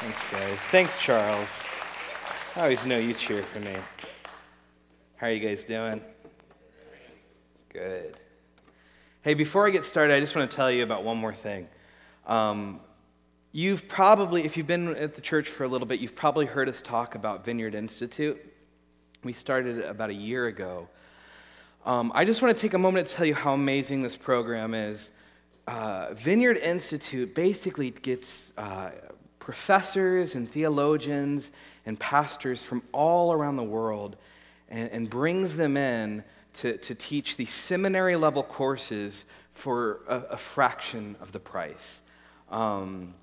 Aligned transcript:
Thanks, 0.00 0.30
guys. 0.30 0.58
Thanks, 0.70 0.98
Charles. 1.00 1.66
I 2.54 2.60
always 2.62 2.86
know 2.86 2.98
you 2.98 3.14
cheer 3.14 3.42
for 3.42 3.58
me. 3.58 3.74
How 5.16 5.26
are 5.26 5.32
you 5.32 5.40
guys 5.40 5.64
doing? 5.64 6.00
Good. 7.70 8.16
Hey, 9.22 9.34
before 9.34 9.66
I 9.66 9.70
get 9.70 9.82
started, 9.82 10.14
I 10.14 10.20
just 10.20 10.36
want 10.36 10.48
to 10.48 10.56
tell 10.56 10.70
you 10.70 10.84
about 10.84 11.02
one 11.02 11.16
more 11.16 11.34
thing. 11.34 11.66
Um, 12.28 12.78
you've 13.50 13.88
probably, 13.88 14.44
if 14.44 14.56
you've 14.56 14.68
been 14.68 14.94
at 14.94 15.16
the 15.16 15.20
church 15.20 15.48
for 15.48 15.64
a 15.64 15.68
little 15.68 15.88
bit, 15.88 15.98
you've 15.98 16.14
probably 16.14 16.46
heard 16.46 16.68
us 16.68 16.80
talk 16.80 17.16
about 17.16 17.44
Vineyard 17.44 17.74
Institute. 17.74 18.40
We 19.24 19.32
started 19.32 19.80
about 19.80 20.10
a 20.10 20.14
year 20.14 20.46
ago. 20.46 20.88
Um, 21.84 22.12
I 22.14 22.24
just 22.24 22.40
want 22.40 22.56
to 22.56 22.62
take 22.62 22.74
a 22.74 22.78
moment 22.78 23.08
to 23.08 23.14
tell 23.16 23.26
you 23.26 23.34
how 23.34 23.52
amazing 23.52 24.02
this 24.02 24.16
program 24.16 24.74
is. 24.74 25.10
Uh, 25.66 26.14
Vineyard 26.14 26.58
Institute 26.58 27.34
basically 27.34 27.90
gets 27.90 28.52
uh, 28.56 28.90
professors 29.48 30.34
and 30.34 30.46
theologians 30.46 31.50
and 31.86 31.98
pastors 31.98 32.62
from 32.62 32.82
all 32.92 33.32
around 33.32 33.56
the 33.56 33.62
world 33.62 34.14
and, 34.68 34.90
and 34.90 35.08
brings 35.08 35.56
them 35.56 35.74
in 35.74 36.22
to, 36.52 36.76
to 36.76 36.94
teach 36.94 37.38
these 37.38 37.54
seminary 37.54 38.14
level 38.14 38.42
courses 38.42 39.24
for 39.54 40.00
a, 40.06 40.16
a 40.32 40.36
fraction 40.36 41.16
of 41.22 41.32
the 41.32 41.40
price. 41.40 42.02
Um, 42.50 43.14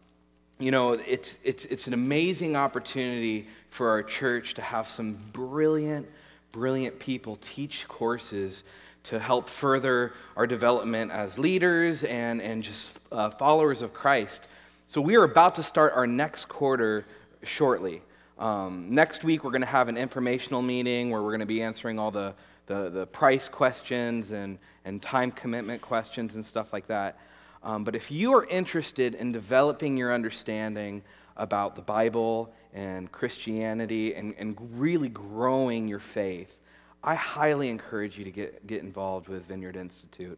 you 0.57 0.71
know, 0.71 0.93
it's, 0.93 1.37
it's, 1.43 1.65
it's 1.65 1.85
an 1.85 1.93
amazing 1.93 2.55
opportunity 2.55 3.47
for 3.69 3.89
our 3.89 4.01
church 4.01 4.55
to 4.55 4.63
have 4.63 4.89
some 4.89 5.19
brilliant, 5.31 6.09
brilliant 6.51 6.97
people 6.97 7.37
teach 7.39 7.87
courses 7.87 8.63
to 9.03 9.19
help 9.19 9.47
further 9.47 10.13
our 10.35 10.47
development 10.47 11.11
as 11.11 11.37
leaders 11.37 12.03
and, 12.03 12.41
and 12.41 12.63
just 12.63 12.99
uh, 13.11 13.29
followers 13.29 13.83
of 13.83 13.93
Christ. 13.93 14.47
So, 14.87 15.01
we 15.01 15.15
are 15.15 15.23
about 15.23 15.55
to 15.55 15.63
start 15.63 15.93
our 15.95 16.05
next 16.05 16.45
quarter 16.45 17.05
shortly. 17.41 18.03
Um, 18.37 18.93
next 18.93 19.23
week, 19.23 19.43
we're 19.43 19.49
going 19.49 19.61
to 19.61 19.67
have 19.67 19.87
an 19.87 19.97
informational 19.97 20.61
meeting 20.61 21.09
where 21.09 21.23
we're 21.23 21.31
going 21.31 21.39
to 21.39 21.47
be 21.47 21.63
answering 21.63 21.97
all 21.97 22.11
the, 22.11 22.35
the, 22.67 22.91
the, 22.91 23.07
price 23.07 23.49
questions 23.49 24.31
and, 24.31 24.59
and 24.85 25.01
time 25.01 25.31
commitment 25.31 25.81
questions 25.81 26.35
and 26.35 26.45
stuff 26.45 26.71
like 26.71 26.85
that. 26.85 27.17
Um, 27.63 27.83
but 27.83 27.95
if 27.95 28.11
you 28.11 28.35
are 28.35 28.45
interested 28.45 29.15
in 29.15 29.31
developing 29.31 29.97
your 29.97 30.13
understanding 30.13 31.01
about 31.35 31.75
the 31.75 31.81
Bible 31.81 32.53
and 32.71 33.11
Christianity 33.11 34.13
and, 34.13 34.35
and 34.37 34.55
really 34.79 35.09
growing 35.09 35.87
your 35.87 35.99
faith, 35.99 36.59
I 37.03 37.15
highly 37.15 37.69
encourage 37.69 38.19
you 38.19 38.23
to 38.23 38.31
get, 38.31 38.67
get 38.67 38.83
involved 38.83 39.29
with 39.29 39.47
Vineyard 39.47 39.77
Institute. 39.77 40.37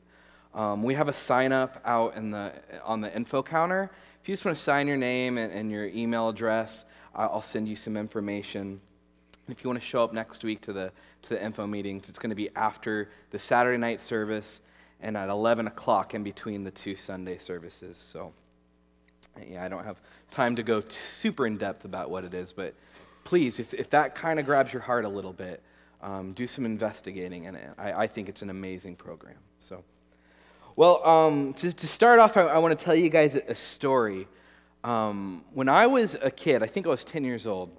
Um, 0.56 0.84
we 0.84 0.94
have 0.94 1.10
a 1.10 1.14
sign 1.14 1.52
up 1.52 1.82
out 1.84 2.16
in 2.16 2.32
the, 2.32 2.54
on 2.86 3.02
the 3.02 3.14
info 3.14 3.44
counter. 3.44 3.92
If 4.28 4.30
you 4.32 4.36
just 4.36 4.44
want 4.44 4.58
to 4.58 4.64
sign 4.66 4.90
your 4.90 4.98
name 4.98 5.38
and, 5.38 5.54
and 5.54 5.72
your 5.72 5.86
email 5.86 6.28
address, 6.28 6.84
I'll 7.16 7.42
send 7.42 7.70
you 7.70 7.78
some 7.78 7.96
information. 7.96 8.82
If 9.48 9.64
you 9.64 9.70
want 9.70 9.82
to 9.82 9.88
show 9.88 10.04
up 10.04 10.12
next 10.12 10.44
week 10.44 10.60
to 10.64 10.74
the, 10.74 10.92
to 11.22 11.30
the 11.30 11.42
info 11.42 11.66
meetings, 11.66 12.10
it's 12.10 12.20
going 12.20 12.32
to 12.32 12.36
be 12.36 12.50
after 12.54 13.10
the 13.32 13.40
Saturday 13.40 13.78
night 13.78 14.02
service 14.02 14.60
and 15.00 15.16
at 15.16 15.30
11 15.30 15.68
o'clock 15.68 16.14
in 16.14 16.26
between 16.26 16.66
the 16.66 16.72
two 16.72 16.94
Sunday 16.94 17.38
services. 17.38 17.96
So, 17.96 18.34
yeah, 19.50 19.64
I 19.64 19.70
don't 19.70 19.86
have 19.86 20.02
time 20.30 20.58
to 20.58 20.64
go 20.64 20.84
super 20.90 21.48
in 21.48 21.56
depth 21.56 21.86
about 21.86 22.10
what 22.10 22.26
it 22.26 22.34
is, 22.34 22.52
but 22.52 22.74
please, 23.24 23.62
if, 23.62 23.74
if 23.74 23.90
that 23.92 24.14
kind 24.14 24.42
of 24.42 24.46
grabs 24.46 24.74
your 24.74 24.82
heart 24.82 25.06
a 25.06 25.10
little 25.10 25.32
bit, 25.32 25.64
um, 26.02 26.34
do 26.34 26.48
some 26.48 26.66
investigating 26.66 27.46
in 27.46 27.56
it. 27.56 27.70
I, 27.78 27.94
I, 27.94 28.08
think 28.08 28.28
it's 28.28 28.42
an 28.42 28.50
amazing 28.50 28.98
program. 28.98 29.38
So, 29.60 29.86
well, 30.78 31.04
um, 31.04 31.54
to, 31.56 31.72
to, 31.74 31.88
start 31.88 32.20
off, 32.20 32.38
I, 32.38 32.42
I 32.44 32.60
want 32.60 32.78
to 32.78 32.86
tell 32.86 32.94
you 32.94 33.10
guys 33.10 33.36
a, 33.36 33.56
story 33.56 34.28
um, 34.84 35.44
when 35.56 35.70
I 35.70 35.88
was 35.88 36.16
a 36.22 36.30
kid, 36.30 36.62
I 36.62 36.68
think 36.68 36.86
I 36.86 36.90
was 36.90 37.04
10 37.04 37.24
years 37.24 37.48
old, 37.48 37.76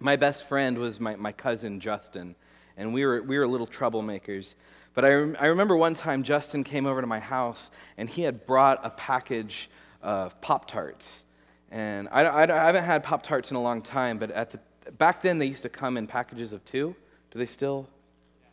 my 0.00 0.16
best 0.16 0.48
friend 0.48 0.76
was 0.76 0.98
my, 0.98 1.14
my 1.14 1.30
cousin 1.30 1.78
Justin, 1.78 2.34
and 2.76 2.92
we 2.92 3.06
were, 3.06 3.22
we 3.22 3.38
were 3.38 3.46
little 3.46 3.66
troublemakers. 3.66 4.56
But 4.92 5.04
I, 5.04 5.12
rem- 5.14 5.36
I 5.38 5.46
remember 5.46 5.76
one 5.76 5.94
time 5.94 6.24
Justin 6.24 6.64
came 6.64 6.84
over 6.84 7.00
to 7.00 7.06
my 7.06 7.20
house, 7.20 7.70
and 7.96 8.10
he 8.10 8.22
had 8.22 8.44
brought 8.44 8.80
a 8.82 8.90
package 8.90 9.70
of 10.02 10.40
Pop 10.40 10.66
Tarts. 10.66 11.24
And 11.70 12.08
I, 12.10 12.24
I, 12.24 12.42
I 12.42 12.66
haven't 12.66 12.84
had 12.84 13.04
Pop 13.04 13.22
Tarts 13.22 13.52
in 13.52 13.56
a 13.56 13.62
long 13.62 13.82
time, 13.82 14.18
but 14.18 14.32
at 14.32 14.50
the, 14.50 14.58
back 14.90 15.22
then 15.22 15.38
they 15.38 15.46
used 15.46 15.62
to 15.62 15.68
come 15.68 15.96
in 15.96 16.08
packages 16.08 16.52
of 16.52 16.64
two. 16.64 16.96
Do 17.30 17.38
they 17.38 17.46
still? 17.46 17.86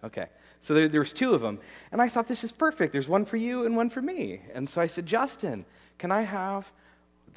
Okay. 0.03 0.27
So 0.59 0.73
there, 0.73 0.87
there 0.87 1.01
was 1.01 1.13
two 1.13 1.33
of 1.33 1.41
them. 1.41 1.59
And 1.91 2.01
I 2.01 2.09
thought, 2.09 2.27
this 2.27 2.43
is 2.43 2.51
perfect. 2.51 2.91
There's 2.91 3.07
one 3.07 3.25
for 3.25 3.37
you 3.37 3.65
and 3.65 3.75
one 3.75 3.89
for 3.89 4.01
me. 4.01 4.41
And 4.53 4.69
so 4.69 4.81
I 4.81 4.87
said, 4.87 5.05
Justin, 5.05 5.65
can 5.97 6.11
I 6.11 6.23
have 6.23 6.71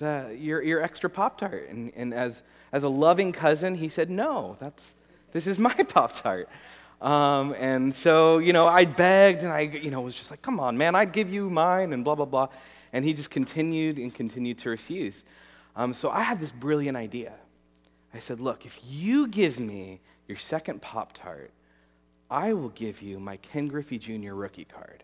the, 0.01 0.37
your, 0.37 0.61
your 0.63 0.83
extra 0.83 1.09
Pop 1.09 1.39
Tart. 1.39 1.69
And, 1.69 1.93
and 1.95 2.13
as, 2.13 2.43
as 2.73 2.83
a 2.83 2.89
loving 2.89 3.31
cousin, 3.31 3.77
he 3.77 3.89
said, 3.89 4.11
No, 4.11 4.57
that's, 4.59 4.95
this 5.31 5.47
is 5.47 5.59
my 5.59 5.73
Pop 5.89 6.13
Tart. 6.15 6.49
Um, 7.01 7.55
and 7.59 7.95
so, 7.95 8.39
you 8.39 8.53
know, 8.53 8.67
I 8.67 8.85
begged 8.85 9.43
and 9.43 9.53
I, 9.53 9.61
you 9.61 9.91
know, 9.91 10.01
was 10.01 10.15
just 10.15 10.31
like, 10.31 10.43
Come 10.43 10.59
on, 10.59 10.77
man, 10.77 10.97
I'd 10.97 11.13
give 11.13 11.33
you 11.33 11.49
mine 11.49 11.93
and 11.93 12.03
blah, 12.03 12.17
blah, 12.17 12.25
blah. 12.25 12.49
And 12.93 13.05
he 13.05 13.13
just 13.13 13.31
continued 13.31 13.99
and 13.99 14.13
continued 14.13 14.59
to 14.59 14.71
refuse. 14.71 15.25
Um, 15.77 15.95
so 15.95 16.11
I 16.11 16.23
had 16.23 16.41
this 16.41 16.51
brilliant 16.51 16.97
idea. 16.97 17.35
I 18.13 18.19
said, 18.19 18.41
Look, 18.41 18.67
if 18.67 18.81
you 18.85 19.29
give 19.29 19.61
me 19.61 20.01
your 20.27 20.39
second 20.39 20.83
Pop 20.83 21.13
Tart, 21.13 21.53
I 22.31 22.53
will 22.53 22.69
give 22.69 23.03
you 23.03 23.19
my 23.19 23.37
Ken 23.39 23.67
Griffey 23.67 23.99
Jr. 23.99 24.35
rookie 24.35 24.65
card. 24.65 25.03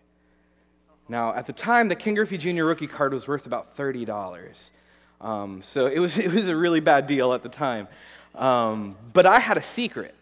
Now, 1.08 1.34
at 1.34 1.46
the 1.46 1.52
time, 1.52 1.88
the 1.88 1.96
Ken 1.96 2.14
Griffey 2.14 2.38
Jr. 2.38 2.64
rookie 2.64 2.86
card 2.86 3.12
was 3.12 3.26
worth 3.26 3.46
about 3.46 3.76
$30. 3.76 4.70
Um, 5.20 5.62
so 5.62 5.86
it 5.86 5.98
was, 5.98 6.18
it 6.18 6.32
was 6.32 6.48
a 6.48 6.56
really 6.56 6.80
bad 6.80 7.06
deal 7.06 7.34
at 7.34 7.42
the 7.42 7.48
time. 7.48 7.88
Um, 8.34 8.96
but 9.12 9.26
I 9.26 9.40
had 9.40 9.56
a 9.56 9.62
secret. 9.62 10.14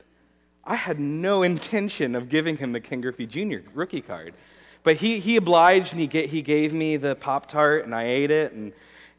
I 0.65 0.77
had 0.77 0.99
no 0.99 1.43
intention 1.43 2.15
of 2.15 2.29
giving 2.29 2.57
him 2.57 2.73
the 2.73 2.81
Ken 2.81 3.01
Griffey 3.01 3.27
Jr. 3.27 3.59
rookie 3.75 4.01
card. 4.01 4.35
But 4.83 4.97
he, 4.97 5.19
he 5.19 5.37
obliged 5.37 5.93
and 5.93 6.01
he, 6.01 6.07
get, 6.07 6.31
he 6.31 6.43
gave 6.43 6.73
me 6.73 6.97
the 6.97 7.17
Pop 7.17 7.47
Tart 7.47 7.85
and 7.85 7.95
I 7.95 8.05
ate 8.05 8.31
it. 8.31 8.53
And, 8.53 8.73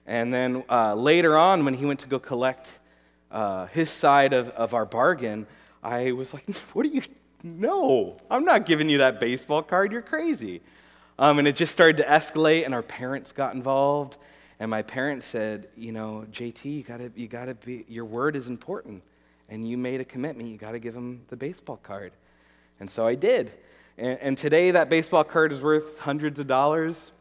and 0.08 0.34
then 0.34 0.64
uh, 0.70 0.96
later 0.96 1.38
on, 1.38 1.66
when 1.66 1.74
he 1.76 1.86
went 1.86 2.00
to 2.02 2.08
go 2.08 2.20
collect 2.20 2.80
uh, 3.32 3.68
his 3.68 3.90
side 3.90 4.34
of, 4.34 4.50
of 4.52 4.74
our 4.74 4.86
bargain, 4.86 5.46
I 5.84 6.14
was 6.14 6.34
like, 6.34 6.48
What 6.74 6.86
are 6.86 6.90
you? 6.90 7.02
No, 7.46 8.18
I'm 8.32 8.44
not 8.44 8.66
giving 8.66 8.90
you 8.90 8.98
that 8.98 9.20
baseball 9.20 9.62
card. 9.62 9.92
You're 9.92 10.02
crazy. 10.02 10.62
Um, 11.20 11.38
and 11.38 11.48
it 11.48 11.56
just 11.56 11.72
started 11.72 11.98
to 11.98 12.04
escalate, 12.04 12.66
and 12.66 12.74
our 12.74 12.82
parents 12.82 13.32
got 13.32 13.54
involved. 13.54 14.18
And 14.60 14.72
my 14.72 14.82
parents 14.82 15.28
said, 15.28 15.68
you 15.78 15.92
know, 15.92 16.26
JT, 16.32 16.66
you 16.66 16.82
gotta, 16.82 17.12
you 17.16 17.28
gotta 17.28 17.54
be, 17.54 17.86
your 17.88 18.06
word 18.06 18.36
is 18.36 18.48
important. 18.48 19.04
And 19.48 19.70
you 19.70 19.78
made 19.78 20.02
a 20.02 20.06
commitment, 20.06 20.50
you 20.50 20.58
gotta 20.58 20.80
give 20.80 20.96
him 20.96 21.22
the 21.28 21.36
baseball 21.36 21.78
card. 21.78 22.14
And 22.80 22.90
so 22.90 23.06
I 23.06 23.14
did. 23.14 23.52
And, 24.00 24.18
and 24.22 24.38
today 24.38 24.72
that 24.72 24.90
baseball 24.90 25.24
card 25.24 25.52
is 25.52 25.62
worth 25.62 26.00
hundreds 26.00 26.40
of 26.40 26.48
dollars. 26.48 27.12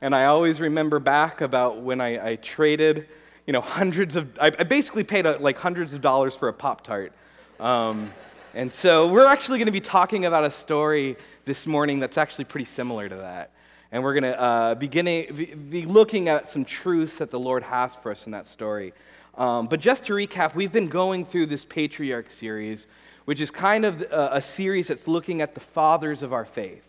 And 0.00 0.14
I 0.14 0.26
always 0.26 0.60
remember 0.60 1.00
back 1.00 1.40
about 1.40 1.80
when 1.80 2.00
I, 2.00 2.30
I 2.30 2.36
traded, 2.36 3.08
you 3.48 3.52
know, 3.52 3.60
hundreds 3.60 4.14
of, 4.14 4.38
I, 4.40 4.46
I 4.46 4.62
basically 4.62 5.02
paid 5.02 5.26
a, 5.26 5.38
uh, 5.38 5.40
like 5.40 5.58
hundreds 5.58 5.92
of 5.92 6.02
dollars 6.02 6.36
for 6.36 6.46
a 6.46 6.52
Pop 6.52 6.82
Tart. 6.82 7.12
Um, 7.58 8.12
and 8.54 8.70
so 8.70 9.08
we're 9.08 9.26
actually 9.26 9.58
going 9.58 9.66
to 9.66 9.72
be 9.72 9.80
talking 9.80 10.26
about 10.26 10.44
a 10.44 10.50
story 10.50 11.16
this 11.46 11.66
morning 11.66 12.00
that's 12.00 12.18
actually 12.18 12.44
pretty 12.44 12.66
similar 12.66 13.08
to 13.08 13.16
that. 13.16 13.50
And 13.90 14.02
we're 14.02 14.12
going 14.12 14.32
to 14.32 14.40
uh, 14.40 14.74
be 14.74 15.84
looking 15.86 16.28
at 16.28 16.50
some 16.50 16.64
truths 16.64 17.16
that 17.16 17.30
the 17.30 17.40
Lord 17.40 17.62
has 17.62 17.96
for 17.96 18.10
us 18.10 18.26
in 18.26 18.32
that 18.32 18.46
story. 18.46 18.92
Um, 19.36 19.68
but 19.68 19.80
just 19.80 20.04
to 20.06 20.12
recap, 20.12 20.54
we've 20.54 20.72
been 20.72 20.88
going 20.88 21.24
through 21.24 21.46
this 21.46 21.64
patriarch 21.64 22.30
series, 22.30 22.86
which 23.24 23.40
is 23.40 23.50
kind 23.50 23.86
of 23.86 24.02
a, 24.02 24.30
a 24.32 24.42
series 24.42 24.88
that's 24.88 25.08
looking 25.08 25.40
at 25.40 25.54
the 25.54 25.60
fathers 25.60 26.22
of 26.22 26.34
our 26.34 26.44
faith. 26.44 26.84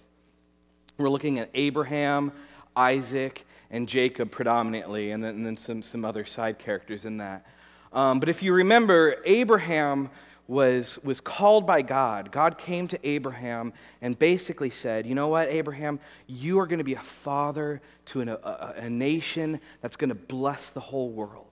We're 0.97 1.09
looking 1.09 1.39
at 1.39 1.49
Abraham, 1.53 2.33
Isaac, 2.75 3.45
and 3.71 3.87
Jacob 3.87 4.31
predominantly, 4.31 5.11
and 5.11 5.23
then, 5.23 5.35
and 5.35 5.45
then 5.45 5.57
some, 5.57 5.81
some 5.81 6.03
other 6.03 6.25
side 6.25 6.59
characters 6.59 7.05
in 7.05 7.17
that. 7.17 7.45
Um, 7.93 8.19
but 8.19 8.27
if 8.27 8.43
you 8.43 8.53
remember, 8.53 9.21
Abraham 9.25 10.09
was, 10.47 10.99
was 11.03 11.21
called 11.21 11.65
by 11.65 11.81
God. 11.81 12.31
God 12.31 12.57
came 12.57 12.87
to 12.89 13.07
Abraham 13.07 13.73
and 14.01 14.17
basically 14.17 14.69
said, 14.69 15.07
You 15.07 15.15
know 15.15 15.29
what, 15.29 15.49
Abraham? 15.49 15.99
You 16.27 16.59
are 16.59 16.67
going 16.67 16.79
to 16.79 16.83
be 16.83 16.95
a 16.95 16.99
father 16.99 17.81
to 18.07 18.21
an, 18.21 18.29
a, 18.29 18.73
a 18.77 18.89
nation 18.89 19.61
that's 19.81 19.95
going 19.95 20.09
to 20.09 20.15
bless 20.15 20.69
the 20.69 20.81
whole 20.81 21.09
world. 21.09 21.47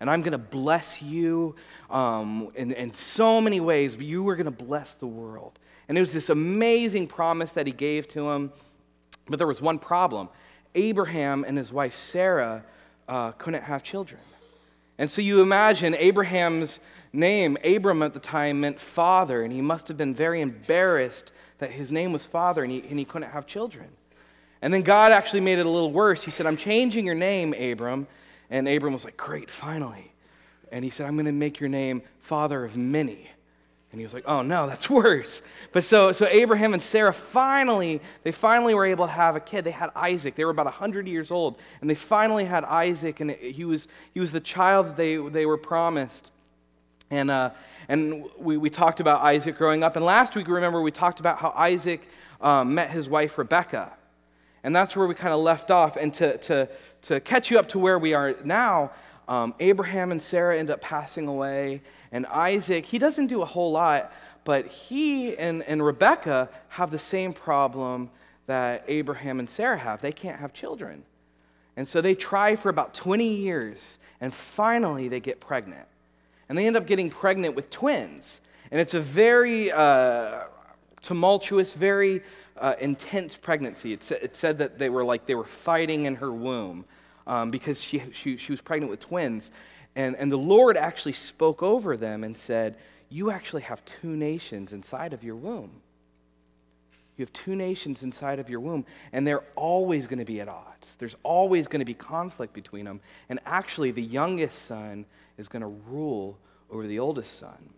And 0.00 0.10
I'm 0.10 0.22
going 0.22 0.32
to 0.32 0.38
bless 0.38 1.00
you 1.00 1.54
um, 1.90 2.50
in, 2.54 2.72
in 2.72 2.92
so 2.94 3.40
many 3.40 3.60
ways, 3.60 3.96
but 3.96 4.04
you 4.04 4.28
are 4.28 4.36
going 4.36 4.44
to 4.46 4.50
bless 4.50 4.92
the 4.92 5.06
world. 5.06 5.58
And 5.88 5.96
it 5.96 6.00
was 6.00 6.12
this 6.12 6.30
amazing 6.30 7.06
promise 7.06 7.52
that 7.52 7.66
he 7.66 7.72
gave 7.72 8.08
to 8.08 8.30
him. 8.30 8.52
But 9.26 9.38
there 9.38 9.46
was 9.46 9.62
one 9.62 9.78
problem 9.78 10.28
Abraham 10.74 11.44
and 11.46 11.56
his 11.56 11.72
wife 11.72 11.96
Sarah 11.96 12.64
uh, 13.08 13.32
couldn't 13.32 13.62
have 13.62 13.82
children. 13.82 14.20
And 14.98 15.10
so 15.10 15.22
you 15.22 15.40
imagine 15.40 15.94
Abraham's 15.94 16.80
name, 17.14 17.56
Abram 17.64 18.02
at 18.02 18.12
the 18.12 18.20
time, 18.20 18.60
meant 18.60 18.80
father, 18.80 19.42
and 19.42 19.52
he 19.52 19.60
must 19.60 19.88
have 19.88 19.96
been 19.96 20.14
very 20.14 20.40
embarrassed 20.40 21.32
that 21.58 21.70
his 21.70 21.92
name 21.92 22.12
was 22.12 22.26
father 22.26 22.62
and 22.62 22.72
he, 22.72 22.80
and 22.88 22.98
he 22.98 23.04
couldn't 23.04 23.30
have 23.30 23.46
children. 23.46 23.88
And 24.60 24.72
then 24.72 24.82
God 24.82 25.12
actually 25.12 25.40
made 25.40 25.58
it 25.58 25.66
a 25.66 25.70
little 25.70 25.92
worse. 25.92 26.24
He 26.24 26.30
said, 26.30 26.46
I'm 26.46 26.56
changing 26.56 27.06
your 27.06 27.14
name, 27.14 27.54
Abram. 27.54 28.06
And 28.50 28.68
Abram 28.68 28.92
was 28.92 29.04
like, 29.04 29.16
Great, 29.16 29.50
finally. 29.50 30.12
and 30.72 30.84
he 30.84 30.90
said, 30.90 31.06
I'm 31.06 31.14
going 31.14 31.26
to 31.26 31.32
make 31.32 31.60
your 31.60 31.68
name 31.68 32.02
father 32.20 32.64
of 32.64 32.76
many. 32.76 33.30
And 33.94 34.00
he 34.00 34.04
was 34.04 34.12
like, 34.12 34.24
oh 34.26 34.42
no, 34.42 34.66
that's 34.66 34.90
worse. 35.04 35.40
But 35.70 35.84
so, 35.84 36.10
so 36.10 36.26
Abraham 36.26 36.72
and 36.72 36.82
Sarah 36.82 37.12
finally, 37.12 38.00
they 38.24 38.32
finally 38.32 38.74
were 38.74 38.84
able 38.84 39.06
to 39.06 39.12
have 39.12 39.36
a 39.36 39.40
kid. 39.40 39.62
They 39.62 39.70
had 39.70 39.90
Isaac. 39.94 40.34
They 40.34 40.44
were 40.44 40.50
about 40.50 40.66
100 40.66 41.06
years 41.06 41.30
old. 41.30 41.58
And 41.80 41.88
they 41.88 41.94
finally 41.94 42.44
had 42.44 42.64
Isaac, 42.64 43.20
and 43.20 43.30
he 43.30 43.64
was, 43.64 43.86
he 44.12 44.18
was 44.18 44.32
the 44.32 44.40
child 44.40 44.88
that 44.88 44.96
they, 44.96 45.16
they 45.16 45.46
were 45.46 45.56
promised. 45.56 46.32
And, 47.10 47.30
uh, 47.30 47.50
and 47.88 48.24
we, 48.38 48.56
we 48.56 48.70
talked 48.70 49.00
about 49.00 49.22
Isaac 49.22 49.56
growing 49.56 49.82
up. 49.82 49.96
And 49.96 50.04
last 50.04 50.34
week, 50.34 50.48
remember, 50.48 50.80
we 50.80 50.90
talked 50.90 51.20
about 51.20 51.38
how 51.38 51.52
Isaac 51.56 52.08
um, 52.40 52.74
met 52.74 52.90
his 52.90 53.08
wife, 53.08 53.38
Rebecca. 53.38 53.92
And 54.62 54.74
that's 54.74 54.96
where 54.96 55.06
we 55.06 55.14
kind 55.14 55.34
of 55.34 55.40
left 55.40 55.70
off. 55.70 55.96
And 55.96 56.12
to, 56.14 56.38
to, 56.38 56.68
to 57.02 57.20
catch 57.20 57.50
you 57.50 57.58
up 57.58 57.68
to 57.68 57.78
where 57.78 57.98
we 57.98 58.14
are 58.14 58.34
now, 58.44 58.92
um, 59.28 59.54
Abraham 59.60 60.12
and 60.12 60.20
Sarah 60.20 60.58
end 60.58 60.70
up 60.70 60.80
passing 60.80 61.26
away, 61.28 61.82
and 62.12 62.26
Isaac, 62.26 62.84
he 62.84 62.98
doesn't 62.98 63.28
do 63.28 63.42
a 63.42 63.46
whole 63.46 63.72
lot, 63.72 64.12
but 64.44 64.66
he 64.66 65.36
and, 65.36 65.62
and 65.62 65.84
Rebecca 65.84 66.48
have 66.68 66.90
the 66.90 66.98
same 66.98 67.32
problem 67.32 68.10
that 68.46 68.84
Abraham 68.86 69.38
and 69.38 69.48
Sarah 69.48 69.78
have. 69.78 70.02
They 70.02 70.12
can't 70.12 70.38
have 70.38 70.52
children. 70.52 71.04
And 71.76 71.88
so 71.88 72.00
they 72.00 72.14
try 72.14 72.54
for 72.54 72.68
about 72.68 72.94
20 72.94 73.26
years, 73.26 73.98
and 74.20 74.32
finally 74.32 75.08
they 75.08 75.20
get 75.20 75.40
pregnant. 75.40 75.86
And 76.54 76.58
they 76.60 76.68
end 76.68 76.76
up 76.76 76.86
getting 76.86 77.10
pregnant 77.10 77.56
with 77.56 77.68
twins. 77.68 78.40
And 78.70 78.80
it's 78.80 78.94
a 78.94 79.00
very 79.00 79.72
uh, 79.72 80.42
tumultuous, 81.02 81.72
very 81.72 82.22
uh, 82.56 82.76
intense 82.78 83.34
pregnancy. 83.34 83.92
It, 83.92 84.08
it 84.12 84.36
said 84.36 84.58
that 84.58 84.78
they 84.78 84.88
were 84.88 85.04
like 85.04 85.26
they 85.26 85.34
were 85.34 85.42
fighting 85.42 86.04
in 86.04 86.14
her 86.14 86.30
womb 86.30 86.84
um, 87.26 87.50
because 87.50 87.82
she, 87.82 88.04
she, 88.12 88.36
she 88.36 88.52
was 88.52 88.60
pregnant 88.60 88.88
with 88.88 89.00
twins. 89.00 89.50
And, 89.96 90.14
and 90.14 90.30
the 90.30 90.38
Lord 90.38 90.76
actually 90.76 91.14
spoke 91.14 91.60
over 91.60 91.96
them 91.96 92.22
and 92.22 92.38
said, 92.38 92.76
You 93.08 93.32
actually 93.32 93.62
have 93.62 93.84
two 93.84 94.14
nations 94.14 94.72
inside 94.72 95.12
of 95.12 95.24
your 95.24 95.34
womb. 95.34 95.82
You 97.16 97.24
have 97.24 97.32
two 97.32 97.56
nations 97.56 98.04
inside 98.04 98.38
of 98.38 98.48
your 98.48 98.60
womb, 98.60 98.86
and 99.12 99.26
they're 99.26 99.42
always 99.56 100.06
going 100.06 100.20
to 100.20 100.24
be 100.24 100.40
at 100.40 100.46
odds. 100.46 100.94
There's 101.00 101.16
always 101.24 101.66
going 101.66 101.80
to 101.80 101.84
be 101.84 101.94
conflict 101.94 102.52
between 102.52 102.84
them. 102.84 103.00
And 103.28 103.40
actually, 103.44 103.90
the 103.90 104.02
youngest 104.02 104.66
son 104.66 105.06
is 105.38 105.48
going 105.48 105.62
to 105.62 105.80
rule 105.88 106.38
over 106.70 106.86
the 106.86 106.98
oldest 106.98 107.38
son. 107.38 107.70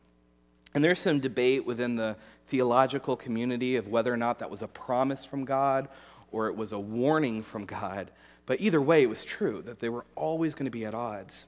And 0.75 0.85
there's 0.85 1.01
some 1.01 1.21
debate 1.21 1.65
within 1.65 1.97
the 1.97 2.17
theological 2.49 3.17
community 3.17 3.77
of 3.77 3.89
whether 3.89 4.13
or 4.13 4.17
not 4.17 4.39
that 4.41 4.51
was 4.51 4.63
a 4.63 4.69
promise 4.69 5.25
from 5.25 5.45
God 5.45 5.89
or 6.31 6.49
it 6.49 6.57
was 6.57 6.73
a 6.73 6.79
warning 6.79 7.43
from 7.43 7.65
God. 7.65 8.11
But 8.45 8.61
either 8.61 8.81
way, 8.81 9.03
it 9.03 9.09
was 9.09 9.25
true 9.25 9.63
that 9.63 9.81
they 9.81 9.89
were 9.89 10.05
always 10.15 10.55
going 10.55 10.67
to 10.67 10.71
be 10.71 10.85
at 10.85 10.95
odds. 10.95 11.47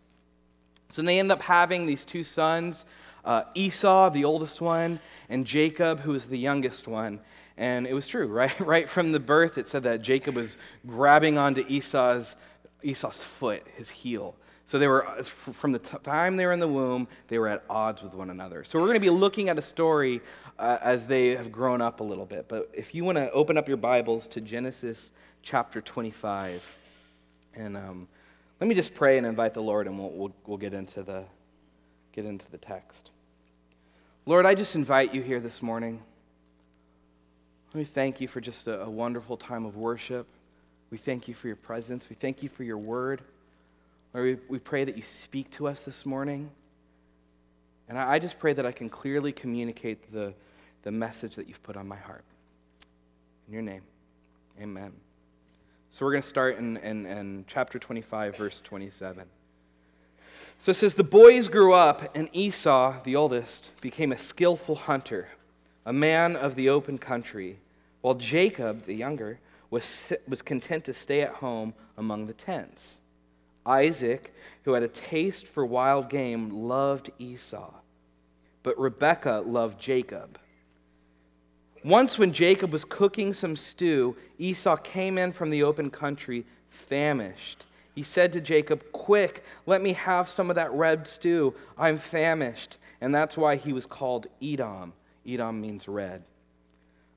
So 0.88 1.02
they 1.02 1.18
end 1.18 1.30
up 1.30 1.42
having 1.42 1.86
these 1.86 2.04
two 2.04 2.24
sons 2.24 2.86
uh, 3.24 3.44
Esau, 3.54 4.08
the 4.08 4.24
oldest 4.24 4.60
one, 4.60 5.00
and 5.28 5.44
Jacob, 5.44 6.00
who 6.00 6.12
was 6.12 6.26
the 6.26 6.38
youngest 6.38 6.88
one. 6.88 7.20
And 7.58 7.86
it 7.86 7.92
was 7.92 8.08
true, 8.08 8.26
right? 8.28 8.58
Right 8.58 8.88
from 8.88 9.12
the 9.12 9.20
birth, 9.20 9.58
it 9.58 9.68
said 9.68 9.82
that 9.82 10.00
Jacob 10.00 10.34
was 10.34 10.56
grabbing 10.86 11.36
onto 11.36 11.64
Esau's, 11.68 12.36
Esau's 12.82 13.22
foot, 13.22 13.66
his 13.76 13.90
heel. 13.90 14.34
So 14.68 14.78
they 14.78 14.86
were, 14.86 15.06
from 15.22 15.72
the 15.72 15.78
time 15.78 16.36
they 16.36 16.44
were 16.44 16.52
in 16.52 16.60
the 16.60 16.68
womb, 16.68 17.08
they 17.28 17.38
were 17.38 17.48
at 17.48 17.64
odds 17.70 18.02
with 18.02 18.12
one 18.12 18.28
another. 18.28 18.64
So 18.64 18.78
we're 18.78 18.84
going 18.84 18.96
to 18.96 19.00
be 19.00 19.08
looking 19.08 19.48
at 19.48 19.58
a 19.58 19.62
story 19.62 20.20
uh, 20.58 20.76
as 20.82 21.06
they 21.06 21.30
have 21.36 21.50
grown 21.50 21.80
up 21.80 22.00
a 22.00 22.04
little 22.04 22.26
bit. 22.26 22.48
But 22.48 22.70
if 22.74 22.94
you 22.94 23.02
want 23.02 23.16
to 23.16 23.30
open 23.32 23.56
up 23.56 23.66
your 23.66 23.78
Bibles 23.78 24.28
to 24.28 24.42
Genesis 24.42 25.10
chapter 25.40 25.80
25. 25.80 26.62
And 27.54 27.78
um, 27.78 28.08
let 28.60 28.68
me 28.68 28.74
just 28.74 28.94
pray 28.94 29.16
and 29.16 29.26
invite 29.26 29.54
the 29.54 29.62
Lord, 29.62 29.86
and 29.86 29.98
we'll, 29.98 30.10
we'll, 30.10 30.34
we'll 30.46 30.58
get, 30.58 30.74
into 30.74 31.02
the, 31.02 31.24
get 32.12 32.26
into 32.26 32.50
the 32.50 32.58
text. 32.58 33.10
Lord, 34.26 34.44
I 34.44 34.54
just 34.54 34.74
invite 34.74 35.14
you 35.14 35.22
here 35.22 35.40
this 35.40 35.62
morning. 35.62 36.02
Let 37.72 37.78
me 37.78 37.84
thank 37.84 38.20
you 38.20 38.28
for 38.28 38.42
just 38.42 38.66
a, 38.66 38.82
a 38.82 38.90
wonderful 38.90 39.38
time 39.38 39.64
of 39.64 39.78
worship. 39.78 40.26
We 40.90 40.98
thank 40.98 41.26
you 41.26 41.32
for 41.32 41.46
your 41.46 41.56
presence. 41.56 42.10
We 42.10 42.16
thank 42.16 42.42
you 42.42 42.50
for 42.50 42.64
your 42.64 42.76
word. 42.76 43.22
Lord, 44.14 44.40
we, 44.48 44.56
we 44.56 44.58
pray 44.58 44.84
that 44.84 44.96
you 44.96 45.02
speak 45.02 45.50
to 45.52 45.68
us 45.68 45.80
this 45.80 46.06
morning. 46.06 46.50
And 47.88 47.98
I, 47.98 48.12
I 48.14 48.18
just 48.18 48.38
pray 48.38 48.52
that 48.52 48.66
I 48.66 48.72
can 48.72 48.88
clearly 48.88 49.32
communicate 49.32 50.12
the, 50.12 50.34
the 50.82 50.90
message 50.90 51.36
that 51.36 51.48
you've 51.48 51.62
put 51.62 51.76
on 51.76 51.86
my 51.86 51.96
heart. 51.96 52.24
In 53.46 53.54
your 53.54 53.62
name, 53.62 53.82
amen. 54.60 54.92
So 55.90 56.04
we're 56.04 56.12
going 56.12 56.22
to 56.22 56.28
start 56.28 56.58
in, 56.58 56.76
in, 56.78 57.06
in 57.06 57.44
chapter 57.46 57.78
25, 57.78 58.36
verse 58.36 58.60
27. 58.60 59.24
So 60.58 60.70
it 60.70 60.74
says, 60.74 60.94
The 60.94 61.04
boys 61.04 61.48
grew 61.48 61.72
up, 61.72 62.14
and 62.16 62.28
Esau, 62.32 63.02
the 63.04 63.16
oldest, 63.16 63.70
became 63.80 64.12
a 64.12 64.18
skillful 64.18 64.74
hunter, 64.74 65.28
a 65.86 65.92
man 65.92 66.36
of 66.36 66.56
the 66.56 66.68
open 66.68 66.98
country, 66.98 67.58
while 68.00 68.14
Jacob, 68.14 68.84
the 68.84 68.94
younger, 68.94 69.38
was, 69.70 70.12
was 70.26 70.42
content 70.42 70.84
to 70.84 70.94
stay 70.94 71.22
at 71.22 71.34
home 71.34 71.74
among 71.96 72.26
the 72.26 72.32
tents. 72.32 72.98
Isaac, 73.68 74.34
who 74.64 74.72
had 74.72 74.82
a 74.82 74.88
taste 74.88 75.46
for 75.46 75.64
wild 75.64 76.08
game, 76.10 76.50
loved 76.50 77.10
Esau, 77.18 77.72
but 78.62 78.78
Rebekah 78.78 79.44
loved 79.46 79.80
Jacob. 79.80 80.38
Once, 81.84 82.18
when 82.18 82.32
Jacob 82.32 82.72
was 82.72 82.84
cooking 82.84 83.32
some 83.32 83.56
stew, 83.56 84.16
Esau 84.38 84.76
came 84.76 85.16
in 85.16 85.32
from 85.32 85.50
the 85.50 85.62
open 85.62 85.90
country, 85.90 86.44
famished. 86.70 87.64
He 87.94 88.02
said 88.02 88.32
to 88.32 88.40
Jacob, 88.40 88.92
Quick, 88.92 89.44
let 89.66 89.82
me 89.82 89.92
have 89.92 90.28
some 90.28 90.50
of 90.50 90.56
that 90.56 90.72
red 90.72 91.08
stew. 91.08 91.54
I'm 91.76 91.98
famished. 91.98 92.78
And 93.00 93.12
that's 93.12 93.36
why 93.36 93.56
he 93.56 93.72
was 93.72 93.86
called 93.86 94.28
Edom. 94.40 94.92
Edom 95.26 95.60
means 95.60 95.88
red. 95.88 96.22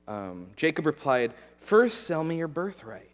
Um, 0.08 0.48
Jacob 0.56 0.86
replied, 0.86 1.34
First, 1.60 2.02
sell 2.04 2.24
me 2.24 2.36
your 2.36 2.48
birthright. 2.48 3.11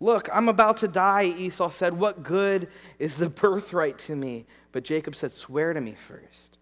Look, 0.00 0.28
I'm 0.32 0.48
about 0.48 0.78
to 0.78 0.88
die, 0.88 1.24
Esau 1.24 1.70
said. 1.70 1.94
What 1.94 2.22
good 2.22 2.68
is 2.98 3.16
the 3.16 3.28
birthright 3.30 3.98
to 4.00 4.14
me? 4.14 4.46
But 4.72 4.84
Jacob 4.84 5.16
said, 5.16 5.32
Swear 5.32 5.72
to 5.72 5.80
me 5.80 5.94
first. 5.94 6.58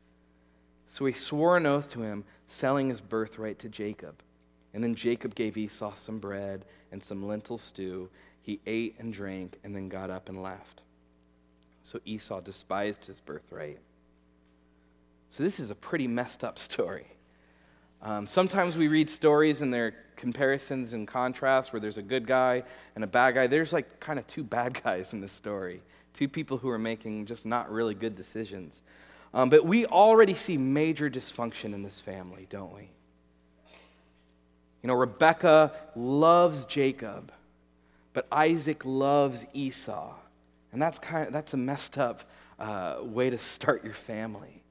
So 0.88 1.05
he 1.05 1.12
swore 1.12 1.56
an 1.56 1.67
oath 1.67 1.93
to 1.93 2.03
him 2.03 2.25
selling 2.49 2.88
his 2.88 3.00
birthright 3.00 3.59
to 3.59 3.69
Jacob. 3.69 4.23
And 4.73 4.83
then 4.83 4.94
Jacob 4.94 5.35
gave 5.35 5.56
Esau 5.56 5.94
some 5.97 6.19
bread 6.19 6.65
and 6.93 7.03
some 7.03 7.27
lentil 7.27 7.59
stew. 7.59 8.09
He 8.41 8.61
ate 8.67 8.97
and 8.99 9.12
drank 9.12 9.59
and 9.65 9.75
then 9.75 9.88
got 9.88 10.11
up 10.11 10.29
and 10.29 10.43
left. 10.43 10.83
So 11.83 12.00
Esau 12.05 12.41
despised 12.41 13.05
his 13.06 13.21
birthright. 13.21 13.78
So 15.28 15.43
this 15.43 15.61
is 15.61 15.71
a 15.71 15.75
pretty 15.75 16.09
messed 16.09 16.45
up 16.45 16.59
story. 16.59 17.07
Um, 18.02 18.26
sometimes 18.26 18.76
we 18.76 18.88
read 18.88 19.11
stories 19.11 19.62
and 19.62 19.73
their 19.73 19.95
comparisons 20.16 20.92
and 20.92 21.06
contrasts 21.06 21.73
where 21.73 21.80
there's 21.80 21.99
a 21.99 22.02
good 22.02 22.26
guy 22.26 22.64
and 22.94 23.04
a 23.04 23.06
bad 23.06 23.35
guy. 23.35 23.46
There's 23.46 23.73
like 23.73 24.00
kind 24.00 24.18
of 24.18 24.26
two 24.26 24.42
bad 24.42 24.80
guys 24.85 25.12
in 25.12 25.20
this 25.20 25.32
story, 25.32 25.82
two 26.12 26.28
people 26.28 26.58
who 26.58 26.68
are 26.68 26.78
making 26.78 27.26
just 27.26 27.46
not 27.46 27.70
really 27.70 27.94
good 27.94 28.16
decisions. 28.16 28.82
Um, 29.35 29.50
but 29.50 29.66
we 29.66 29.87
already 29.87 30.35
see 30.35 30.56
major 30.56 31.11
dysfunction 31.11 31.75
in 31.75 31.82
this 31.82 32.00
family, 32.00 32.46
don't 32.49 32.75
we? 32.75 32.90
You 34.82 34.88
know, 34.88 34.94
Rebecca 34.94 35.73
loves 35.94 36.64
Jacob, 36.64 37.32
but 38.12 38.26
Isaac 38.30 38.85
loves 38.85 39.44
Esau. 39.52 40.14
And 40.73 40.80
that's 40.80 40.99
kind 40.99 41.26
of 41.26 41.32
that's 41.32 41.54
a 41.54 41.56
messed 41.56 41.99
up 41.99 42.23
uh, 42.58 42.99
way 43.02 43.30
to 43.30 43.38
start 43.38 43.85
your 43.85 43.94
family. 43.94 44.62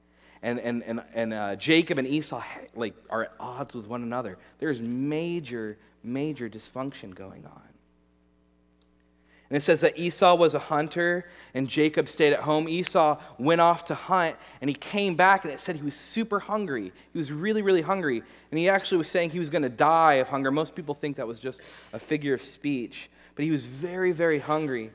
And, 0.42 0.60
and, 0.60 0.82
and, 0.84 1.02
and 1.14 1.32
uh, 1.32 1.56
Jacob 1.56 1.98
and 1.98 2.06
Esau 2.06 2.42
like, 2.74 2.94
are 3.10 3.24
at 3.24 3.32
odds 3.40 3.74
with 3.74 3.86
one 3.86 4.02
another. 4.02 4.38
There's 4.58 4.80
major, 4.80 5.78
major 6.02 6.48
dysfunction 6.48 7.14
going 7.14 7.44
on. 7.46 7.62
And 9.48 9.56
it 9.56 9.62
says 9.62 9.80
that 9.82 9.96
Esau 9.96 10.34
was 10.34 10.54
a 10.54 10.58
hunter 10.58 11.24
and 11.54 11.68
Jacob 11.68 12.08
stayed 12.08 12.32
at 12.32 12.40
home. 12.40 12.68
Esau 12.68 13.20
went 13.38 13.60
off 13.60 13.84
to 13.86 13.94
hunt 13.94 14.34
and 14.60 14.68
he 14.68 14.74
came 14.74 15.14
back 15.14 15.44
and 15.44 15.52
it 15.52 15.60
said 15.60 15.76
he 15.76 15.82
was 15.82 15.94
super 15.94 16.40
hungry. 16.40 16.92
He 17.12 17.18
was 17.18 17.30
really, 17.30 17.62
really 17.62 17.82
hungry. 17.82 18.22
And 18.50 18.58
he 18.58 18.68
actually 18.68 18.98
was 18.98 19.08
saying 19.08 19.30
he 19.30 19.38
was 19.38 19.50
going 19.50 19.62
to 19.62 19.68
die 19.68 20.14
of 20.14 20.28
hunger. 20.28 20.50
Most 20.50 20.74
people 20.74 20.96
think 20.96 21.16
that 21.18 21.28
was 21.28 21.38
just 21.38 21.60
a 21.92 21.98
figure 21.98 22.34
of 22.34 22.42
speech. 22.42 23.08
But 23.36 23.44
he 23.44 23.52
was 23.52 23.64
very, 23.64 24.10
very 24.10 24.40
hungry. 24.40 24.90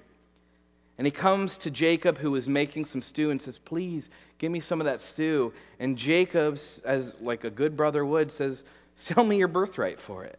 And 0.98 1.07
he 1.07 1.12
comes 1.12 1.57
to 1.60 1.71
Jacob, 1.71 2.17
who 2.19 2.31
was 2.31 2.48
making 2.48 2.86
some 2.86 3.01
stew, 3.01 3.31
and 3.31 3.41
says, 3.41 3.57
Please 3.57 4.10
give 4.38 4.51
me 4.51 4.60
some 4.60 4.79
of 4.79 4.86
that 4.86 5.01
stew. 5.01 5.53
And 5.79 5.98
Jacob, 5.98 6.60
as 6.86 7.15
like 7.21 7.43
a 7.43 7.50
good 7.50 7.75
brother 7.75 8.05
would, 8.05 8.31
says, 8.31 8.63
Sell 8.95 9.24
me 9.24 9.38
your 9.38 9.48
birthright 9.48 10.00
for 10.00 10.24
it. 10.24 10.38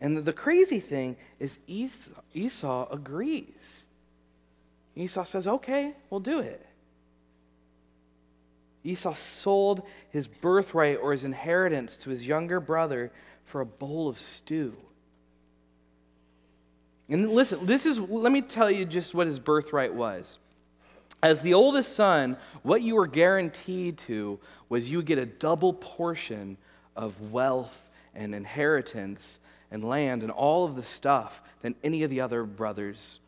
And 0.00 0.24
the 0.24 0.32
crazy 0.32 0.80
thing 0.80 1.16
is, 1.38 1.58
Esau, 1.66 2.10
Esau 2.34 2.88
agrees. 2.90 3.86
Esau 4.94 5.24
says, 5.24 5.46
Okay, 5.46 5.94
we'll 6.08 6.20
do 6.20 6.38
it. 6.40 6.64
Esau 8.84 9.14
sold 9.14 9.82
his 10.10 10.28
birthright 10.28 10.98
or 11.02 11.12
his 11.12 11.24
inheritance 11.24 11.96
to 11.98 12.10
his 12.10 12.24
younger 12.24 12.60
brother 12.60 13.10
for 13.44 13.60
a 13.60 13.66
bowl 13.66 14.08
of 14.08 14.20
stew. 14.20 14.76
And 17.08 17.30
listen, 17.30 17.66
this 17.66 17.86
is, 17.86 17.98
let 17.98 18.32
me 18.32 18.42
tell 18.42 18.70
you 18.70 18.84
just 18.84 19.14
what 19.14 19.26
his 19.26 19.38
birthright 19.38 19.94
was. 19.94 20.38
As 21.22 21.40
the 21.40 21.54
oldest 21.54 21.94
son, 21.94 22.36
what 22.62 22.82
you 22.82 22.96
were 22.96 23.06
guaranteed 23.06 23.98
to 23.98 24.38
was 24.68 24.90
you 24.90 24.98
would 24.98 25.06
get 25.06 25.18
a 25.18 25.26
double 25.26 25.72
portion 25.72 26.56
of 26.94 27.32
wealth 27.32 27.90
and 28.14 28.34
inheritance 28.34 29.40
and 29.70 29.84
land 29.84 30.22
and 30.22 30.30
all 30.30 30.64
of 30.64 30.76
the 30.76 30.82
stuff 30.82 31.40
than 31.62 31.74
any 31.82 32.02
of 32.02 32.10
the 32.10 32.20
other 32.20 32.44
brothers 32.44 33.20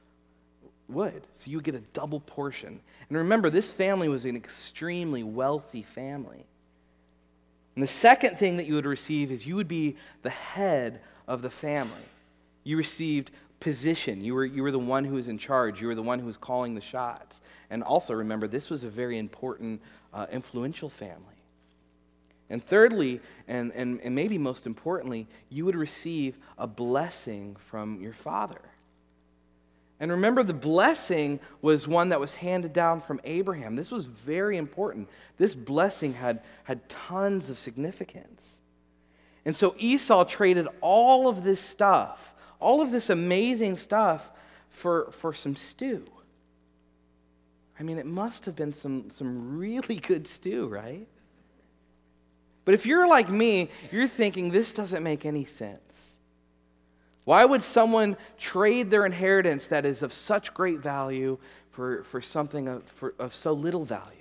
would. 0.88 1.22
So 1.34 1.50
you 1.50 1.60
get 1.60 1.74
a 1.74 1.82
double 1.92 2.20
portion. 2.20 2.80
And 3.08 3.18
remember, 3.18 3.50
this 3.50 3.72
family 3.72 4.08
was 4.08 4.24
an 4.24 4.36
extremely 4.36 5.22
wealthy 5.22 5.82
family. 5.82 6.44
And 7.74 7.82
the 7.82 7.88
second 7.88 8.38
thing 8.38 8.56
that 8.56 8.66
you 8.66 8.74
would 8.74 8.86
receive 8.86 9.30
is 9.30 9.46
you 9.46 9.54
would 9.56 9.68
be 9.68 9.96
the 10.22 10.30
head 10.30 11.00
of 11.26 11.42
the 11.42 11.50
family. 11.50 11.94
You 12.64 12.76
received 12.76 13.30
position. 13.60 14.20
You 14.22 14.34
were, 14.34 14.44
you 14.44 14.62
were 14.62 14.70
the 14.70 14.78
one 14.78 15.04
who 15.04 15.14
was 15.14 15.28
in 15.28 15.38
charge. 15.38 15.80
You 15.80 15.88
were 15.88 15.94
the 15.94 16.02
one 16.02 16.18
who 16.20 16.26
was 16.26 16.36
calling 16.36 16.74
the 16.74 16.80
shots. 16.80 17.42
And 17.70 17.82
also 17.82 18.14
remember, 18.14 18.46
this 18.46 18.70
was 18.70 18.84
a 18.84 18.88
very 18.88 19.18
important, 19.18 19.80
uh, 20.12 20.26
influential 20.30 20.88
family. 20.88 21.34
And 22.50 22.64
thirdly, 22.64 23.20
and, 23.46 23.72
and, 23.72 24.00
and 24.00 24.14
maybe 24.14 24.38
most 24.38 24.66
importantly, 24.66 25.26
you 25.50 25.64
would 25.66 25.76
receive 25.76 26.38
a 26.56 26.66
blessing 26.66 27.56
from 27.68 28.00
your 28.00 28.14
father. 28.14 28.60
And 30.00 30.12
remember, 30.12 30.42
the 30.42 30.54
blessing 30.54 31.40
was 31.60 31.88
one 31.88 32.10
that 32.10 32.20
was 32.20 32.34
handed 32.34 32.72
down 32.72 33.00
from 33.00 33.20
Abraham. 33.24 33.74
This 33.74 33.90
was 33.90 34.06
very 34.06 34.56
important. 34.56 35.08
This 35.36 35.54
blessing 35.54 36.14
had, 36.14 36.40
had 36.64 36.88
tons 36.88 37.50
of 37.50 37.58
significance. 37.58 38.60
And 39.44 39.56
so 39.56 39.74
Esau 39.78 40.24
traded 40.24 40.68
all 40.80 41.26
of 41.28 41.42
this 41.42 41.60
stuff, 41.60 42.34
all 42.60 42.80
of 42.80 42.90
this 42.90 43.10
amazing 43.10 43.76
stuff, 43.76 44.30
for, 44.78 45.10
for 45.10 45.34
some 45.34 45.56
stew. 45.56 46.04
I 47.78 47.82
mean, 47.82 47.98
it 47.98 48.06
must 48.06 48.46
have 48.46 48.56
been 48.56 48.72
some, 48.72 49.10
some 49.10 49.58
really 49.58 49.96
good 49.96 50.26
stew, 50.26 50.66
right? 50.66 51.06
But 52.64 52.74
if 52.74 52.86
you're 52.86 53.08
like 53.08 53.30
me, 53.30 53.70
you're 53.92 54.08
thinking, 54.08 54.50
this 54.50 54.72
doesn't 54.72 55.02
make 55.02 55.24
any 55.24 55.44
sense. 55.44 56.18
Why 57.24 57.44
would 57.44 57.62
someone 57.62 58.16
trade 58.38 58.90
their 58.90 59.04
inheritance 59.04 59.66
that 59.66 59.84
is 59.84 60.02
of 60.02 60.12
such 60.12 60.54
great 60.54 60.78
value 60.78 61.38
for, 61.70 62.02
for 62.04 62.20
something 62.20 62.68
of, 62.68 62.84
for, 62.84 63.14
of 63.18 63.34
so 63.34 63.52
little 63.52 63.84
value? 63.84 64.14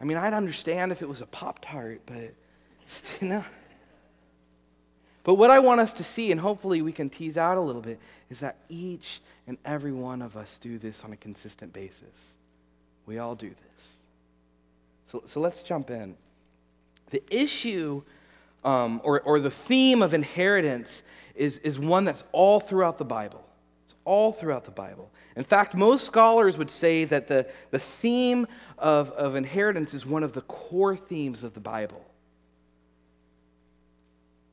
I 0.00 0.04
mean, 0.04 0.16
I'd 0.16 0.34
understand 0.34 0.90
if 0.90 1.02
it 1.02 1.08
was 1.08 1.20
a 1.20 1.26
Pop 1.26 1.60
Tart, 1.62 2.02
but 2.06 2.34
you 3.20 3.28
know. 3.28 3.44
But 5.24 5.34
what 5.34 5.50
I 5.50 5.60
want 5.60 5.80
us 5.80 5.92
to 5.94 6.04
see, 6.04 6.32
and 6.32 6.40
hopefully 6.40 6.82
we 6.82 6.92
can 6.92 7.08
tease 7.08 7.36
out 7.36 7.56
a 7.56 7.60
little 7.60 7.82
bit, 7.82 8.00
is 8.28 8.40
that 8.40 8.56
each 8.68 9.20
and 9.46 9.56
every 9.64 9.92
one 9.92 10.20
of 10.22 10.36
us 10.36 10.58
do 10.58 10.78
this 10.78 11.04
on 11.04 11.12
a 11.12 11.16
consistent 11.16 11.72
basis. 11.72 12.36
We 13.06 13.18
all 13.18 13.34
do 13.34 13.48
this. 13.48 13.98
So, 15.04 15.22
so 15.26 15.40
let's 15.40 15.62
jump 15.62 15.90
in. 15.90 16.16
The 17.10 17.22
issue 17.30 18.02
um, 18.64 19.00
or, 19.04 19.20
or 19.20 19.40
the 19.40 19.50
theme 19.50 20.02
of 20.02 20.14
inheritance 20.14 21.02
is, 21.34 21.58
is 21.58 21.78
one 21.78 22.04
that's 22.04 22.24
all 22.32 22.60
throughout 22.60 22.98
the 22.98 23.04
Bible. 23.04 23.44
It's 23.84 23.94
all 24.04 24.32
throughout 24.32 24.64
the 24.64 24.70
Bible. 24.70 25.10
In 25.36 25.44
fact, 25.44 25.74
most 25.74 26.04
scholars 26.04 26.58
would 26.58 26.70
say 26.70 27.04
that 27.04 27.26
the, 27.26 27.46
the 27.70 27.78
theme 27.78 28.46
of, 28.78 29.10
of 29.12 29.34
inheritance 29.34 29.94
is 29.94 30.06
one 30.06 30.22
of 30.22 30.32
the 30.32 30.42
core 30.42 30.96
themes 30.96 31.42
of 31.42 31.54
the 31.54 31.60
Bible. 31.60 32.04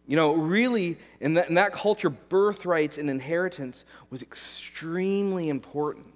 You 0.09 0.15
know, 0.15 0.33
really, 0.33 0.97
in 1.19 1.35
that, 1.35 1.49
in 1.49 1.55
that 1.55 1.71
culture, 1.71 2.09
birthrights 2.09 2.97
and 2.97 3.11
inheritance 3.11 3.85
was 4.09 4.23
extremely 4.23 5.49
important. 5.49 6.07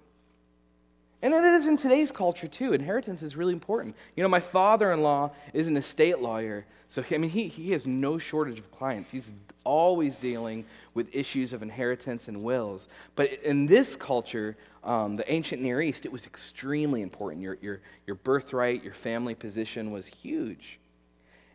And 1.21 1.31
it 1.31 1.43
is 1.43 1.67
in 1.67 1.77
today's 1.77 2.11
culture 2.11 2.47
too. 2.47 2.73
Inheritance 2.73 3.21
is 3.21 3.35
really 3.35 3.53
important. 3.53 3.95
You 4.15 4.23
know, 4.23 4.29
my 4.29 4.39
father 4.39 4.91
in 4.91 5.03
law 5.03 5.29
is 5.53 5.67
an 5.67 5.77
estate 5.77 6.17
lawyer. 6.17 6.65
So, 6.89 7.03
I 7.11 7.19
mean, 7.19 7.29
he, 7.29 7.47
he 7.47 7.71
has 7.73 7.85
no 7.85 8.17
shortage 8.17 8.57
of 8.57 8.71
clients. 8.71 9.11
He's 9.11 9.31
always 9.63 10.15
dealing 10.15 10.65
with 10.95 11.07
issues 11.13 11.53
of 11.53 11.61
inheritance 11.61 12.27
and 12.27 12.43
wills. 12.43 12.87
But 13.15 13.31
in 13.43 13.67
this 13.67 13.95
culture, 13.95 14.57
um, 14.83 15.17
the 15.17 15.31
ancient 15.31 15.61
Near 15.61 15.83
East, 15.83 16.03
it 16.03 16.11
was 16.11 16.25
extremely 16.25 17.03
important. 17.03 17.43
Your, 17.43 17.59
your, 17.61 17.79
your 18.07 18.15
birthright, 18.15 18.83
your 18.83 18.95
family 18.95 19.35
position 19.35 19.91
was 19.91 20.07
huge. 20.07 20.79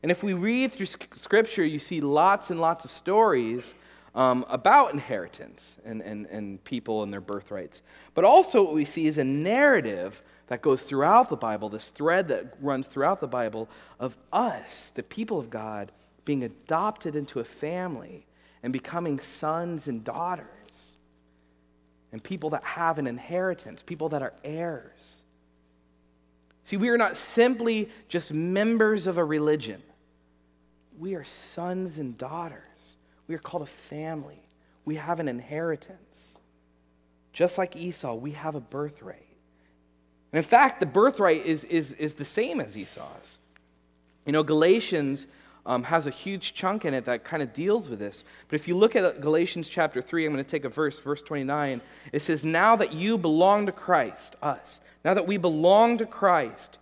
And 0.02 0.10
if 0.10 0.22
we 0.22 0.34
read 0.34 0.72
through 0.72 0.86
Scripture, 0.86 1.64
you 1.64 1.78
see 1.78 2.00
lots 2.00 2.50
and 2.50 2.60
lots 2.60 2.84
of 2.84 2.90
stories 2.90 3.74
um, 4.14 4.44
about 4.48 4.92
inheritance 4.92 5.76
and, 5.84 6.00
and, 6.02 6.26
and 6.26 6.62
people 6.64 7.02
and 7.02 7.12
their 7.12 7.20
birthrights. 7.20 7.82
But 8.14 8.24
also, 8.24 8.62
what 8.62 8.74
we 8.74 8.84
see 8.84 9.06
is 9.06 9.18
a 9.18 9.24
narrative 9.24 10.22
that 10.48 10.62
goes 10.62 10.82
throughout 10.82 11.28
the 11.28 11.36
Bible, 11.36 11.68
this 11.68 11.90
thread 11.90 12.28
that 12.28 12.54
runs 12.60 12.86
throughout 12.86 13.20
the 13.20 13.28
Bible 13.28 13.68
of 14.00 14.16
us, 14.32 14.92
the 14.94 15.02
people 15.02 15.38
of 15.38 15.50
God, 15.50 15.92
being 16.24 16.42
adopted 16.42 17.14
into 17.16 17.40
a 17.40 17.44
family 17.44 18.26
and 18.62 18.72
becoming 18.72 19.20
sons 19.20 19.88
and 19.88 20.04
daughters, 20.04 20.96
and 22.10 22.22
people 22.22 22.50
that 22.50 22.64
have 22.64 22.98
an 22.98 23.06
inheritance, 23.06 23.82
people 23.82 24.08
that 24.08 24.22
are 24.22 24.32
heirs. 24.42 25.24
See, 26.64 26.76
we 26.76 26.88
are 26.88 26.98
not 26.98 27.16
simply 27.16 27.88
just 28.08 28.32
members 28.32 29.06
of 29.06 29.16
a 29.16 29.24
religion, 29.24 29.82
we 30.98 31.14
are 31.14 31.24
sons 31.24 31.98
and 31.98 32.18
daughters 32.18 32.96
we 33.28 33.34
are 33.34 33.38
called 33.38 33.62
a 33.62 33.66
family. 33.66 34.42
We 34.84 34.96
have 34.96 35.20
an 35.20 35.28
inheritance. 35.28 36.38
Just 37.32 37.58
like 37.58 37.76
Esau, 37.76 38.14
we 38.14 38.32
have 38.32 38.54
a 38.54 38.60
birthright. 38.60 39.26
And 40.32 40.38
in 40.38 40.44
fact, 40.44 40.80
the 40.80 40.86
birthright 40.86 41.44
is, 41.46 41.64
is, 41.64 41.92
is 41.94 42.14
the 42.14 42.24
same 42.24 42.60
as 42.60 42.76
Esau's. 42.76 43.38
You 44.26 44.32
know, 44.32 44.42
Galatians 44.42 45.26
um, 45.64 45.84
has 45.84 46.06
a 46.06 46.10
huge 46.10 46.54
chunk 46.54 46.86
in 46.86 46.94
it 46.94 47.04
that 47.04 47.24
kind 47.24 47.42
of 47.42 47.52
deals 47.52 47.90
with 47.90 47.98
this. 47.98 48.24
But 48.48 48.58
if 48.58 48.66
you 48.66 48.76
look 48.76 48.96
at 48.96 49.20
Galatians 49.20 49.68
chapter 49.68 50.00
3, 50.00 50.24
I'm 50.24 50.32
going 50.32 50.42
to 50.42 50.50
take 50.50 50.64
a 50.64 50.70
verse, 50.70 50.98
verse 51.00 51.22
29. 51.22 51.82
It 52.12 52.20
says, 52.20 52.44
Now 52.44 52.76
that 52.76 52.92
you 52.92 53.18
belong 53.18 53.66
to 53.66 53.72
Christ, 53.72 54.36
us, 54.42 54.80
now 55.04 55.14
that 55.14 55.26
we 55.26 55.36
belong 55.36 55.98
to 55.98 56.06
Christ, 56.06 56.78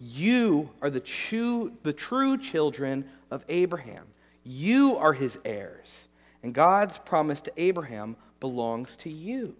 you 0.00 0.70
are 0.80 0.90
the 0.90 1.00
true, 1.00 1.72
the 1.82 1.92
true 1.92 2.38
children 2.38 3.04
of 3.30 3.44
Abraham. 3.48 4.06
You 4.44 4.96
are 4.96 5.12
his 5.12 5.38
heirs, 5.44 6.08
and 6.42 6.54
God's 6.54 6.98
promise 6.98 7.40
to 7.42 7.52
Abraham 7.56 8.16
belongs 8.40 8.96
to 8.96 9.10
you. 9.10 9.56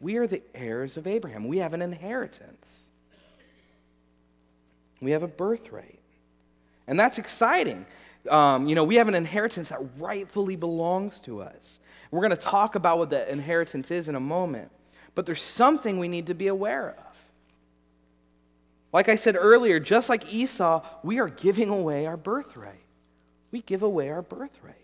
We 0.00 0.16
are 0.16 0.26
the 0.26 0.42
heirs 0.54 0.96
of 0.96 1.06
Abraham. 1.06 1.46
We 1.46 1.58
have 1.58 1.74
an 1.74 1.82
inheritance, 1.82 2.90
we 5.00 5.12
have 5.12 5.22
a 5.22 5.28
birthright. 5.28 5.98
And 6.86 6.98
that's 6.98 7.18
exciting. 7.18 7.86
Um, 8.28 8.66
you 8.66 8.74
know, 8.74 8.82
we 8.82 8.96
have 8.96 9.06
an 9.06 9.14
inheritance 9.14 9.68
that 9.68 9.78
rightfully 9.96 10.56
belongs 10.56 11.20
to 11.20 11.40
us. 11.40 11.78
We're 12.10 12.20
going 12.20 12.30
to 12.30 12.36
talk 12.36 12.74
about 12.74 12.98
what 12.98 13.10
that 13.10 13.28
inheritance 13.28 13.92
is 13.92 14.08
in 14.08 14.16
a 14.16 14.20
moment. 14.20 14.70
But 15.14 15.24
there's 15.24 15.42
something 15.42 15.98
we 15.98 16.08
need 16.08 16.26
to 16.26 16.34
be 16.34 16.48
aware 16.48 16.90
of. 16.90 17.09
Like 18.92 19.08
I 19.08 19.16
said 19.16 19.36
earlier, 19.38 19.78
just 19.78 20.08
like 20.08 20.32
Esau, 20.32 20.84
we 21.02 21.18
are 21.20 21.28
giving 21.28 21.70
away 21.70 22.06
our 22.06 22.16
birthright 22.16 22.80
we 23.50 23.62
give 23.62 23.82
away 23.82 24.10
our 24.10 24.22
birthright. 24.22 24.76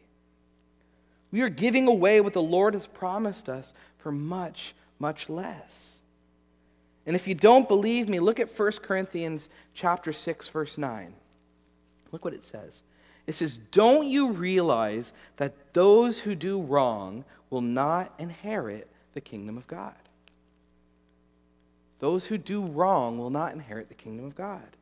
We 1.30 1.42
are 1.42 1.48
giving 1.48 1.86
away 1.86 2.20
what 2.20 2.32
the 2.32 2.42
Lord 2.42 2.74
has 2.74 2.86
promised 2.86 3.48
us 3.48 3.74
for 3.98 4.10
much, 4.12 4.74
much 4.98 5.28
less. 5.28 6.00
And 7.04 7.14
if 7.14 7.28
you 7.28 7.34
don't 7.34 7.68
believe 7.68 8.08
me, 8.08 8.20
look 8.20 8.40
at 8.40 8.56
1 8.56 8.72
Corinthians 8.82 9.48
chapter 9.74 10.12
6 10.12 10.48
verse 10.48 10.78
9. 10.78 11.14
Look 12.10 12.24
what 12.24 12.34
it 12.34 12.44
says. 12.44 12.82
It 13.26 13.34
says, 13.34 13.58
"Don't 13.58 14.06
you 14.06 14.30
realize 14.30 15.12
that 15.36 15.74
those 15.74 16.20
who 16.20 16.34
do 16.34 16.60
wrong 16.60 17.24
will 17.50 17.60
not 17.60 18.12
inherit 18.18 18.88
the 19.14 19.20
kingdom 19.20 19.56
of 19.56 19.66
God?" 19.66 19.94
Those 21.98 22.26
who 22.26 22.38
do 22.38 22.62
wrong 22.62 23.18
will 23.18 23.30
not 23.30 23.52
inherit 23.52 23.88
the 23.88 23.94
kingdom 23.94 24.26
of 24.26 24.34
God. 24.34 24.76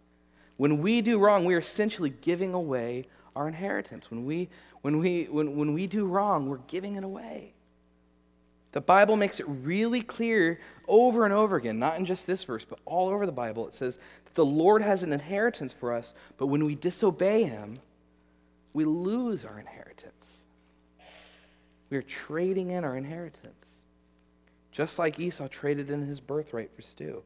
When 0.56 0.82
we 0.82 1.00
do 1.00 1.18
wrong, 1.18 1.44
we 1.44 1.54
are 1.54 1.58
essentially 1.58 2.10
giving 2.10 2.54
away 2.54 3.06
our 3.34 3.48
inheritance. 3.48 4.10
When 4.10 4.24
we, 4.24 4.48
when 4.82 4.98
we, 4.98 5.24
when, 5.24 5.56
when 5.56 5.72
we 5.72 5.86
do 5.86 6.06
wrong, 6.06 6.48
we're 6.48 6.58
giving 6.68 6.96
it 6.96 7.04
away. 7.04 7.52
The 8.72 8.80
Bible 8.80 9.16
makes 9.16 9.38
it 9.38 9.46
really 9.46 10.02
clear 10.02 10.58
over 10.88 11.24
and 11.24 11.32
over 11.32 11.56
again, 11.56 11.78
not 11.78 11.96
in 11.96 12.04
just 12.04 12.26
this 12.26 12.42
verse, 12.42 12.64
but 12.64 12.80
all 12.84 13.08
over 13.08 13.24
the 13.24 13.32
Bible. 13.32 13.68
It 13.68 13.74
says 13.74 13.98
that 14.24 14.34
the 14.34 14.44
Lord 14.44 14.82
has 14.82 15.04
an 15.04 15.12
inheritance 15.12 15.72
for 15.72 15.92
us, 15.92 16.12
but 16.38 16.48
when 16.48 16.64
we 16.64 16.74
disobey 16.74 17.44
Him, 17.44 17.78
we 18.72 18.84
lose 18.84 19.44
our 19.44 19.60
inheritance. 19.60 20.44
We 21.88 21.96
are 21.96 22.02
trading 22.02 22.70
in 22.70 22.82
our 22.82 22.96
inheritance, 22.96 23.63
just 24.74 24.98
like 24.98 25.20
Esau 25.20 25.46
traded 25.46 25.88
in 25.88 26.04
his 26.04 26.20
birthright 26.20 26.70
for 26.74 26.82
stew. 26.82 27.22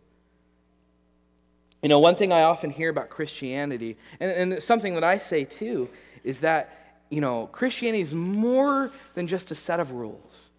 You 1.83 1.89
know, 1.89 1.99
one 1.99 2.15
thing 2.15 2.31
I 2.31 2.43
often 2.43 2.71
hear 2.71 2.91
about 2.91 3.09
Christianity, 3.09 3.97
and, 4.21 4.31
and 4.31 4.53
it's 4.53 4.67
something 4.67 4.95
that 4.95 5.03
I 5.03 5.17
say 5.19 5.45
too, 5.45 5.89
is 6.23 6.41
that, 6.41 7.01
you 7.09 7.23
know, 7.23 7.47
Christianity 7.47 8.03
is 8.03 8.15
more 8.15 8.93
than 9.15 9.27
just 9.27 9.51
a 9.51 9.55
set 9.55 9.81
of 9.81 9.93
rules. 9.93 10.51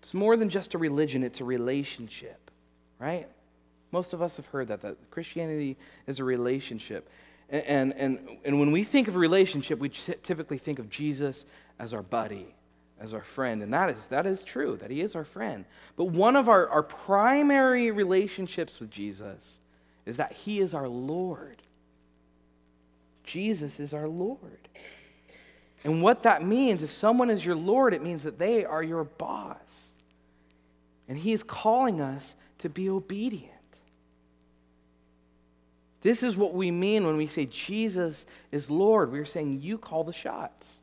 It's 0.00 0.14
more 0.14 0.36
than 0.36 0.48
just 0.48 0.74
a 0.74 0.78
religion, 0.78 1.22
it's 1.22 1.40
a 1.40 1.44
relationship, 1.44 2.50
right? 2.98 3.28
Most 3.92 4.14
of 4.14 4.22
us 4.22 4.38
have 4.38 4.46
heard 4.46 4.68
that, 4.68 4.80
that 4.82 4.96
Christianity 5.10 5.76
is 6.06 6.18
a 6.18 6.24
relationship. 6.24 7.10
And, 7.50 7.64
and, 7.64 7.94
and, 7.94 8.38
and 8.44 8.58
when 8.58 8.72
we 8.72 8.84
think 8.84 9.06
of 9.06 9.16
a 9.16 9.18
relationship, 9.18 9.80
we 9.80 9.90
typically 9.90 10.58
think 10.58 10.78
of 10.78 10.88
Jesus 10.88 11.44
as 11.78 11.92
our 11.92 12.02
buddy, 12.02 12.54
as 13.00 13.12
our 13.12 13.22
friend. 13.22 13.62
And 13.62 13.72
that 13.72 13.90
is, 13.90 14.06
that 14.08 14.26
is 14.26 14.42
true, 14.42 14.76
that 14.78 14.90
he 14.90 15.00
is 15.00 15.14
our 15.14 15.24
friend. 15.24 15.64
But 15.96 16.06
one 16.06 16.36
of 16.36 16.48
our, 16.48 16.68
our 16.68 16.82
primary 16.82 17.90
relationships 17.90 18.80
with 18.80 18.90
Jesus 18.90 19.60
is 20.04 20.16
that 20.16 20.32
he 20.32 20.60
is 20.60 20.72
our 20.72 20.88
Lord. 20.88 21.62
Jesus 23.24 23.80
is 23.80 23.92
our 23.92 24.08
Lord. 24.08 24.68
And 25.84 26.02
what 26.02 26.22
that 26.22 26.44
means, 26.44 26.82
if 26.82 26.90
someone 26.90 27.30
is 27.30 27.44
your 27.44 27.54
Lord, 27.54 27.92
it 27.92 28.02
means 28.02 28.22
that 28.22 28.38
they 28.38 28.64
are 28.64 28.82
your 28.82 29.04
boss. 29.04 29.94
And 31.08 31.18
he 31.18 31.32
is 31.32 31.42
calling 31.42 32.00
us 32.00 32.34
to 32.58 32.68
be 32.68 32.88
obedient. 32.88 33.52
This 36.02 36.22
is 36.22 36.36
what 36.36 36.54
we 36.54 36.70
mean 36.70 37.04
when 37.06 37.16
we 37.16 37.26
say 37.26 37.46
Jesus 37.46 38.26
is 38.52 38.70
Lord. 38.70 39.10
We're 39.10 39.24
saying, 39.24 39.60
You 39.60 39.76
call 39.76 40.04
the 40.04 40.12
shots. 40.12 40.78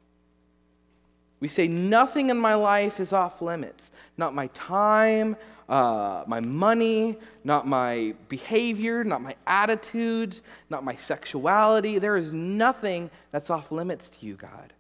We 1.43 1.49
say, 1.49 1.67
Nothing 1.67 2.29
in 2.29 2.37
my 2.37 2.55
life 2.55 3.01
is 3.01 3.11
off 3.11 3.41
limits. 3.41 3.91
Not 4.17 4.33
my 4.33 4.47
time, 4.53 5.35
uh, 5.67 6.23
my 6.25 6.39
money, 6.39 7.17
not 7.43 7.67
my 7.67 8.13
behavior, 8.29 9.03
not 9.03 9.21
my 9.21 9.35
attitudes, 9.45 10.41
not 10.69 10.85
my 10.85 10.95
sexuality. 10.95 11.99
There 11.99 12.15
is 12.15 12.31
nothing 12.31 13.09
that's 13.33 13.49
off 13.49 13.73
limits 13.73 14.09
to 14.11 14.25
you, 14.25 14.35
God. 14.35 14.71